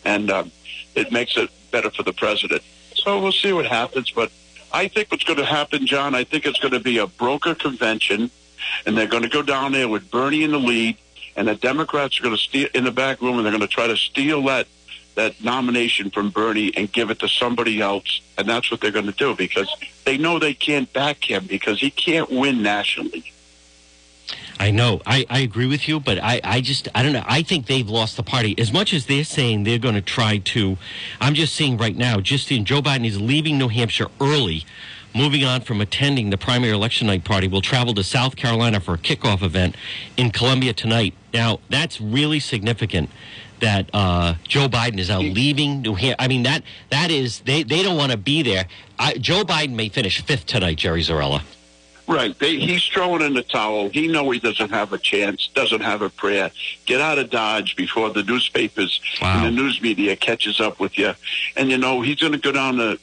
and 0.04 0.30
um, 0.30 0.50
it 0.94 1.12
makes 1.12 1.37
it 1.37 1.50
better 1.70 1.90
for 1.90 2.02
the 2.02 2.14
president. 2.14 2.62
So 2.94 3.20
we'll 3.20 3.32
see 3.32 3.52
what 3.52 3.66
happens. 3.66 4.11
But 4.11 4.32
I 4.72 4.88
think 4.88 5.11
what's 5.11 5.24
going 5.24 5.38
to 5.38 5.44
happen, 5.44 5.87
John, 5.87 6.14
I 6.14 6.24
think 6.24 6.46
it's 6.46 6.59
going 6.59 6.72
to 6.72 6.80
be 6.80 6.96
a 6.96 7.06
broker 7.06 7.54
convention, 7.54 8.30
and 8.87 8.96
they're 8.96 9.06
going 9.06 9.24
to 9.24 9.28
go 9.28 9.42
down 9.42 9.72
there 9.72 9.88
with 9.90 10.11
Bernie 10.11 10.42
in 10.42 10.52
the 10.52 10.59
lead, 10.59 10.96
and 11.37 11.48
the 11.48 11.54
Democrats 11.54 12.18
are 12.18 12.22
going 12.22 12.35
to 12.35 12.42
steal 12.42 12.68
in 12.74 12.85
the 12.85 12.90
back 12.90 13.20
room, 13.20 13.37
and 13.37 13.44
they're 13.44 13.52
going 13.52 13.61
to 13.61 13.68
try 13.68 13.87
to 13.88 13.96
steal 13.96 14.42
that 14.44 14.66
that 15.16 15.42
nomination 15.42 16.11
from 16.11 16.31
Bernie 16.31 16.72
and 16.76 16.90
give 16.92 17.11
it 17.11 17.18
to 17.18 17.29
somebody 17.29 17.81
else, 17.81 18.20
and 18.38 18.48
that's 18.48 18.70
what 18.70 18.81
they're 18.81 18.92
going 18.92 19.07
to 19.07 19.12
do 19.12 19.35
because 19.35 19.68
they 20.05 20.16
know 20.16 20.38
they 20.38 20.55
can't 20.55 20.90
back 20.92 21.29
him 21.29 21.46
because 21.46 21.81
he 21.81 21.90
can't 21.90 22.31
win 22.31 22.62
nationally. 22.62 23.33
I 24.59 24.70
know. 24.70 25.02
I, 25.05 25.26
I 25.29 25.40
agree 25.40 25.66
with 25.66 25.87
you, 25.87 26.00
but 26.00 26.18
I, 26.22 26.40
I 26.42 26.61
just, 26.61 26.88
I 26.94 27.02
don't 27.02 27.12
know. 27.12 27.24
I 27.26 27.42
think 27.42 27.66
they've 27.66 27.88
lost 27.88 28.16
the 28.16 28.22
party. 28.22 28.55
As 28.59 28.72
much 28.72 28.94
as 28.94 29.07
they're 29.07 29.24
saying 29.24 29.64
they're 29.64 29.79
going 29.79 29.94
to 29.94 30.00
try 30.00 30.38
to, 30.38 30.79
I'm 31.20 31.35
just 31.35 31.55
seeing 31.55 31.76
right 31.76 31.96
now, 31.96 32.20
just 32.20 32.50
in 32.50 32.64
Joe 32.64 32.81
Biden 32.81 33.07
is 33.07 33.20
leaving 33.20 33.59
New 33.59 33.68
Hampshire 33.68 34.09
early, 34.20 34.64
moving 35.14 35.44
on 35.44 35.61
from 35.61 35.81
attending 35.81 36.31
the 36.31 36.38
primary 36.38 36.72
election 36.72 37.07
night 37.07 37.24
party, 37.24 37.48
will 37.48 37.61
travel 37.61 37.92
to 37.94 38.05
South 38.05 38.37
Carolina 38.37 38.81
for 38.81 38.94
a 38.94 38.98
kickoff 38.98 39.42
event 39.42 39.76
in 40.16 40.31
Columbia 40.31 40.72
tonight. 40.72 41.14
Now, 41.35 41.61
that's 41.68 42.00
really 42.00 42.40
significant 42.40 43.11
that 43.61 43.90
uh, 43.92 44.35
Joe 44.47 44.69
Biden 44.69 44.99
is 44.99 45.09
now 45.09 45.21
leaving 45.21 45.83
New 45.83 45.95
Hampshire. 45.95 46.16
I 46.19 46.29
mean, 46.29 46.42
that 46.45 46.62
that 46.90 47.11
is, 47.11 47.40
they, 47.40 47.62
they 47.62 47.83
don't 47.83 47.97
want 47.97 48.12
to 48.12 48.19
be 48.19 48.42
there. 48.42 48.66
I, 48.99 49.14
Joe 49.14 49.42
Biden 49.42 49.75
may 49.75 49.88
finish 49.88 50.21
fifth 50.23 50.47
tonight, 50.47 50.77
Jerry 50.79 51.03
Zarrella. 51.03 51.42
Right. 52.09 52.38
They, 52.38 52.55
he's 52.57 52.85
throwing 52.85 53.21
in 53.21 53.35
the 53.35 53.42
towel. 53.42 53.88
He 53.88 54.07
know 54.07 54.31
he 54.31 54.38
doesn't 54.38 54.71
have 54.71 54.92
a 54.92 54.99
chance, 54.99 55.49
doesn't 55.55 55.81
have 55.81 56.03
a 56.03 56.09
prayer. 56.09 56.53
Get 56.85 57.01
out 57.01 57.19
of 57.19 57.31
Dodge 57.31 57.75
before 57.75 58.11
the 58.11 58.23
newspapers 58.23 59.01
Wow. 59.21 59.38
and 59.38 59.47
the 59.47 59.51
news 59.51 59.83
media 59.83 60.14
catches 60.14 60.61
up 60.61 60.79
with 60.79 60.97
you. 60.99 61.14
And, 61.57 61.69
you 61.69 61.79
know, 61.79 62.03
he's 62.03 62.21
going 62.21 62.31
to 62.33 62.38
go 62.38 62.53
down 62.53 62.77
to, 62.77 62.99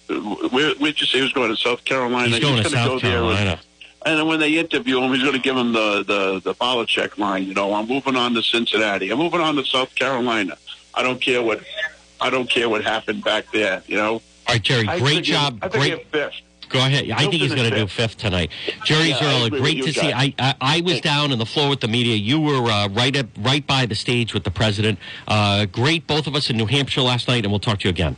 where, 0.51 0.73
where'd 0.75 1.01
you 1.01 1.05
say 1.05 1.17
he 1.17 1.23
was 1.23 1.33
going 1.33 1.49
to 1.51 1.57
South 1.57 1.83
Carolina? 1.83 2.29
He's 2.29 2.39
going 2.39 2.63
to 2.63 2.63
gonna 2.63 2.75
South 2.75 3.01
go 3.01 3.09
there 3.09 3.25
with- 3.25 3.35
Carolina. 3.37 3.59
And 4.05 4.19
then 4.19 4.27
when 4.27 4.39
they 4.39 4.57
interview 4.57 4.99
him, 5.01 5.13
he's 5.13 5.21
going 5.23 5.33
to 5.35 5.39
give 5.41 5.55
him 5.55 5.71
the, 5.73 6.03
the, 6.03 6.41
the 6.43 6.53
Belichick 6.55 7.17
line. 7.17 7.43
You 7.45 7.53
know, 7.53 7.73
I'm 7.73 7.87
moving 7.87 8.15
on 8.15 8.33
to 8.33 8.43
Cincinnati. 8.43 9.09
I'm 9.11 9.17
moving 9.17 9.39
on 9.39 9.55
to 9.55 9.63
South 9.63 9.95
Carolina. 9.95 10.57
I 10.93 11.03
don't 11.03 11.21
care 11.21 11.41
what, 11.41 11.61
I 12.19 12.29
don't 12.29 12.49
care 12.49 12.67
what 12.69 12.83
happened 12.83 13.23
back 13.23 13.45
there, 13.53 13.81
you 13.87 13.95
know. 13.95 14.13
All 14.13 14.21
right, 14.49 14.61
Jerry, 14.61 14.85
great 14.85 15.01
think 15.01 15.25
job. 15.25 15.59
I 15.61 15.69
think 15.69 15.83
Great. 15.85 16.07
fifth. 16.11 16.33
Go 16.69 16.79
ahead. 16.79 17.09
I 17.11 17.21
He'll 17.21 17.29
think 17.29 17.41
he's 17.43 17.53
going 17.53 17.69
to 17.69 17.75
do 17.75 17.87
fifth. 17.87 18.11
fifth 18.13 18.17
tonight. 18.17 18.49
Jerry 18.83 19.09
Yeah, 19.09 19.17
Zarrella, 19.19 19.49
great 19.51 19.83
to 19.83 19.93
see. 19.93 20.11
I. 20.11 20.33
I 20.39 20.55
I 20.59 20.81
was 20.81 20.99
down 21.01 21.31
on 21.31 21.37
the 21.37 21.45
floor 21.45 21.69
with 21.69 21.81
the 21.81 21.87
media. 21.87 22.15
You 22.15 22.41
were 22.41 22.69
uh, 22.69 22.87
right 22.89 23.15
up, 23.15 23.27
right 23.37 23.65
by 23.65 23.85
the 23.85 23.95
stage 23.95 24.33
with 24.33 24.43
the 24.43 24.51
president. 24.51 24.97
Uh, 25.27 25.65
great, 25.65 26.07
both 26.07 26.25
of 26.25 26.35
us 26.35 26.49
in 26.49 26.57
New 26.57 26.65
Hampshire 26.65 27.01
last 27.01 27.27
night, 27.27 27.43
and 27.45 27.51
we'll 27.51 27.59
talk 27.59 27.79
to 27.79 27.83
you 27.85 27.91
again. 27.91 28.15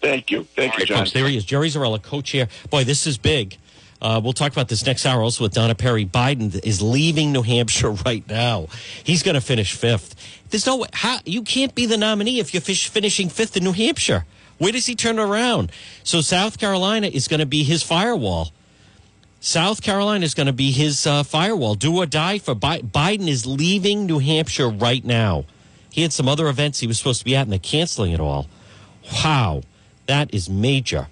Thank 0.00 0.30
you. 0.30 0.44
Thank 0.56 0.72
All 0.72 0.78
you, 0.78 0.82
right, 0.82 0.88
John. 0.88 0.98
folks. 0.98 1.12
There 1.12 1.26
he 1.28 1.36
is, 1.36 1.44
Jerry 1.44 1.68
Zarrella, 1.68 2.02
co-chair. 2.02 2.48
Boy, 2.70 2.84
this 2.84 3.06
is 3.06 3.18
big. 3.18 3.56
Uh, 4.00 4.20
we'll 4.22 4.32
talk 4.32 4.52
about 4.52 4.68
this 4.68 4.84
next 4.84 5.06
hour 5.06 5.22
also 5.22 5.44
with 5.44 5.54
Donna 5.54 5.74
Perry. 5.74 6.04
Biden 6.04 6.58
is 6.64 6.82
leaving 6.82 7.32
New 7.32 7.42
Hampshire 7.42 7.90
right 8.06 8.26
now. 8.28 8.66
He's 9.02 9.22
going 9.22 9.34
to 9.34 9.40
finish 9.40 9.74
fifth. 9.74 10.14
There's 10.50 10.66
no 10.66 10.84
how 10.92 11.18
you 11.24 11.42
can't 11.42 11.74
be 11.74 11.86
the 11.86 11.96
nominee 11.96 12.38
if 12.38 12.52
you're 12.54 12.60
fish, 12.60 12.88
finishing 12.88 13.28
fifth 13.28 13.56
in 13.56 13.64
New 13.64 13.72
Hampshire. 13.72 14.26
Where 14.58 14.72
does 14.72 14.86
he 14.86 14.94
turn 14.94 15.18
around? 15.18 15.70
So 16.02 16.20
South 16.20 16.58
Carolina 16.58 17.08
is 17.08 17.28
going 17.28 17.40
to 17.40 17.46
be 17.46 17.62
his 17.62 17.82
firewall. 17.82 18.52
South 19.40 19.82
Carolina 19.82 20.24
is 20.24 20.34
going 20.34 20.46
to 20.46 20.52
be 20.52 20.72
his 20.72 21.06
uh, 21.06 21.22
firewall. 21.22 21.74
Do 21.74 21.96
or 21.98 22.06
die 22.06 22.38
for 22.38 22.54
Bi- 22.54 22.80
Biden 22.80 23.28
is 23.28 23.46
leaving 23.46 24.06
New 24.06 24.18
Hampshire 24.18 24.68
right 24.68 25.04
now. 25.04 25.44
He 25.90 26.02
had 26.02 26.12
some 26.12 26.28
other 26.28 26.48
events 26.48 26.80
he 26.80 26.86
was 26.86 26.98
supposed 26.98 27.20
to 27.20 27.24
be 27.24 27.36
at, 27.36 27.42
and 27.42 27.52
they're 27.52 27.58
canceling 27.58 28.12
it 28.12 28.20
all. 28.20 28.48
Wow, 29.24 29.62
that 30.06 30.34
is 30.34 30.50
major. 30.50 31.08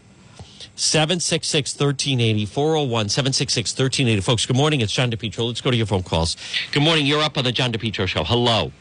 766 0.76 1.74
1380 1.74 2.46
401 2.46 3.08
766 3.08 3.72
1380. 3.72 4.20
Folks, 4.20 4.46
good 4.46 4.56
morning. 4.56 4.80
It's 4.80 4.92
John 4.92 5.10
DePetro. 5.10 5.46
Let's 5.46 5.60
go 5.60 5.70
to 5.70 5.76
your 5.76 5.86
phone 5.86 6.02
calls. 6.02 6.36
Good 6.72 6.82
morning. 6.82 7.06
You're 7.06 7.22
up 7.22 7.38
on 7.38 7.44
the 7.44 7.52
John 7.52 7.72
DePetro 7.72 8.08
show. 8.08 8.24
Hello. 8.24 8.72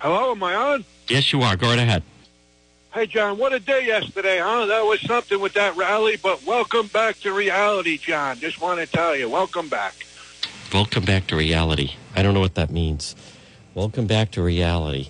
Hello, 0.00 0.32
am 0.32 0.42
I 0.42 0.54
on? 0.54 0.84
Yes, 1.08 1.32
you 1.32 1.42
are. 1.42 1.56
Go 1.56 1.68
right 1.68 1.78
ahead. 1.78 2.02
Hey, 2.92 3.06
John, 3.06 3.38
what 3.38 3.52
a 3.52 3.58
day 3.58 3.86
yesterday, 3.86 4.38
huh? 4.38 4.66
That 4.66 4.82
was 4.82 5.00
something 5.00 5.40
with 5.40 5.54
that 5.54 5.76
rally, 5.76 6.16
but 6.16 6.44
welcome 6.46 6.86
back 6.88 7.18
to 7.20 7.32
reality, 7.32 7.98
John. 7.98 8.38
Just 8.38 8.60
want 8.60 8.78
to 8.80 8.86
tell 8.86 9.16
you, 9.16 9.28
welcome 9.28 9.68
back. 9.68 9.94
Welcome 10.72 11.04
back 11.04 11.26
to 11.28 11.36
reality. 11.36 11.94
I 12.14 12.22
don't 12.22 12.34
know 12.34 12.40
what 12.40 12.54
that 12.54 12.70
means. 12.70 13.16
Welcome 13.74 14.06
back 14.06 14.30
to 14.32 14.42
reality. 14.42 15.08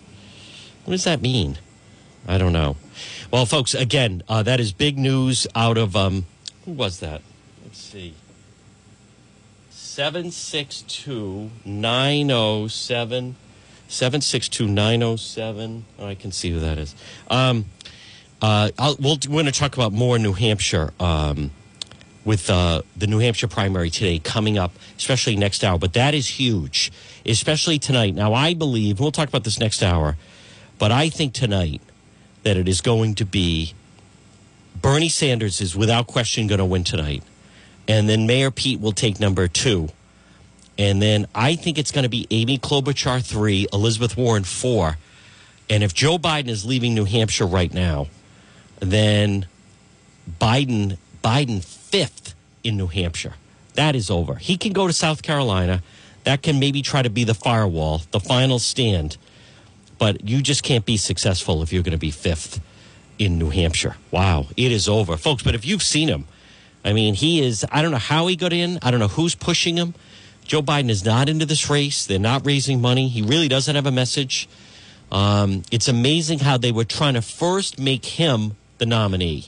What 0.85 0.93
does 0.93 1.05
that 1.05 1.21
mean? 1.21 1.59
I 2.27 2.39
don't 2.39 2.53
know. 2.53 2.77
Well, 3.35 3.47
folks, 3.47 3.74
again, 3.74 4.22
uh, 4.28 4.45
that 4.45 4.61
is 4.61 4.70
big 4.70 4.97
news 4.97 5.49
out 5.57 5.76
of 5.76 5.97
um, 5.97 6.24
who 6.64 6.70
was 6.70 7.01
that? 7.01 7.20
Let's 7.64 7.80
see. 7.80 8.14
762 9.70 11.51
907 11.64 13.35
762 13.89 14.68
907. 14.68 15.85
I 15.99 16.14
can 16.14 16.30
see 16.30 16.53
who 16.53 16.61
that 16.61 16.78
is. 16.78 16.95
Um, 17.28 17.64
uh, 18.41 18.70
we'll, 19.01 19.18
we're 19.26 19.43
going 19.43 19.47
to 19.47 19.51
talk 19.51 19.74
about 19.74 19.93
more 19.93 20.16
New 20.16 20.35
Hampshire 20.35 20.93
um, 21.01 21.51
with 22.24 22.49
uh, 22.49 22.82
the 22.97 23.09
New 23.09 23.18
Hampshire 23.18 23.49
primary 23.49 23.91
today 23.91 24.20
coming 24.20 24.59
up, 24.59 24.70
especially 24.97 25.35
next 25.35 25.64
hour. 25.64 25.76
But 25.76 25.95
that 25.95 26.14
is 26.14 26.28
huge, 26.28 26.93
especially 27.26 27.80
tonight. 27.80 28.14
Now, 28.14 28.32
I 28.32 28.55
believe, 28.55 29.01
we'll 29.01 29.11
talk 29.11 29.26
about 29.28 29.43
this 29.43 29.59
next 29.59 29.82
hour, 29.82 30.16
but 30.78 30.93
I 30.93 31.09
think 31.09 31.32
tonight 31.32 31.82
that 32.45 32.57
it 32.57 32.68
is 32.68 32.80
going 32.80 33.14
to 33.16 33.24
be 33.24 33.74
Bernie 34.80 35.09
Sanders 35.09 35.61
is 35.61 35.74
without 35.74 36.07
question 36.07 36.47
going 36.47 36.59
to 36.59 36.64
win 36.64 36.84
tonight. 36.84 37.22
And 37.88 38.09
then 38.09 38.26
Mayor 38.26 38.51
Pete 38.51 38.80
will 38.80 38.92
take 38.92 39.18
number 39.18 39.49
two. 39.49 39.88
And 40.76 41.01
then 41.01 41.26
I 41.34 41.57
think 41.57 41.78
it's 41.78 41.92
going 41.92 42.03
to 42.03 42.09
be 42.09 42.26
Amy 42.30 42.59
Klobuchar 42.59 43.24
three, 43.24 43.66
Elizabeth 43.72 44.16
Warren 44.16 44.45
four. 44.45 44.99
And 45.70 45.82
if 45.82 45.95
Joe 45.95 46.18
Biden 46.18 46.49
is 46.49 46.64
leaving 46.64 46.95
New 46.95 47.05
Hampshire 47.05 47.47
right 47.47 47.72
now, 47.72 48.09
then 48.80 49.47
Biden 50.40 50.99
Biden 51.22 51.64
fifth 51.64 52.34
in 52.62 52.76
New 52.76 52.88
Hampshire. 52.88 53.34
That 53.74 53.97
is 53.97 54.11
over. 54.11 54.34
He 54.34 54.57
can 54.57 54.72
go 54.72 54.86
to 54.86 54.92
South 54.92 55.22
Carolina. 55.22 55.82
That 56.24 56.42
can 56.42 56.59
maybe 56.59 56.82
try 56.82 57.03
to 57.03 57.11
be 57.11 57.24
the 57.24 57.34
firewall, 57.34 58.03
the 58.11 58.20
final 58.20 58.59
stand. 58.59 59.16
But 59.99 60.28
you 60.28 60.42
just 60.42 60.62
can't 60.62 60.84
be 60.84 60.97
successful 60.97 61.62
if 61.62 61.72
you're 61.72 61.82
going 61.82 61.92
to 61.92 61.99
be 61.99 62.11
fifth 62.11 62.61
in 63.18 63.38
New 63.38 63.51
Hampshire. 63.51 63.97
Wow, 64.11 64.47
it 64.57 64.72
is 64.72 64.88
over, 64.88 65.16
folks. 65.16 65.42
But 65.42 65.55
if 65.55 65.64
you've 65.64 65.82
seen 65.82 66.09
him, 66.09 66.26
I 66.84 66.92
mean, 66.92 67.14
he 67.14 67.45
is, 67.45 67.64
I 67.70 67.80
don't 67.80 67.92
know 67.92 67.99
how 67.99 68.26
he 68.26 68.36
got 68.36 68.53
in, 68.53 68.78
I 68.82 68.90
don't 68.90 69.01
know 69.01 69.09
who's 69.09 69.34
pushing 69.34 69.76
him. 69.76 69.95
Joe 70.45 70.61
Biden 70.61 70.90
is 70.90 71.05
not 71.05 71.28
into 71.28 71.47
this 71.47 71.70
race. 71.70 72.05
They're 72.05 72.18
not 72.18 72.45
raising 72.45 72.80
money. 72.80 73.09
He 73.09 73.22
really 73.22 73.49
doesn't 73.49 73.74
have 73.74 73.86
a 73.86 73.92
message. 73.92 74.47
Um, 75.11 75.62
it's 75.70 75.88
amazing 75.88 76.40
how 76.40 76.59
they 76.59 76.72
were 76.72 76.84
trying 76.84 77.14
to 77.14 77.22
first 77.22 77.78
make 77.78 78.05
him 78.05 78.57
the 78.78 78.84
nominee, 78.84 79.47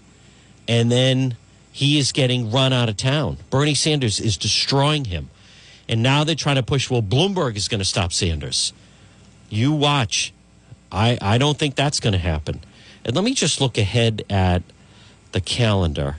and 0.69 0.91
then 0.91 1.37
he 1.73 1.99
is 1.99 2.13
getting 2.13 2.51
run 2.51 2.73
out 2.73 2.89
of 2.89 2.97
town. 2.97 3.37
Bernie 3.51 3.75
Sanders 3.75 4.19
is 4.19 4.39
destroying 4.39 5.05
him. 5.05 5.29
And 5.89 6.03
now 6.03 6.25
they're 6.25 6.35
trying 6.35 6.57
to 6.57 6.63
push, 6.63 6.91
well, 6.91 7.03
Bloomberg 7.03 7.57
is 7.57 7.69
going 7.69 7.81
to 7.81 7.85
stop 7.85 8.13
Sanders. 8.13 8.73
You 9.51 9.73
watch. 9.73 10.33
I, 10.91 11.19
I 11.21 11.39
don't 11.39 11.59
think 11.59 11.75
that's 11.75 12.01
going 12.01 12.13
to 12.13 12.19
happen. 12.19 12.61
And 13.05 13.15
let 13.15 13.25
me 13.25 13.35
just 13.35 13.61
look 13.61 13.79
ahead 13.79 14.25
at 14.31 14.63
the 15.33 15.41
calendar 15.41 16.17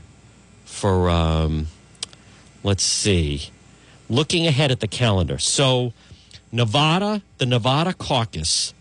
for, 0.65 1.09
um, 1.09 1.67
let's 2.63 2.83
see, 2.83 3.49
looking 4.09 4.47
ahead 4.47 4.71
at 4.71 4.79
the 4.79 4.87
calendar. 4.87 5.37
So, 5.37 5.93
Nevada, 6.51 7.21
the 7.39 7.45
Nevada 7.45 7.93
caucus, 7.93 8.73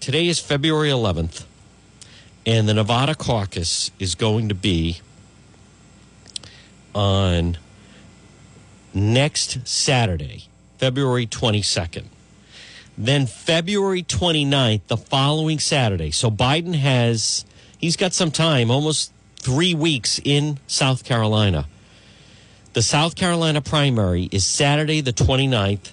today 0.00 0.28
is 0.28 0.38
February 0.38 0.90
11th, 0.90 1.44
and 2.44 2.68
the 2.68 2.74
Nevada 2.74 3.14
caucus 3.14 3.90
is 3.98 4.14
going 4.14 4.48
to 4.48 4.54
be 4.54 5.00
on 6.94 7.56
next 8.92 9.66
Saturday, 9.66 10.44
February 10.78 11.26
22nd. 11.26 12.04
Then 12.96 13.26
February 13.26 14.02
29th, 14.02 14.82
the 14.86 14.96
following 14.96 15.58
Saturday. 15.58 16.10
So 16.10 16.30
Biden 16.30 16.74
has, 16.76 17.44
he's 17.78 17.96
got 17.96 18.12
some 18.12 18.30
time, 18.30 18.70
almost 18.70 19.12
three 19.36 19.74
weeks 19.74 20.20
in 20.22 20.58
South 20.66 21.04
Carolina. 21.04 21.66
The 22.72 22.82
South 22.82 23.14
Carolina 23.16 23.60
primary 23.60 24.28
is 24.32 24.46
Saturday, 24.46 25.00
the 25.00 25.12
29th. 25.12 25.92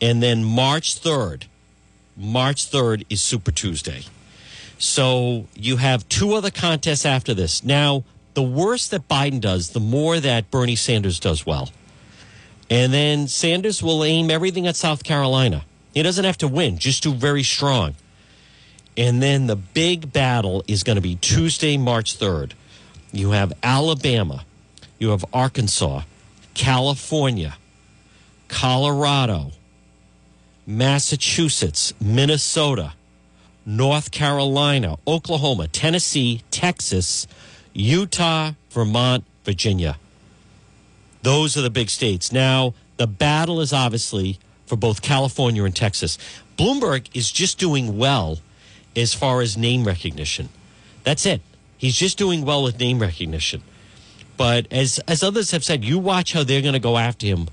And 0.00 0.22
then 0.22 0.44
March 0.44 1.00
3rd, 1.00 1.44
March 2.16 2.70
3rd 2.70 3.04
is 3.10 3.20
Super 3.20 3.50
Tuesday. 3.50 4.04
So 4.78 5.46
you 5.54 5.76
have 5.76 6.08
two 6.08 6.34
other 6.34 6.50
contests 6.50 7.04
after 7.04 7.34
this. 7.34 7.64
Now, 7.64 8.04
the 8.34 8.42
worse 8.42 8.86
that 8.88 9.08
Biden 9.08 9.40
does, 9.40 9.70
the 9.70 9.80
more 9.80 10.20
that 10.20 10.50
Bernie 10.52 10.76
Sanders 10.76 11.18
does 11.18 11.44
well. 11.44 11.70
And 12.70 12.92
then 12.92 13.26
Sanders 13.26 13.82
will 13.82 14.04
aim 14.04 14.30
everything 14.30 14.68
at 14.68 14.76
South 14.76 15.02
Carolina. 15.02 15.64
He 15.98 16.04
doesn't 16.04 16.24
have 16.24 16.38
to 16.38 16.46
win, 16.46 16.78
just 16.78 17.02
do 17.02 17.12
very 17.12 17.42
strong. 17.42 17.96
And 18.96 19.20
then 19.20 19.48
the 19.48 19.56
big 19.56 20.12
battle 20.12 20.62
is 20.68 20.84
going 20.84 20.94
to 20.94 21.02
be 21.02 21.16
Tuesday, 21.16 21.76
March 21.76 22.16
3rd. 22.16 22.52
You 23.10 23.32
have 23.32 23.52
Alabama, 23.64 24.44
you 25.00 25.08
have 25.08 25.24
Arkansas, 25.32 26.02
California, 26.54 27.56
Colorado, 28.46 29.50
Massachusetts, 30.68 31.92
Minnesota, 32.00 32.92
North 33.66 34.12
Carolina, 34.12 34.98
Oklahoma, 35.04 35.66
Tennessee, 35.66 36.42
Texas, 36.52 37.26
Utah, 37.74 38.52
Vermont, 38.70 39.24
Virginia. 39.42 39.98
Those 41.22 41.56
are 41.56 41.62
the 41.62 41.70
big 41.70 41.90
states. 41.90 42.30
Now, 42.30 42.74
the 42.98 43.08
battle 43.08 43.60
is 43.60 43.72
obviously 43.72 44.38
for 44.68 44.76
both 44.76 45.02
California 45.02 45.64
and 45.64 45.74
Texas. 45.74 46.18
Bloomberg 46.56 47.08
is 47.14 47.30
just 47.30 47.58
doing 47.58 47.98
well 47.98 48.38
as 48.94 49.14
far 49.14 49.40
as 49.40 49.56
name 49.56 49.84
recognition. 49.84 50.48
That's 51.04 51.24
it. 51.26 51.40
He's 51.78 51.96
just 51.96 52.18
doing 52.18 52.44
well 52.44 52.62
with 52.62 52.78
name 52.78 52.98
recognition. 52.98 53.62
But 54.36 54.66
as 54.70 54.98
as 55.08 55.22
others 55.22 55.50
have 55.50 55.64
said, 55.64 55.84
you 55.84 55.98
watch 55.98 56.32
how 56.32 56.44
they're 56.44 56.62
going 56.62 56.74
to 56.74 56.80
go 56.80 56.96
after 56.96 57.26
him 57.26 57.48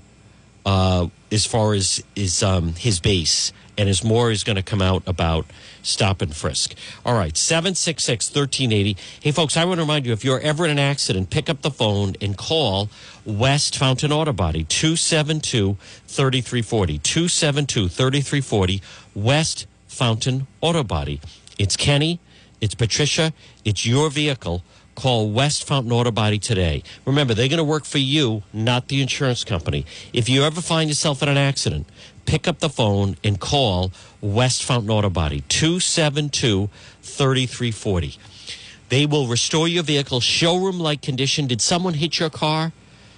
uh, 0.64 1.08
as 1.30 1.46
far 1.46 1.74
as 1.74 2.02
is 2.14 2.42
um, 2.42 2.74
his 2.74 3.00
base, 3.00 3.52
and 3.78 3.88
as 3.88 4.02
more 4.02 4.30
is 4.30 4.44
going 4.44 4.56
to 4.56 4.62
come 4.62 4.82
out 4.82 5.02
about 5.06 5.46
stop 5.82 6.22
and 6.22 6.34
frisk. 6.34 6.74
All 7.04 7.14
right, 7.14 7.36
766 7.36 8.28
1380. 8.28 8.96
Hey, 9.20 9.32
folks, 9.32 9.56
I 9.56 9.64
want 9.64 9.78
to 9.78 9.82
remind 9.82 10.06
you 10.06 10.12
if 10.12 10.24
you're 10.24 10.40
ever 10.40 10.64
in 10.64 10.70
an 10.70 10.78
accident, 10.78 11.30
pick 11.30 11.48
up 11.48 11.62
the 11.62 11.70
phone 11.70 12.14
and 12.20 12.36
call 12.36 12.88
West 13.24 13.76
Fountain 13.76 14.12
Auto 14.12 14.32
Body 14.32 14.64
272 14.64 15.76
3340. 16.06 16.98
272 16.98 17.88
3340 17.88 18.82
West 19.14 19.66
Fountain 19.86 20.46
Auto 20.60 20.82
Body. 20.82 21.20
It's 21.58 21.76
Kenny, 21.76 22.20
it's 22.60 22.74
Patricia, 22.74 23.32
it's 23.64 23.86
your 23.86 24.10
vehicle. 24.10 24.62
Call 24.96 25.30
West 25.30 25.64
Fountain 25.68 25.92
Auto 25.92 26.10
Body 26.10 26.38
today. 26.38 26.82
Remember, 27.04 27.34
they're 27.34 27.48
going 27.48 27.58
to 27.58 27.64
work 27.64 27.84
for 27.84 27.98
you, 27.98 28.42
not 28.52 28.88
the 28.88 29.02
insurance 29.02 29.44
company. 29.44 29.84
If 30.14 30.26
you 30.26 30.42
ever 30.42 30.62
find 30.62 30.88
yourself 30.88 31.22
in 31.22 31.28
an 31.28 31.36
accident, 31.36 31.86
pick 32.24 32.48
up 32.48 32.60
the 32.60 32.70
phone 32.70 33.18
and 33.22 33.38
call 33.38 33.92
West 34.22 34.64
Fountain 34.64 34.90
Auto 34.90 35.10
Body 35.10 35.42
272 35.48 36.70
3340. 37.02 38.18
They 38.88 39.04
will 39.04 39.26
restore 39.26 39.68
your 39.68 39.82
vehicle 39.82 40.20
showroom 40.20 40.80
like 40.80 41.02
condition. 41.02 41.46
Did 41.46 41.60
someone 41.60 41.94
hit 41.94 42.18
your 42.18 42.30
car? 42.30 42.72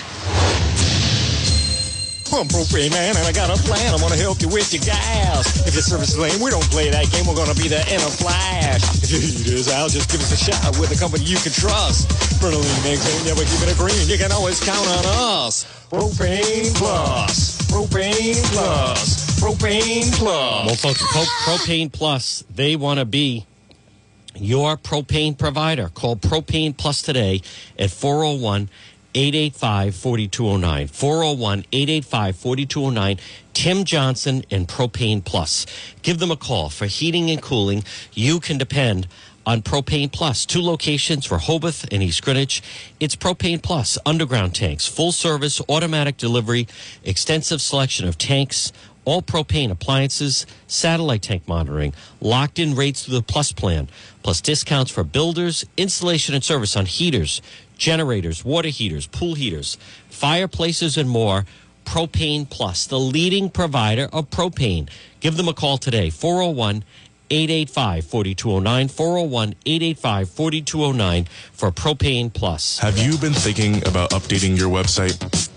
I'm 2.27 2.43
propane 2.51 2.91
man, 2.91 3.15
and 3.15 3.23
I 3.25 3.31
got 3.31 3.47
a 3.47 3.55
plan. 3.63 3.93
I'm 3.93 4.01
gonna 4.01 4.19
help 4.19 4.41
you 4.41 4.49
with 4.49 4.73
your 4.73 4.83
gas. 4.83 5.65
If 5.65 5.73
your 5.73 5.81
service 5.81 6.11
is 6.11 6.19
lame, 6.19 6.41
we 6.43 6.51
don't 6.51 6.67
play 6.75 6.89
that 6.91 7.09
game. 7.09 7.25
We're 7.25 7.39
gonna 7.39 7.55
be 7.55 7.69
there 7.69 7.88
in 7.88 8.03
a 8.03 8.11
flash. 8.19 8.83
If 9.01 9.09
your 9.09 9.21
heat 9.21 9.47
is 9.47 9.71
out, 9.71 9.89
just 9.89 10.11
give 10.11 10.19
us 10.19 10.35
a 10.35 10.38
shot 10.51 10.77
with 10.77 10.91
a 10.91 10.99
company 10.99 11.23
you 11.23 11.38
can 11.38 11.53
trust. 11.53 12.09
Bernoulli 12.43 12.83
makes 12.83 13.07
it, 13.07 13.23
never 13.23 13.47
keep 13.47 13.63
it 13.63 13.71
a 13.71 13.77
green. 13.79 13.95
You 14.11 14.17
can 14.19 14.33
always 14.33 14.59
count 14.59 14.85
on 14.99 15.05
us. 15.47 15.63
Propane 15.89 16.75
Plus. 16.75 17.61
Propane 17.71 18.43
Plus. 18.51 19.26
Propane 19.38 20.11
Plus. 20.17 20.65
Well, 20.65 20.75
folks, 20.75 21.03
Pro- 21.11 21.55
Propane 21.55 21.91
Plus, 21.91 22.43
they 22.53 22.75
want 22.75 22.99
to 22.99 23.05
be 23.05 23.45
your 24.35 24.77
propane 24.77 25.38
provider. 25.38 25.89
Call 25.89 26.15
Propane 26.15 26.75
Plus 26.75 27.01
today 27.01 27.41
at 27.77 27.91
401 27.91 28.69
885 29.13 29.95
4209. 29.95 30.88
401 30.88 31.59
885 31.71 32.35
4209. 32.35 33.17
Tim 33.53 33.83
Johnson 33.85 34.43
and 34.51 34.67
Propane 34.67 35.23
Plus. 35.23 35.65
Give 36.01 36.19
them 36.19 36.31
a 36.31 36.35
call 36.38 36.69
for 36.69 36.85
heating 36.88 37.29
and 37.29 37.41
cooling. 37.41 37.83
You 38.13 38.39
can 38.39 38.57
depend 38.57 39.07
on 39.45 39.61
Propane 39.61 40.11
Plus. 40.11 40.45
Two 40.45 40.61
locations 40.61 41.25
for 41.25 41.38
Hobith 41.38 41.88
and 41.91 42.03
East 42.03 42.23
Greenwich. 42.23 42.61
It's 42.99 43.15
Propane 43.15 43.61
Plus, 43.61 43.97
underground 44.05 44.53
tanks, 44.55 44.88
full 44.88 45.11
service, 45.11 45.61
automatic 45.69 46.17
delivery, 46.17 46.67
extensive 47.03 47.61
selection 47.61 48.07
of 48.07 48.17
tanks, 48.17 48.73
all 49.08 49.22
propane 49.22 49.72
appliances, 49.72 50.45
satellite 50.68 51.22
tank 51.22 51.47
monitoring, 51.47 51.93
locked 52.20 52.60
in 52.60 52.76
rates 52.76 53.05
through 53.05 53.16
the 53.16 53.24
Plus 53.24 53.53
plan, 53.53 53.88
plus 54.22 54.41
discounts 54.41 54.91
for 54.91 55.03
builders, 55.05 55.66
installation 55.78 56.36
and 56.36 56.43
service 56.43 56.76
on 56.76 56.86
heaters, 56.86 57.41
generators, 57.78 58.43
water 58.43 58.68
heaters, 58.68 59.08
pool 59.08 59.34
heaters, 59.34 59.78
fireplaces, 60.10 60.97
and 60.97 61.10
more. 61.10 61.45
Propane 61.86 62.49
Plus, 62.49 62.86
the 62.86 62.99
leading 62.99 63.49
provider 63.49 64.10
of 64.12 64.30
propane. 64.30 64.89
Give 65.22 65.38
them 65.38 65.47
a 65.47 65.53
call 65.53 65.78
today, 65.78 66.10
401 66.10 66.84
885 67.30 68.05
4209, 68.05 68.88
401 68.89 69.55
885 69.66 70.30
4209 70.30 71.28
for 71.53 71.72
Propane 71.72 72.34
Plus. 72.34 72.80
Have 72.80 72.97
you 72.97 73.18
been 73.18 73.34
thinking 73.34 73.78
about 73.88 74.10
updating 74.10 74.58
your 74.58 74.70
website? 74.70 75.57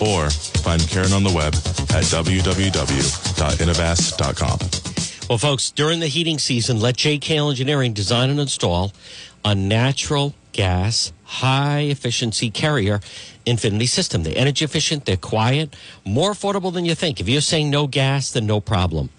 Or 0.00 0.30
find 0.30 0.80
Karen 0.88 1.12
on 1.12 1.24
the 1.24 1.32
web 1.32 1.54
at 1.94 2.04
www.innovast.com. 2.04 4.58
Well, 5.28 5.38
folks, 5.38 5.70
during 5.70 6.00
the 6.00 6.08
heating 6.08 6.38
season, 6.38 6.80
let 6.80 6.96
JKL 6.96 7.50
Engineering 7.50 7.92
design 7.92 8.30
and 8.30 8.40
install 8.40 8.92
a 9.44 9.54
natural 9.54 10.34
gas 10.52 11.12
high 11.24 11.82
efficiency 11.82 12.50
carrier 12.50 13.00
infinity 13.46 13.86
system. 13.86 14.24
They're 14.24 14.36
energy 14.36 14.64
efficient, 14.64 15.04
they're 15.04 15.16
quiet, 15.16 15.76
more 16.04 16.32
affordable 16.32 16.72
than 16.72 16.84
you 16.84 16.96
think. 16.96 17.20
If 17.20 17.28
you're 17.28 17.40
saying 17.40 17.70
no 17.70 17.86
gas, 17.86 18.32
then 18.32 18.46
no 18.46 18.60
problem. 18.60 19.10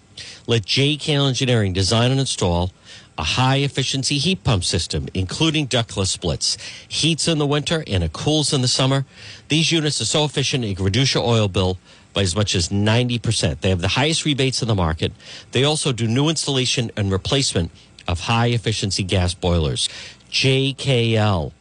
Let 0.47 0.63
JKL 0.63 1.29
Engineering 1.29 1.71
design 1.71 2.11
and 2.11 2.19
install 2.19 2.71
a 3.17 3.23
high 3.23 3.57
efficiency 3.57 4.17
heat 4.17 4.43
pump 4.43 4.63
system, 4.63 5.07
including 5.13 5.65
ductless 5.65 6.11
splits. 6.11 6.57
Heats 6.87 7.27
in 7.27 7.37
the 7.37 7.47
winter 7.47 7.83
and 7.87 8.03
it 8.03 8.13
cools 8.13 8.53
in 8.53 8.61
the 8.61 8.67
summer. 8.67 9.05
These 9.49 9.71
units 9.71 10.01
are 10.01 10.05
so 10.05 10.25
efficient 10.25 10.63
it 10.63 10.75
can 10.75 10.85
reduce 10.85 11.13
your 11.13 11.23
oil 11.23 11.47
bill 11.47 11.77
by 12.13 12.21
as 12.21 12.35
much 12.35 12.55
as 12.55 12.69
90%. 12.69 13.61
They 13.61 13.69
have 13.69 13.81
the 13.81 13.89
highest 13.89 14.25
rebates 14.25 14.61
in 14.61 14.67
the 14.67 14.75
market. 14.75 15.11
They 15.51 15.63
also 15.63 15.91
do 15.91 16.07
new 16.07 16.29
installation 16.29 16.91
and 16.97 17.11
replacement 17.11 17.71
of 18.07 18.21
high 18.21 18.47
efficiency 18.47 19.03
gas 19.03 19.33
boilers. 19.33 19.87
JKL 20.31 21.51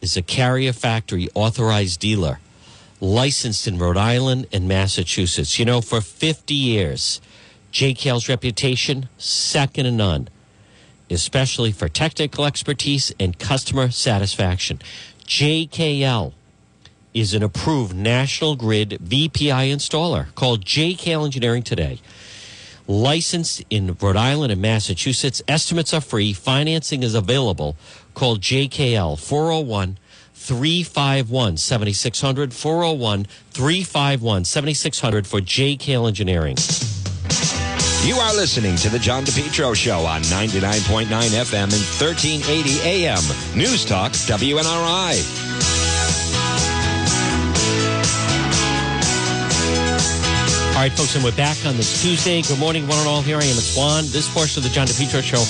is 0.00 0.16
a 0.16 0.22
carrier 0.22 0.72
factory 0.72 1.28
authorized 1.34 2.00
dealer 2.00 2.40
licensed 3.00 3.66
in 3.66 3.78
Rhode 3.78 3.96
Island 3.96 4.46
and 4.52 4.66
Massachusetts. 4.66 5.58
You 5.58 5.64
know, 5.64 5.80
for 5.80 6.00
50 6.00 6.54
years, 6.54 7.20
JKL's 7.72 8.28
reputation, 8.28 9.08
second 9.18 9.84
to 9.84 9.90
none, 9.90 10.28
especially 11.10 11.72
for 11.72 11.88
technical 11.88 12.44
expertise 12.44 13.12
and 13.18 13.38
customer 13.38 13.90
satisfaction. 13.90 14.80
JKL 15.26 16.32
is 17.14 17.32
an 17.32 17.42
approved 17.42 17.96
National 17.96 18.56
Grid 18.56 18.90
VPI 19.02 19.72
installer. 19.72 20.34
Call 20.34 20.58
JKL 20.58 21.24
Engineering 21.24 21.62
today. 21.62 21.98
Licensed 22.86 23.64
in 23.70 23.96
Rhode 24.00 24.16
Island 24.16 24.52
and 24.52 24.60
Massachusetts. 24.60 25.42
Estimates 25.48 25.94
are 25.94 26.00
free. 26.00 26.32
Financing 26.32 27.02
is 27.02 27.14
available. 27.14 27.74
Call 28.14 28.36
JKL 28.36 29.18
401 29.18 29.98
351 30.34 31.56
7600. 31.56 32.52
401 32.52 33.24
351 33.50 34.44
7600 34.44 35.26
for 35.26 35.40
JKL 35.40 36.06
Engineering. 36.06 36.56
You 38.06 38.14
are 38.18 38.32
listening 38.36 38.76
to 38.76 38.88
the 38.88 39.00
John 39.00 39.24
DePetro 39.24 39.74
Show 39.74 40.06
on 40.06 40.22
99.9 40.22 41.08
FM 41.08 41.64
and 41.64 41.72
1380 41.72 42.80
AM. 42.82 43.18
News 43.58 43.84
Talk 43.84 44.12
WNRI. 44.12 44.62
All 50.70 50.82
right, 50.82 50.92
folks, 50.92 51.16
and 51.16 51.24
we're 51.24 51.34
back 51.34 51.56
on 51.66 51.76
this 51.76 52.00
Tuesday. 52.00 52.42
Good 52.42 52.60
morning, 52.60 52.86
one 52.86 52.96
and 52.98 53.08
all. 53.08 53.22
Here 53.22 53.38
I 53.38 53.42
am, 53.42 53.58
it's 53.58 53.76
Juan. 53.76 54.04
This 54.04 54.32
portion 54.32 54.60
of 54.60 54.62
the 54.62 54.70
John 54.70 54.86
DePetro 54.86 55.20
Show 55.20 55.42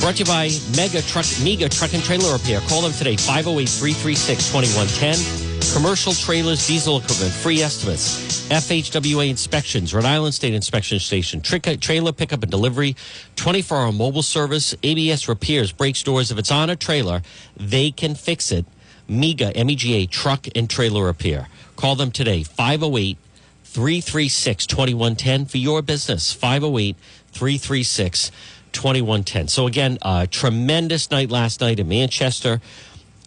brought 0.00 0.14
to 0.16 0.18
you 0.20 0.24
by 0.24 0.50
Mega 0.76 1.02
Truck, 1.02 1.26
Mega 1.42 1.68
Truck 1.68 1.94
and 1.94 2.04
Trailer 2.04 2.32
Repair. 2.32 2.60
Call 2.68 2.82
them 2.82 2.92
today, 2.92 3.16
508 3.16 3.68
336 3.68 4.46
2110. 4.52 5.37
Commercial 5.74 6.12
trailers, 6.12 6.66
diesel 6.66 6.98
equipment, 6.98 7.32
free 7.32 7.60
estimates, 7.60 8.48
FHWA 8.48 9.28
inspections, 9.28 9.94
Rhode 9.94 10.06
Island 10.06 10.34
State 10.34 10.54
Inspection 10.54 10.98
Station, 10.98 11.40
trailer 11.40 12.12
pickup 12.12 12.42
and 12.42 12.50
delivery, 12.50 12.96
24 13.36 13.78
hour 13.78 13.92
mobile 13.92 14.22
service, 14.22 14.74
ABS 14.82 15.28
repairs, 15.28 15.70
brakes, 15.70 16.02
doors. 16.02 16.30
If 16.32 16.38
it's 16.38 16.50
on 16.50 16.70
a 16.70 16.76
trailer, 16.76 17.22
they 17.56 17.90
can 17.90 18.14
fix 18.14 18.50
it. 18.50 18.64
MEGA, 19.08 19.56
M 19.56 19.70
E 19.70 19.76
G 19.76 19.94
A, 19.94 20.06
truck 20.06 20.46
and 20.54 20.68
trailer 20.68 21.04
repair. 21.04 21.48
Call 21.76 21.94
them 21.94 22.10
today, 22.10 22.42
508 22.42 23.16
336 23.64 24.66
2110 24.66 25.46
for 25.46 25.58
your 25.58 25.82
business. 25.82 26.32
508 26.32 26.96
336 27.32 28.30
2110. 28.72 29.48
So, 29.48 29.66
again, 29.66 29.98
a 30.02 30.26
tremendous 30.26 31.10
night 31.10 31.30
last 31.30 31.60
night 31.60 31.78
in 31.78 31.88
Manchester 31.88 32.60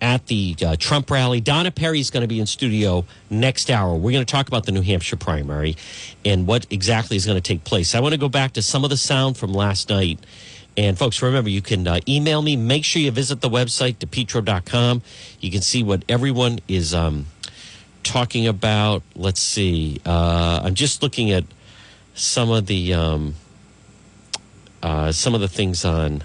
at 0.01 0.25
the 0.27 0.55
uh, 0.65 0.75
Trump 0.77 1.09
rally. 1.11 1.39
Donna 1.39 1.71
Perry 1.71 1.99
is 1.99 2.09
going 2.09 2.21
to 2.21 2.27
be 2.27 2.39
in 2.39 2.47
studio 2.47 3.05
next 3.29 3.69
hour. 3.69 3.93
We're 3.93 4.11
going 4.11 4.25
to 4.25 4.31
talk 4.31 4.47
about 4.47 4.65
the 4.65 4.71
New 4.71 4.81
Hampshire 4.81 5.15
primary 5.15 5.77
and 6.25 6.47
what 6.47 6.65
exactly 6.71 7.15
is 7.15 7.25
going 7.25 7.37
to 7.37 7.41
take 7.41 7.63
place. 7.63 7.93
I 7.93 7.99
want 7.99 8.13
to 8.13 8.19
go 8.19 8.27
back 8.27 8.53
to 8.53 8.61
some 8.61 8.83
of 8.83 8.89
the 8.89 8.97
sound 8.97 9.37
from 9.37 9.53
last 9.53 9.89
night. 9.89 10.19
And 10.75 10.97
folks, 10.97 11.21
remember, 11.21 11.49
you 11.49 11.61
can 11.61 11.87
uh, 11.87 11.99
email 12.07 12.41
me. 12.41 12.55
Make 12.55 12.83
sure 12.83 13.01
you 13.01 13.11
visit 13.11 13.41
the 13.41 13.49
website, 13.49 13.97
depetro.com. 13.97 15.01
You 15.39 15.51
can 15.51 15.61
see 15.61 15.83
what 15.83 16.03
everyone 16.09 16.59
is 16.67 16.93
um, 16.93 17.27
talking 18.03 18.47
about. 18.47 19.03
Let's 19.15 19.41
see. 19.41 20.01
Uh, 20.05 20.61
I'm 20.63 20.75
just 20.75 21.03
looking 21.03 21.31
at 21.31 21.43
some 22.13 22.49
of 22.49 22.67
the 22.67 22.93
um, 22.93 23.35
uh, 24.81 25.11
some 25.11 25.35
of 25.35 25.41
the 25.41 25.47
things 25.47 25.85
on 25.85 26.23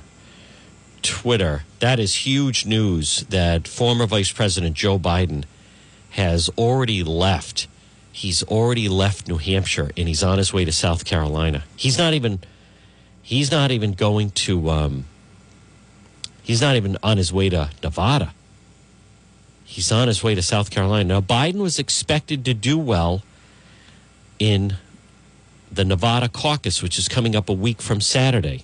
Twitter. 1.06 1.62
That 1.80 1.98
is 1.98 2.26
huge 2.26 2.66
news 2.66 3.24
that 3.30 3.66
former 3.68 4.06
Vice 4.06 4.32
President 4.32 4.74
Joe 4.74 4.98
Biden 4.98 5.44
has 6.10 6.50
already 6.58 7.02
left. 7.02 7.66
He's 8.12 8.42
already 8.44 8.88
left 8.88 9.28
New 9.28 9.38
Hampshire 9.38 9.90
and 9.96 10.08
he's 10.08 10.22
on 10.22 10.38
his 10.38 10.52
way 10.52 10.64
to 10.64 10.72
South 10.72 11.04
Carolina. 11.04 11.64
He's 11.76 11.98
not 11.98 12.14
even 12.14 12.40
He's 13.26 13.50
not 13.50 13.72
even 13.72 13.94
going 13.94 14.30
to. 14.46 14.70
Um, 14.70 15.04
he's 16.44 16.60
not 16.60 16.76
even 16.76 16.96
on 17.02 17.16
his 17.16 17.32
way 17.32 17.48
to 17.48 17.70
Nevada. 17.82 18.32
He's 19.64 19.90
on 19.90 20.06
his 20.06 20.22
way 20.22 20.36
to 20.36 20.42
South 20.42 20.70
Carolina. 20.70 21.02
Now, 21.14 21.20
Biden 21.20 21.56
was 21.56 21.80
expected 21.80 22.44
to 22.44 22.54
do 22.54 22.78
well 22.78 23.22
in 24.38 24.76
the 25.72 25.84
Nevada 25.84 26.28
caucus, 26.28 26.84
which 26.84 27.00
is 27.00 27.08
coming 27.08 27.34
up 27.34 27.48
a 27.48 27.52
week 27.52 27.82
from 27.82 28.00
Saturday. 28.00 28.62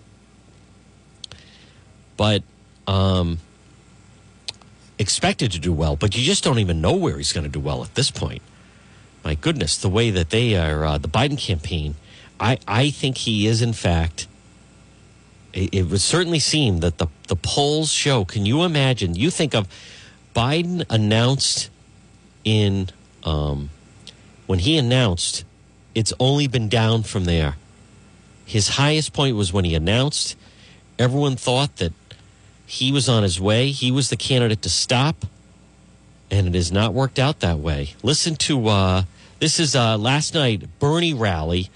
But 2.16 2.42
um, 2.86 3.38
expected 4.98 5.52
to 5.52 5.58
do 5.58 5.72
well, 5.72 5.96
but 5.96 6.16
you 6.16 6.22
just 6.22 6.44
don't 6.44 6.58
even 6.58 6.80
know 6.80 6.94
where 6.94 7.16
he's 7.16 7.32
going 7.32 7.44
to 7.44 7.50
do 7.50 7.60
well 7.60 7.82
at 7.82 7.94
this 7.94 8.10
point. 8.10 8.42
My 9.24 9.34
goodness, 9.34 9.76
the 9.76 9.88
way 9.88 10.10
that 10.10 10.30
they 10.30 10.56
are, 10.56 10.84
uh, 10.84 10.98
the 10.98 11.08
Biden 11.08 11.38
campaign, 11.38 11.94
I, 12.40 12.58
I 12.66 12.90
think 12.90 13.18
he 13.18 13.46
is, 13.46 13.62
in 13.62 13.72
fact, 13.72 14.26
it, 15.52 15.74
it 15.74 15.82
would 15.84 16.00
certainly 16.00 16.40
seem 16.40 16.80
that 16.80 16.98
the, 16.98 17.06
the 17.28 17.36
polls 17.36 17.92
show. 17.92 18.24
Can 18.24 18.46
you 18.46 18.62
imagine? 18.62 19.14
You 19.14 19.30
think 19.30 19.54
of 19.54 19.68
Biden 20.34 20.84
announced 20.90 21.70
in, 22.44 22.88
um, 23.22 23.70
when 24.46 24.58
he 24.58 24.76
announced, 24.76 25.44
it's 25.94 26.12
only 26.18 26.48
been 26.48 26.68
down 26.68 27.02
from 27.02 27.24
there. 27.24 27.56
His 28.44 28.68
highest 28.70 29.12
point 29.12 29.36
was 29.36 29.52
when 29.52 29.64
he 29.64 29.74
announced, 29.74 30.36
everyone 30.98 31.36
thought 31.36 31.76
that 31.76 31.92
he 32.72 32.90
was 32.90 33.06
on 33.06 33.22
his 33.22 33.38
way. 33.38 33.70
He 33.70 33.90
was 33.92 34.08
the 34.08 34.16
candidate 34.16 34.62
to 34.62 34.70
stop, 34.70 35.26
and 36.30 36.46
it 36.46 36.54
has 36.54 36.72
not 36.72 36.94
worked 36.94 37.18
out 37.18 37.40
that 37.40 37.58
way. 37.58 37.90
Listen 38.02 38.34
to 38.36 38.68
uh, 38.68 39.02
this 39.40 39.60
is 39.60 39.76
uh, 39.76 39.98
last 39.98 40.32
night 40.32 40.64
Bernie 40.78 41.12
rally, 41.12 41.68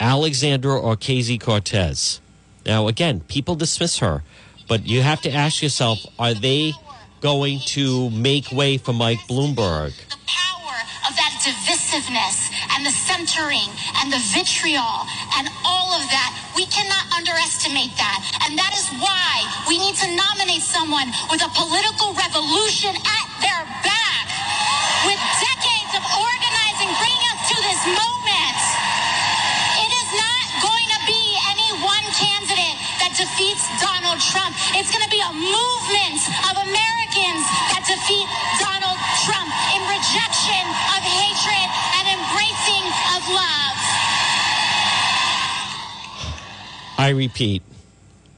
Alexandra 0.00 0.80
Ocasio 0.80 1.40
Cortez. 1.40 2.20
Now, 2.66 2.88
again, 2.88 3.20
people 3.20 3.54
dismiss 3.54 3.98
her, 3.98 4.24
but 4.66 4.84
you 4.84 5.02
have 5.02 5.20
to 5.20 5.30
ask 5.30 5.62
yourself: 5.62 6.04
Are 6.18 6.34
they 6.34 6.72
going 7.20 7.60
to 7.66 8.10
make 8.10 8.50
way 8.50 8.78
for 8.78 8.92
Mike 8.92 9.20
Bloomberg? 9.28 9.92
Of 11.08 11.14
that 11.18 11.34
divisiveness 11.42 12.50
and 12.74 12.86
the 12.86 12.94
centering 12.94 13.68
and 14.02 14.12
the 14.12 14.22
vitriol 14.30 15.06
and 15.38 15.50
all 15.66 15.94
of 15.94 16.04
that. 16.10 16.30
We 16.54 16.66
cannot 16.66 17.04
underestimate 17.16 17.94
that. 17.98 18.20
And 18.46 18.58
that 18.58 18.72
is 18.76 18.86
why 19.02 19.46
we 19.66 19.78
need 19.78 19.96
to 20.02 20.08
nominate 20.14 20.62
someone 20.62 21.10
with 21.30 21.42
a 21.42 21.50
political 21.54 22.14
revolution 22.14 22.94
at 22.94 23.26
their 23.42 23.62
back, 23.82 24.26
with 25.08 25.20
decades 25.42 25.92
of 25.96 26.02
organizing 26.06 26.90
bringing 26.98 27.24
us 27.34 27.40
to 27.50 27.56
this 27.66 27.82
moment. 27.86 28.58
It 29.82 29.90
is 29.90 30.10
not 30.14 30.44
going 30.62 30.88
to 30.94 31.00
be 31.08 31.22
any 31.50 31.70
one 31.82 32.06
candidate 32.14 32.78
that 33.02 33.14
defeats 33.18 33.66
Donald 33.82 34.20
Trump. 34.22 34.54
It's 34.78 34.90
going 34.90 35.04
to 35.04 35.12
be 35.12 35.22
a 35.22 35.34
movement 35.34 36.20
of 36.50 36.54
Americans 36.62 37.44
that 37.74 37.82
defeat 37.86 38.28
Donald 38.58 38.98
Trump 39.26 39.50
in 39.74 39.80
rejection 39.86 40.41
hatred 41.42 41.70
and 41.98 42.08
embracing 42.18 42.86
of 43.16 43.28
love. 43.28 43.78
I 46.98 47.12
repeat, 47.14 47.62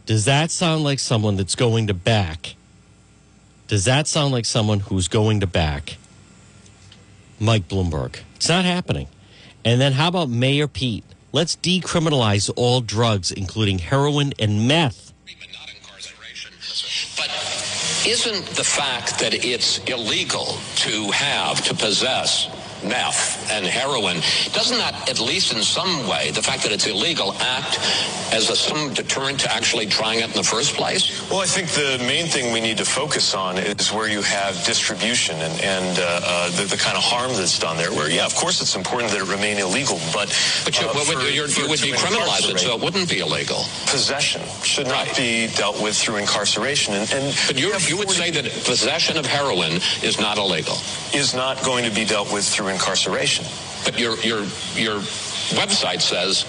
does 0.06 0.24
that 0.26 0.50
sound 0.50 0.84
like 0.84 0.98
someone 0.98 1.36
that's 1.36 1.54
going 1.54 1.86
to 1.88 1.94
back? 1.94 2.54
Does 3.66 3.84
that 3.86 4.06
sound 4.06 4.32
like 4.32 4.44
someone 4.44 4.80
who's 4.80 5.08
going 5.08 5.40
to 5.40 5.46
back 5.46 5.96
Mike 7.40 7.68
Bloomberg? 7.68 8.20
It's 8.36 8.48
not 8.48 8.64
happening. 8.64 9.08
And 9.64 9.80
then 9.80 9.92
how 9.92 10.08
about 10.08 10.28
Mayor 10.28 10.68
Pete? 10.68 11.04
Let's 11.32 11.56
decriminalize 11.56 12.50
all 12.54 12.80
drugs, 12.80 13.32
including 13.32 13.78
heroin 13.78 14.34
and 14.38 14.68
meth. 14.68 15.12
But 17.16 17.30
isn't 18.06 18.46
the 18.56 18.64
fact 18.64 19.18
that 19.18 19.32
it's 19.34 19.78
illegal 19.84 20.58
to 20.76 21.10
have, 21.10 21.64
to 21.64 21.74
possess 21.74 22.53
meth 22.84 23.33
and 23.50 23.66
heroin, 23.66 24.16
doesn't 24.52 24.78
that, 24.78 25.08
at 25.08 25.20
least 25.20 25.52
in 25.52 25.62
some 25.62 26.06
way, 26.08 26.30
the 26.30 26.42
fact 26.42 26.62
that 26.62 26.72
it's 26.72 26.86
illegal, 26.86 27.34
act 27.40 27.78
as 28.32 28.50
a, 28.50 28.56
some 28.56 28.92
deterrent 28.94 29.40
to 29.40 29.52
actually 29.52 29.86
trying 29.86 30.20
it 30.20 30.26
in 30.26 30.36
the 30.36 30.42
first 30.42 30.74
place? 30.74 31.28
Well, 31.30 31.40
I 31.40 31.46
think 31.46 31.68
the 31.70 32.02
main 32.06 32.26
thing 32.26 32.52
we 32.52 32.60
need 32.60 32.78
to 32.78 32.84
focus 32.84 33.34
on 33.34 33.58
is 33.58 33.92
where 33.92 34.08
you 34.08 34.22
have 34.22 34.54
distribution 34.64 35.36
and, 35.40 35.60
and 35.60 35.98
uh, 35.98 36.20
uh, 36.24 36.50
the, 36.50 36.64
the, 36.64 36.76
kind 36.76 36.96
of 36.96 37.02
harm 37.02 37.32
that's 37.32 37.58
done 37.58 37.76
there. 37.76 37.90
Where, 37.92 38.10
yeah, 38.10 38.26
of 38.26 38.34
course, 38.34 38.60
it's 38.60 38.76
important 38.76 39.10
that 39.12 39.20
it 39.20 39.30
remain 39.30 39.58
illegal, 39.58 39.98
but 40.12 40.28
but 40.64 40.78
you, 40.78 40.86
uh, 40.86 40.92
well, 40.94 41.04
for, 41.04 41.22
you 41.22 41.42
would 41.42 41.78
decriminalize 41.80 42.50
it, 42.50 42.58
so 42.58 42.76
it 42.76 42.82
wouldn't 42.82 43.08
be 43.08 43.20
illegal. 43.20 43.64
Possession 43.86 44.42
should 44.62 44.86
not 44.86 45.08
be 45.16 45.48
dealt 45.54 45.80
with 45.80 45.96
through 45.96 46.16
incarceration, 46.16 46.94
and, 46.94 47.10
and 47.12 47.36
but 47.46 47.58
you 47.58 47.72
you 47.88 47.96
would 47.96 48.10
say 48.10 48.30
that 48.30 48.44
possession 48.64 49.16
of 49.16 49.26
heroin 49.26 49.80
is 50.02 50.20
not 50.20 50.38
illegal. 50.38 50.76
Is 51.14 51.34
not 51.34 51.62
going 51.64 51.84
to 51.84 51.90
be 51.90 52.04
dealt 52.04 52.32
with 52.32 52.44
through 52.44 52.68
incarceration. 52.68 53.33
But 53.84 53.98
your 53.98 54.16
your 54.20 54.40
your 54.74 55.00
website 55.58 56.00
says 56.00 56.44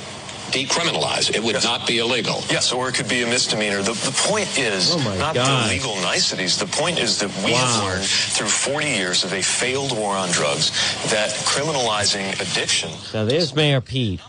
decriminalize. 0.51 1.35
It 1.35 1.41
would 1.43 1.55
Yes. 1.55 1.63
not 1.63 1.87
be 1.87 1.97
illegal. 1.97 2.43
Yes, 2.49 2.71
or 2.71 2.87
it 2.87 2.93
could 2.95 3.09
be 3.09 3.23
a 3.23 3.27
misdemeanor. 3.27 3.81
The, 3.81 3.93
the 3.93 4.11
point 4.29 4.57
is 4.57 4.93
Oh 4.93 4.99
not 5.17 5.33
God. 5.35 5.65
the 5.69 5.73
legal 5.73 5.95
niceties. 5.97 6.57
The 6.57 6.67
point 6.67 6.99
is 6.99 7.17
that 7.19 7.29
we 7.43 7.51
have 7.53 7.83
learned 7.83 8.05
through 8.05 8.47
40 8.47 8.87
years 8.87 9.23
of 9.23 9.33
a 9.33 9.41
failed 9.41 9.97
war 9.97 10.15
on 10.15 10.29
drugs 10.31 10.71
that 11.11 11.31
criminalizing 11.31 12.39
addiction 12.39 12.91
Now, 13.13 13.25
there's 13.25 13.55
Mayor 13.55 13.81
Pete. 13.81 14.21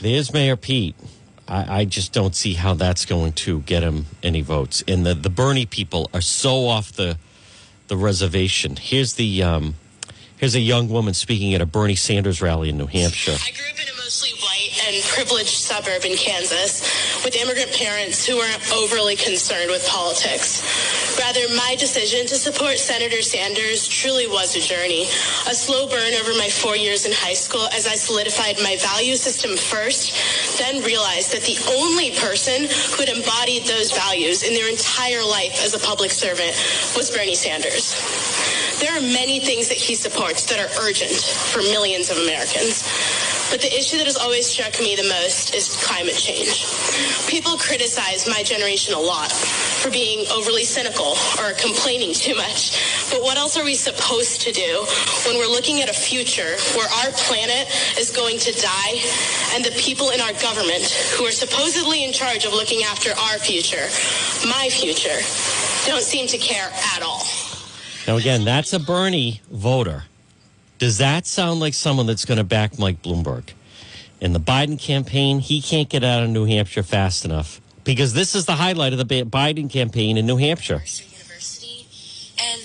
There's 0.00 0.32
Mayor 0.32 0.56
Pete. 0.56 0.94
I, 1.48 1.80
I 1.80 1.84
just 1.86 2.12
don't 2.12 2.34
see 2.36 2.54
how 2.54 2.74
that's 2.74 3.04
going 3.06 3.32
to 3.32 3.60
get 3.60 3.82
him 3.82 4.06
any 4.22 4.42
votes. 4.42 4.84
And 4.86 5.06
the, 5.06 5.14
the 5.14 5.30
Bernie 5.30 5.66
people 5.66 6.10
are 6.12 6.20
so 6.20 6.66
off 6.68 6.92
the 6.92 7.18
the 7.88 7.96
reservation. 7.96 8.76
Here's 8.76 9.14
the 9.14 9.42
um, 9.44 9.76
here's 10.38 10.54
a 10.54 10.60
young 10.60 10.88
woman 10.88 11.14
speaking 11.14 11.54
at 11.54 11.60
a 11.60 11.66
Bernie 11.66 11.94
Sanders 11.94 12.40
rally 12.42 12.68
in 12.68 12.78
New 12.78 12.86
Hampshire. 12.86 13.32
I 13.32 13.50
grew 13.52 13.66
up 13.72 13.80
in 13.80 13.88
a 13.92 13.96
mostly 13.96 14.30
white 14.40 14.70
and 14.86 15.02
privileged 15.04 15.58
suburb 15.58 16.04
in 16.04 16.16
Kansas 16.16 17.24
with 17.24 17.36
immigrant 17.36 17.72
parents 17.72 18.26
who 18.26 18.36
weren't 18.36 18.72
overly 18.72 19.16
concerned 19.16 19.70
with 19.70 19.86
politics. 19.86 20.62
Rather, 21.18 21.48
my 21.56 21.74
decision 21.78 22.26
to 22.26 22.36
support 22.36 22.78
Senator 22.78 23.22
Sanders 23.22 23.88
truly 23.88 24.26
was 24.26 24.54
a 24.54 24.60
journey, 24.60 25.04
a 25.48 25.54
slow 25.54 25.88
burn 25.88 26.12
over 26.20 26.32
my 26.36 26.48
four 26.48 26.76
years 26.76 27.06
in 27.06 27.12
high 27.12 27.34
school 27.34 27.66
as 27.72 27.86
I 27.86 27.94
solidified 27.94 28.56
my 28.62 28.76
value 28.76 29.16
system 29.16 29.56
first, 29.56 30.12
then 30.58 30.84
realized 30.84 31.32
that 31.32 31.42
the 31.42 31.56
only 31.72 32.12
person 32.20 32.68
who 32.68 33.04
had 33.04 33.08
embodied 33.08 33.64
those 33.64 33.92
values 33.92 34.42
in 34.42 34.52
their 34.52 34.68
entire 34.68 35.24
life 35.24 35.64
as 35.64 35.74
a 35.74 35.80
public 35.80 36.10
servant 36.10 36.52
was 36.96 37.10
Bernie 37.10 37.34
Sanders. 37.34 37.96
There 38.80 38.92
are 38.92 39.00
many 39.00 39.40
things 39.40 39.68
that 39.68 39.78
he 39.78 39.94
supports 39.94 40.44
that 40.52 40.60
are 40.60 40.70
urgent 40.84 41.16
for 41.52 41.60
millions 41.62 42.10
of 42.10 42.18
Americans. 42.18 42.84
But 43.50 43.60
the 43.60 43.72
issue 43.72 43.96
that 43.98 44.06
has 44.06 44.16
always 44.16 44.46
struck 44.46 44.78
me 44.80 44.96
the 44.96 45.08
most 45.08 45.54
is 45.54 45.76
climate 45.84 46.16
change. 46.16 46.66
People 47.28 47.56
criticize 47.56 48.26
my 48.28 48.42
generation 48.42 48.94
a 48.94 48.98
lot 48.98 49.30
for 49.30 49.90
being 49.90 50.26
overly 50.32 50.64
cynical 50.64 51.14
or 51.38 51.52
complaining 51.54 52.12
too 52.12 52.34
much. 52.34 52.74
But 53.10 53.22
what 53.22 53.36
else 53.38 53.56
are 53.56 53.64
we 53.64 53.74
supposed 53.74 54.40
to 54.42 54.52
do 54.52 54.84
when 55.26 55.36
we're 55.38 55.50
looking 55.50 55.80
at 55.80 55.88
a 55.88 55.94
future 55.94 56.58
where 56.74 56.88
our 57.04 57.12
planet 57.12 57.70
is 57.98 58.10
going 58.10 58.38
to 58.38 58.52
die 58.60 58.98
and 59.54 59.64
the 59.64 59.74
people 59.78 60.10
in 60.10 60.20
our 60.20 60.32
government 60.42 60.82
who 61.14 61.24
are 61.24 61.30
supposedly 61.30 62.04
in 62.04 62.12
charge 62.12 62.44
of 62.44 62.52
looking 62.52 62.82
after 62.82 63.10
our 63.10 63.38
future, 63.38 63.86
my 64.48 64.68
future, 64.70 65.22
don't 65.86 66.02
seem 66.02 66.26
to 66.26 66.38
care 66.38 66.68
at 66.96 67.02
all. 67.02 67.22
Now, 68.06 68.16
again, 68.16 68.44
that's 68.44 68.72
a 68.72 68.78
Bernie 68.78 69.40
voter. 69.50 70.04
Does 70.78 70.98
that 70.98 71.26
sound 71.26 71.60
like 71.60 71.72
someone 71.72 72.06
that's 72.06 72.26
going 72.26 72.36
to 72.38 72.44
back 72.44 72.78
Mike 72.78 73.02
Bloomberg? 73.02 73.52
In 74.20 74.34
the 74.34 74.40
Biden 74.40 74.78
campaign, 74.78 75.38
he 75.40 75.62
can't 75.62 75.88
get 75.88 76.04
out 76.04 76.22
of 76.22 76.28
New 76.30 76.44
Hampshire 76.44 76.82
fast 76.82 77.24
enough 77.24 77.62
because 77.84 78.12
this 78.12 78.34
is 78.34 78.44
the 78.44 78.56
highlight 78.56 78.92
of 78.92 78.98
the 78.98 79.06
Biden 79.24 79.70
campaign 79.70 80.18
in 80.18 80.26
New 80.26 80.36
Hampshire. 80.36 80.82
And 82.38 82.62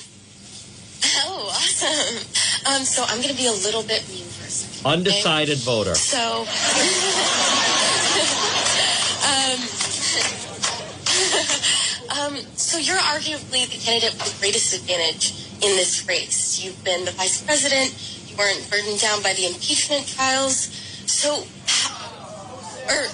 oh, 1.26 1.47
awesome. 1.49 2.28
Um, 2.62 2.84
so 2.84 3.03
I'm 3.07 3.18
going 3.18 3.30
to 3.30 3.36
be 3.36 3.47
a 3.47 3.51
little 3.51 3.82
bit 3.82 4.07
mean 4.07 4.24
for 4.24 4.45
a 4.45 4.49
second. 4.51 4.86
okay? 4.86 4.97
Undecided 4.99 5.57
voter. 5.57 5.95
So, 5.95 6.45
um, 12.22 12.38
um, 12.38 12.45
so 12.55 12.78
you're 12.78 12.97
arguably 12.97 13.68
the 13.68 13.80
candidate 13.84 14.14
with 14.14 14.32
the 14.32 14.39
greatest 14.39 14.76
advantage 14.76 15.51
in 15.62 15.76
this 15.78 16.07
race. 16.07 16.64
You've 16.64 16.84
been 16.84 17.05
the 17.05 17.12
vice 17.12 17.41
president. 17.41 17.93
You 18.28 18.36
weren't 18.38 18.70
burdened 18.70 18.99
down 18.99 19.22
by 19.22 19.34
the 19.34 19.45
impeachment 19.45 20.07
trials. 20.07 20.70
So, 21.05 21.43
or 22.88 22.95
er, 22.95 23.07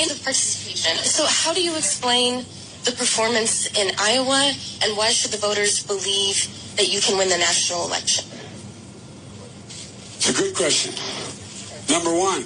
in 0.00 0.08
the 0.08 0.18
participation. 0.22 0.96
So, 1.04 1.24
how 1.26 1.52
do 1.52 1.62
you 1.62 1.76
explain 1.76 2.44
the 2.84 2.92
performance 2.92 3.66
in 3.78 3.92
Iowa, 3.98 4.52
and 4.82 4.96
why 4.96 5.10
should 5.10 5.30
the 5.30 5.38
voters 5.38 5.82
believe 5.82 6.76
that 6.76 6.92
you 6.92 7.00
can 7.00 7.16
win 7.16 7.28
the 7.28 7.38
national 7.38 7.86
election? 7.86 8.26
It's 10.16 10.28
a 10.28 10.34
good 10.34 10.54
question. 10.54 10.92
Number 11.88 12.12
one, 12.12 12.44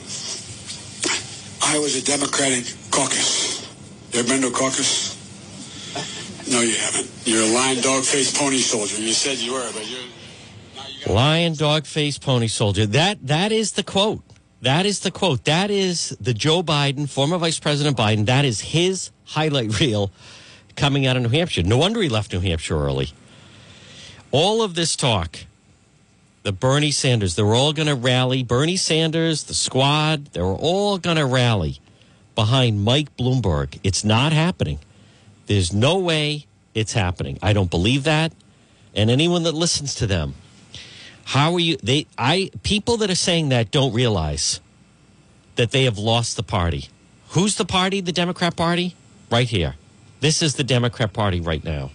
I 1.63 1.79
was 1.79 1.97
a 1.97 2.05
Democratic 2.05 2.65
caucus. 2.91 3.67
You 4.13 4.21
ever 4.21 4.29
been 4.29 4.43
to 4.43 4.49
a 4.49 4.51
caucus? 4.51 5.17
No, 6.51 6.61
you 6.61 6.77
haven't. 6.77 7.11
You're 7.25 7.43
a 7.43 7.55
lion, 7.55 7.81
dog 7.83 8.05
faced 8.05 8.37
pony 8.37 8.59
soldier. 8.59 9.01
You 9.01 9.13
said 9.13 9.39
you 9.39 9.53
were, 9.53 9.71
but 9.73 9.89
you're. 9.89 10.01
Lion, 11.07 11.55
dog 11.55 11.87
face, 11.87 12.19
pony 12.19 12.49
soldier. 12.49 12.85
That 12.85 13.27
that 13.27 13.53
is 13.53 13.73
the 13.73 13.83
quote. 13.83 14.23
That 14.63 14.85
is 14.87 15.01
the 15.01 15.11
quote. 15.11 15.45
That 15.45 15.71
is 15.71 16.17
the 16.21 16.35
Joe 16.35 16.63
Biden, 16.63 17.09
former 17.09 17.39
Vice 17.39 17.61
President 17.61 17.97
Biden. 17.97 18.27
That 18.27 18.45
is 18.45 18.61
his 18.61 19.11
highlight 19.25 19.79
reel 19.81 20.11
coming 20.77 21.07
out 21.07 21.17
of 21.17 21.23
New 21.23 21.29
Hampshire. 21.29 21.63
No 21.63 21.79
wonder 21.79 22.03
he 22.03 22.09
left 22.09 22.33
New 22.33 22.41
Hampshire 22.41 22.79
early. 22.79 23.11
All 24.31 24.63
of 24.63 24.75
this 24.75 24.97
talk, 24.97 25.39
the 26.43 26.53
Bernie 26.53 26.91
Sanders, 26.91 27.37
they're 27.37 27.55
all 27.55 27.73
going 27.73 27.89
to 27.89 27.95
rally. 27.95 28.43
Bernie 28.43 28.77
Sanders, 28.77 29.45
the 29.45 29.55
squad, 29.55 30.27
they're 30.33 30.45
all 30.45 30.99
going 30.99 31.17
to 31.17 31.25
rally 31.25 31.81
behind 32.35 32.85
Mike 32.85 33.17
Bloomberg. 33.17 33.79
It's 33.83 34.05
not 34.05 34.33
happening. 34.33 34.79
There's 35.49 35.73
no 35.73 35.99
way 35.99 36.47
it's 36.75 36.93
happening. 36.93 37.39
I 37.43 37.53
don't 37.55 37.71
believe 37.71 38.05
that. 38.05 38.33
And 38.95 39.11
anyone 39.11 39.43
that 39.45 39.55
listens 39.55 39.95
to 39.97 40.07
them, 40.07 40.35
how 41.25 41.55
are 41.55 41.61
you? 41.61 41.79
They, 41.79 42.07
I, 42.17 42.51
people 42.63 42.99
that 42.99 43.11
are 43.11 43.15
saying 43.15 43.49
that 43.49 43.71
don't 43.71 43.93
realize 43.93 44.61
that 45.57 45.73
they 45.73 45.85
have 45.85 45.99
lost 45.99 46.37
the 46.37 46.43
party. 46.43 46.89
Who's 47.31 47.57
the 47.57 47.65
party? 47.65 48.01
The 48.01 48.13
Democrat 48.13 48.57
Party? 48.57 48.95
Right 49.31 49.49
here. 49.49 49.75
This 50.21 50.43
is 50.43 50.55
the 50.55 50.65
Democrat 50.65 51.13
Party 51.13 51.41
right 51.41 51.65
now. 51.65 51.91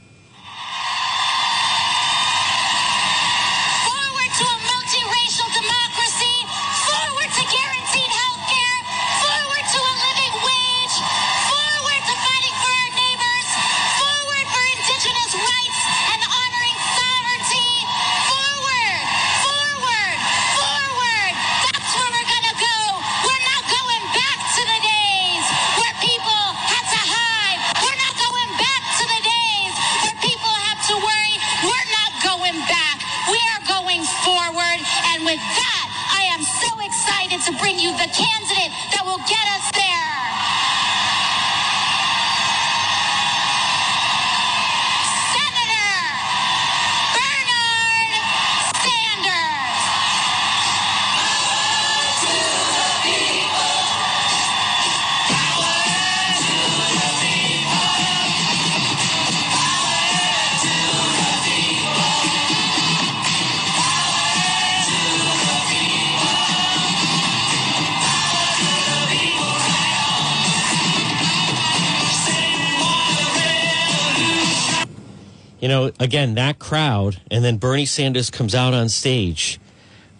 You 75.63 75.69
know, 75.69 75.91
again, 75.97 76.35
that 76.35 76.59
crowd, 76.59 77.21
and 77.31 77.41
then 77.41 77.55
Bernie 77.55 77.85
Sanders 77.85 78.29
comes 78.29 78.53
out 78.53 78.73
on 78.73 78.89
stage. 78.89 79.61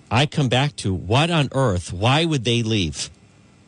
I 0.10 0.26
come 0.26 0.48
back 0.48 0.78
to 0.78 0.94
what 0.94 1.30
on 1.30 1.50
earth? 1.52 1.92
Why 1.92 2.24
would 2.24 2.46
they 2.46 2.64
leave? 2.64 3.10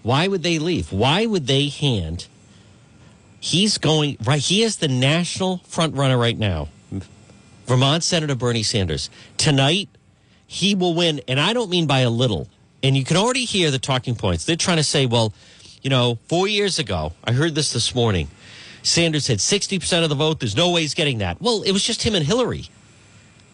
Why 0.02 0.30
would 0.30 0.42
they 0.42 0.58
leave? 0.58 0.94
Why 0.94 1.26
would 1.26 1.48
they 1.48 1.68
hand? 1.68 2.28
He's 3.42 3.78
going 3.78 4.16
right. 4.24 4.40
He 4.40 4.64
is 4.64 4.78
the 4.78 4.88
national 4.88 5.58
front 5.66 5.96
runner 5.96 6.18
right 6.18 6.38
now. 6.38 6.70
Vermont 7.66 8.06
Senator 8.06 8.36
Bernie 8.36 8.64
Sanders. 8.64 9.10
Tonight, 9.36 9.90
he 10.48 10.76
will 10.76 10.94
win, 10.94 11.20
and 11.28 11.42
I 11.42 11.52
don't 11.52 11.70
mean 11.70 11.88
by 11.88 12.00
a 12.00 12.10
little. 12.10 12.48
And 12.84 12.96
you 12.96 13.04
can 13.04 13.18
already 13.18 13.44
hear 13.44 13.70
the 13.70 13.80
talking 13.80 14.16
points. 14.16 14.46
They're 14.46 14.56
trying 14.56 14.78
to 14.78 14.84
say, 14.84 15.08
well, 15.08 15.34
you 15.82 15.90
know, 15.90 16.20
four 16.30 16.48
years 16.48 16.80
ago, 16.80 17.12
I 17.26 17.34
heard 17.34 17.54
this 17.54 17.74
this 17.74 17.94
morning. 17.94 18.30
Sanders 18.86 19.26
had 19.28 19.40
60% 19.40 20.04
of 20.04 20.10
the 20.10 20.16
vote. 20.16 20.40
There's 20.40 20.56
no 20.56 20.70
way 20.70 20.82
he's 20.82 20.94
getting 20.94 21.18
that. 21.18 21.42
Well, 21.42 21.64
it 21.64 21.72
was 21.72 21.84
just 21.84 22.04
him 22.04 22.14
and 22.14 22.26
Hillary. 22.26 22.70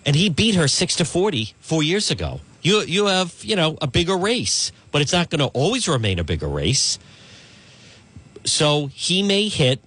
And 0.06 0.16
he 0.16 0.30
beat 0.30 0.56
her 0.56 0.68
6 0.68 0.96
to 0.98 1.06
40 1.06 1.54
four 1.62 1.84
years 1.84 2.12
ago. 2.12 2.42
You, 2.62 2.82
you 2.82 3.06
have, 3.06 3.34
you 3.44 3.56
know, 3.56 3.78
a 3.82 3.88
bigger 3.88 4.18
race, 4.18 4.72
but 4.92 5.02
it's 5.02 5.14
not 5.14 5.30
going 5.30 5.40
to 5.40 5.48
always 5.48 5.88
remain 5.88 6.20
a 6.20 6.24
bigger 6.24 6.48
race. 6.48 7.00
So 8.44 8.88
he 8.88 9.24
may 9.24 9.48
hit 9.48 9.80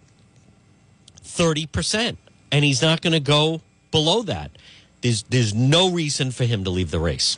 30%, 1.23 2.17
and 2.51 2.65
he's 2.65 2.81
not 2.81 3.03
going 3.03 3.13
to 3.13 3.21
go 3.21 3.61
below 3.91 4.23
that. 4.23 4.51
There's, 5.03 5.25
there's 5.25 5.53
no 5.53 5.91
reason 5.91 6.31
for 6.31 6.45
him 6.45 6.65
to 6.65 6.71
leave 6.71 6.91
the 6.91 7.01
race. 7.01 7.37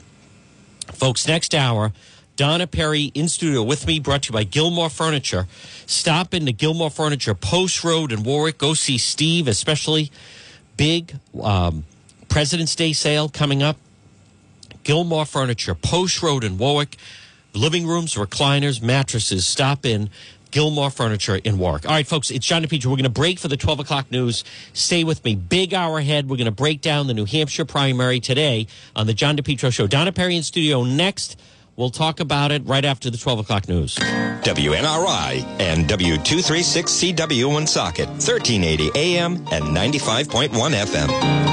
Folks, 0.92 1.26
next 1.26 1.54
hour, 1.54 1.92
Donna 2.36 2.66
Perry 2.66 3.04
in 3.14 3.28
studio 3.28 3.62
with 3.62 3.86
me, 3.86 3.98
brought 3.98 4.24
to 4.24 4.28
you 4.28 4.32
by 4.34 4.44
Gilmore 4.44 4.90
Furniture. 4.90 5.46
Stop 5.86 6.34
into 6.34 6.52
Gilmore 6.52 6.90
Furniture, 6.90 7.34
Post 7.34 7.82
Road 7.82 8.12
in 8.12 8.22
Warwick. 8.22 8.58
Go 8.58 8.74
see 8.74 8.98
Steve, 8.98 9.48
especially 9.48 10.12
big 10.76 11.14
um, 11.42 11.84
President's 12.28 12.74
Day 12.74 12.92
sale 12.92 13.30
coming 13.30 13.62
up. 13.62 13.78
Gilmore 14.84 15.24
Furniture, 15.24 15.74
Post 15.74 16.22
Road 16.22 16.44
in 16.44 16.58
Warwick. 16.58 16.96
Living 17.54 17.86
rooms, 17.86 18.14
recliners, 18.16 18.82
mattresses. 18.82 19.46
Stop 19.46 19.86
in 19.86 20.10
Gilmore 20.50 20.90
Furniture 20.90 21.36
in 21.36 21.56
Warwick. 21.56 21.86
All 21.86 21.92
right, 21.92 22.06
folks, 22.06 22.30
it's 22.30 22.46
John 22.46 22.62
DePetro. 22.62 22.86
We're 22.86 22.96
going 22.96 23.04
to 23.04 23.08
break 23.08 23.38
for 23.38 23.48
the 23.48 23.56
12 23.56 23.80
o'clock 23.80 24.10
news. 24.10 24.44
Stay 24.74 25.04
with 25.04 25.24
me. 25.24 25.34
Big 25.34 25.72
hour 25.72 25.98
ahead. 25.98 26.28
We're 26.28 26.36
going 26.36 26.44
to 26.44 26.50
break 26.50 26.82
down 26.82 27.06
the 27.06 27.14
New 27.14 27.24
Hampshire 27.24 27.64
primary 27.64 28.20
today 28.20 28.66
on 28.94 29.06
the 29.06 29.14
John 29.14 29.38
DePetro 29.38 29.72
Show. 29.72 29.86
Donna 29.86 30.12
Perry 30.12 30.36
in 30.36 30.42
studio 30.42 30.84
next. 30.84 31.40
We'll 31.76 31.90
talk 31.90 32.20
about 32.20 32.52
it 32.52 32.62
right 32.64 32.84
after 32.84 33.10
the 33.10 33.18
12 33.18 33.40
o'clock 33.40 33.68
news. 33.68 33.96
WNRI 33.96 35.44
and 35.60 35.86
W236CW 35.86 37.52
Woonsocket, 37.52 38.08
1380 38.08 38.90
AM 38.94 39.36
and 39.52 39.64
95.1 39.76 40.48
FM. 40.50 41.46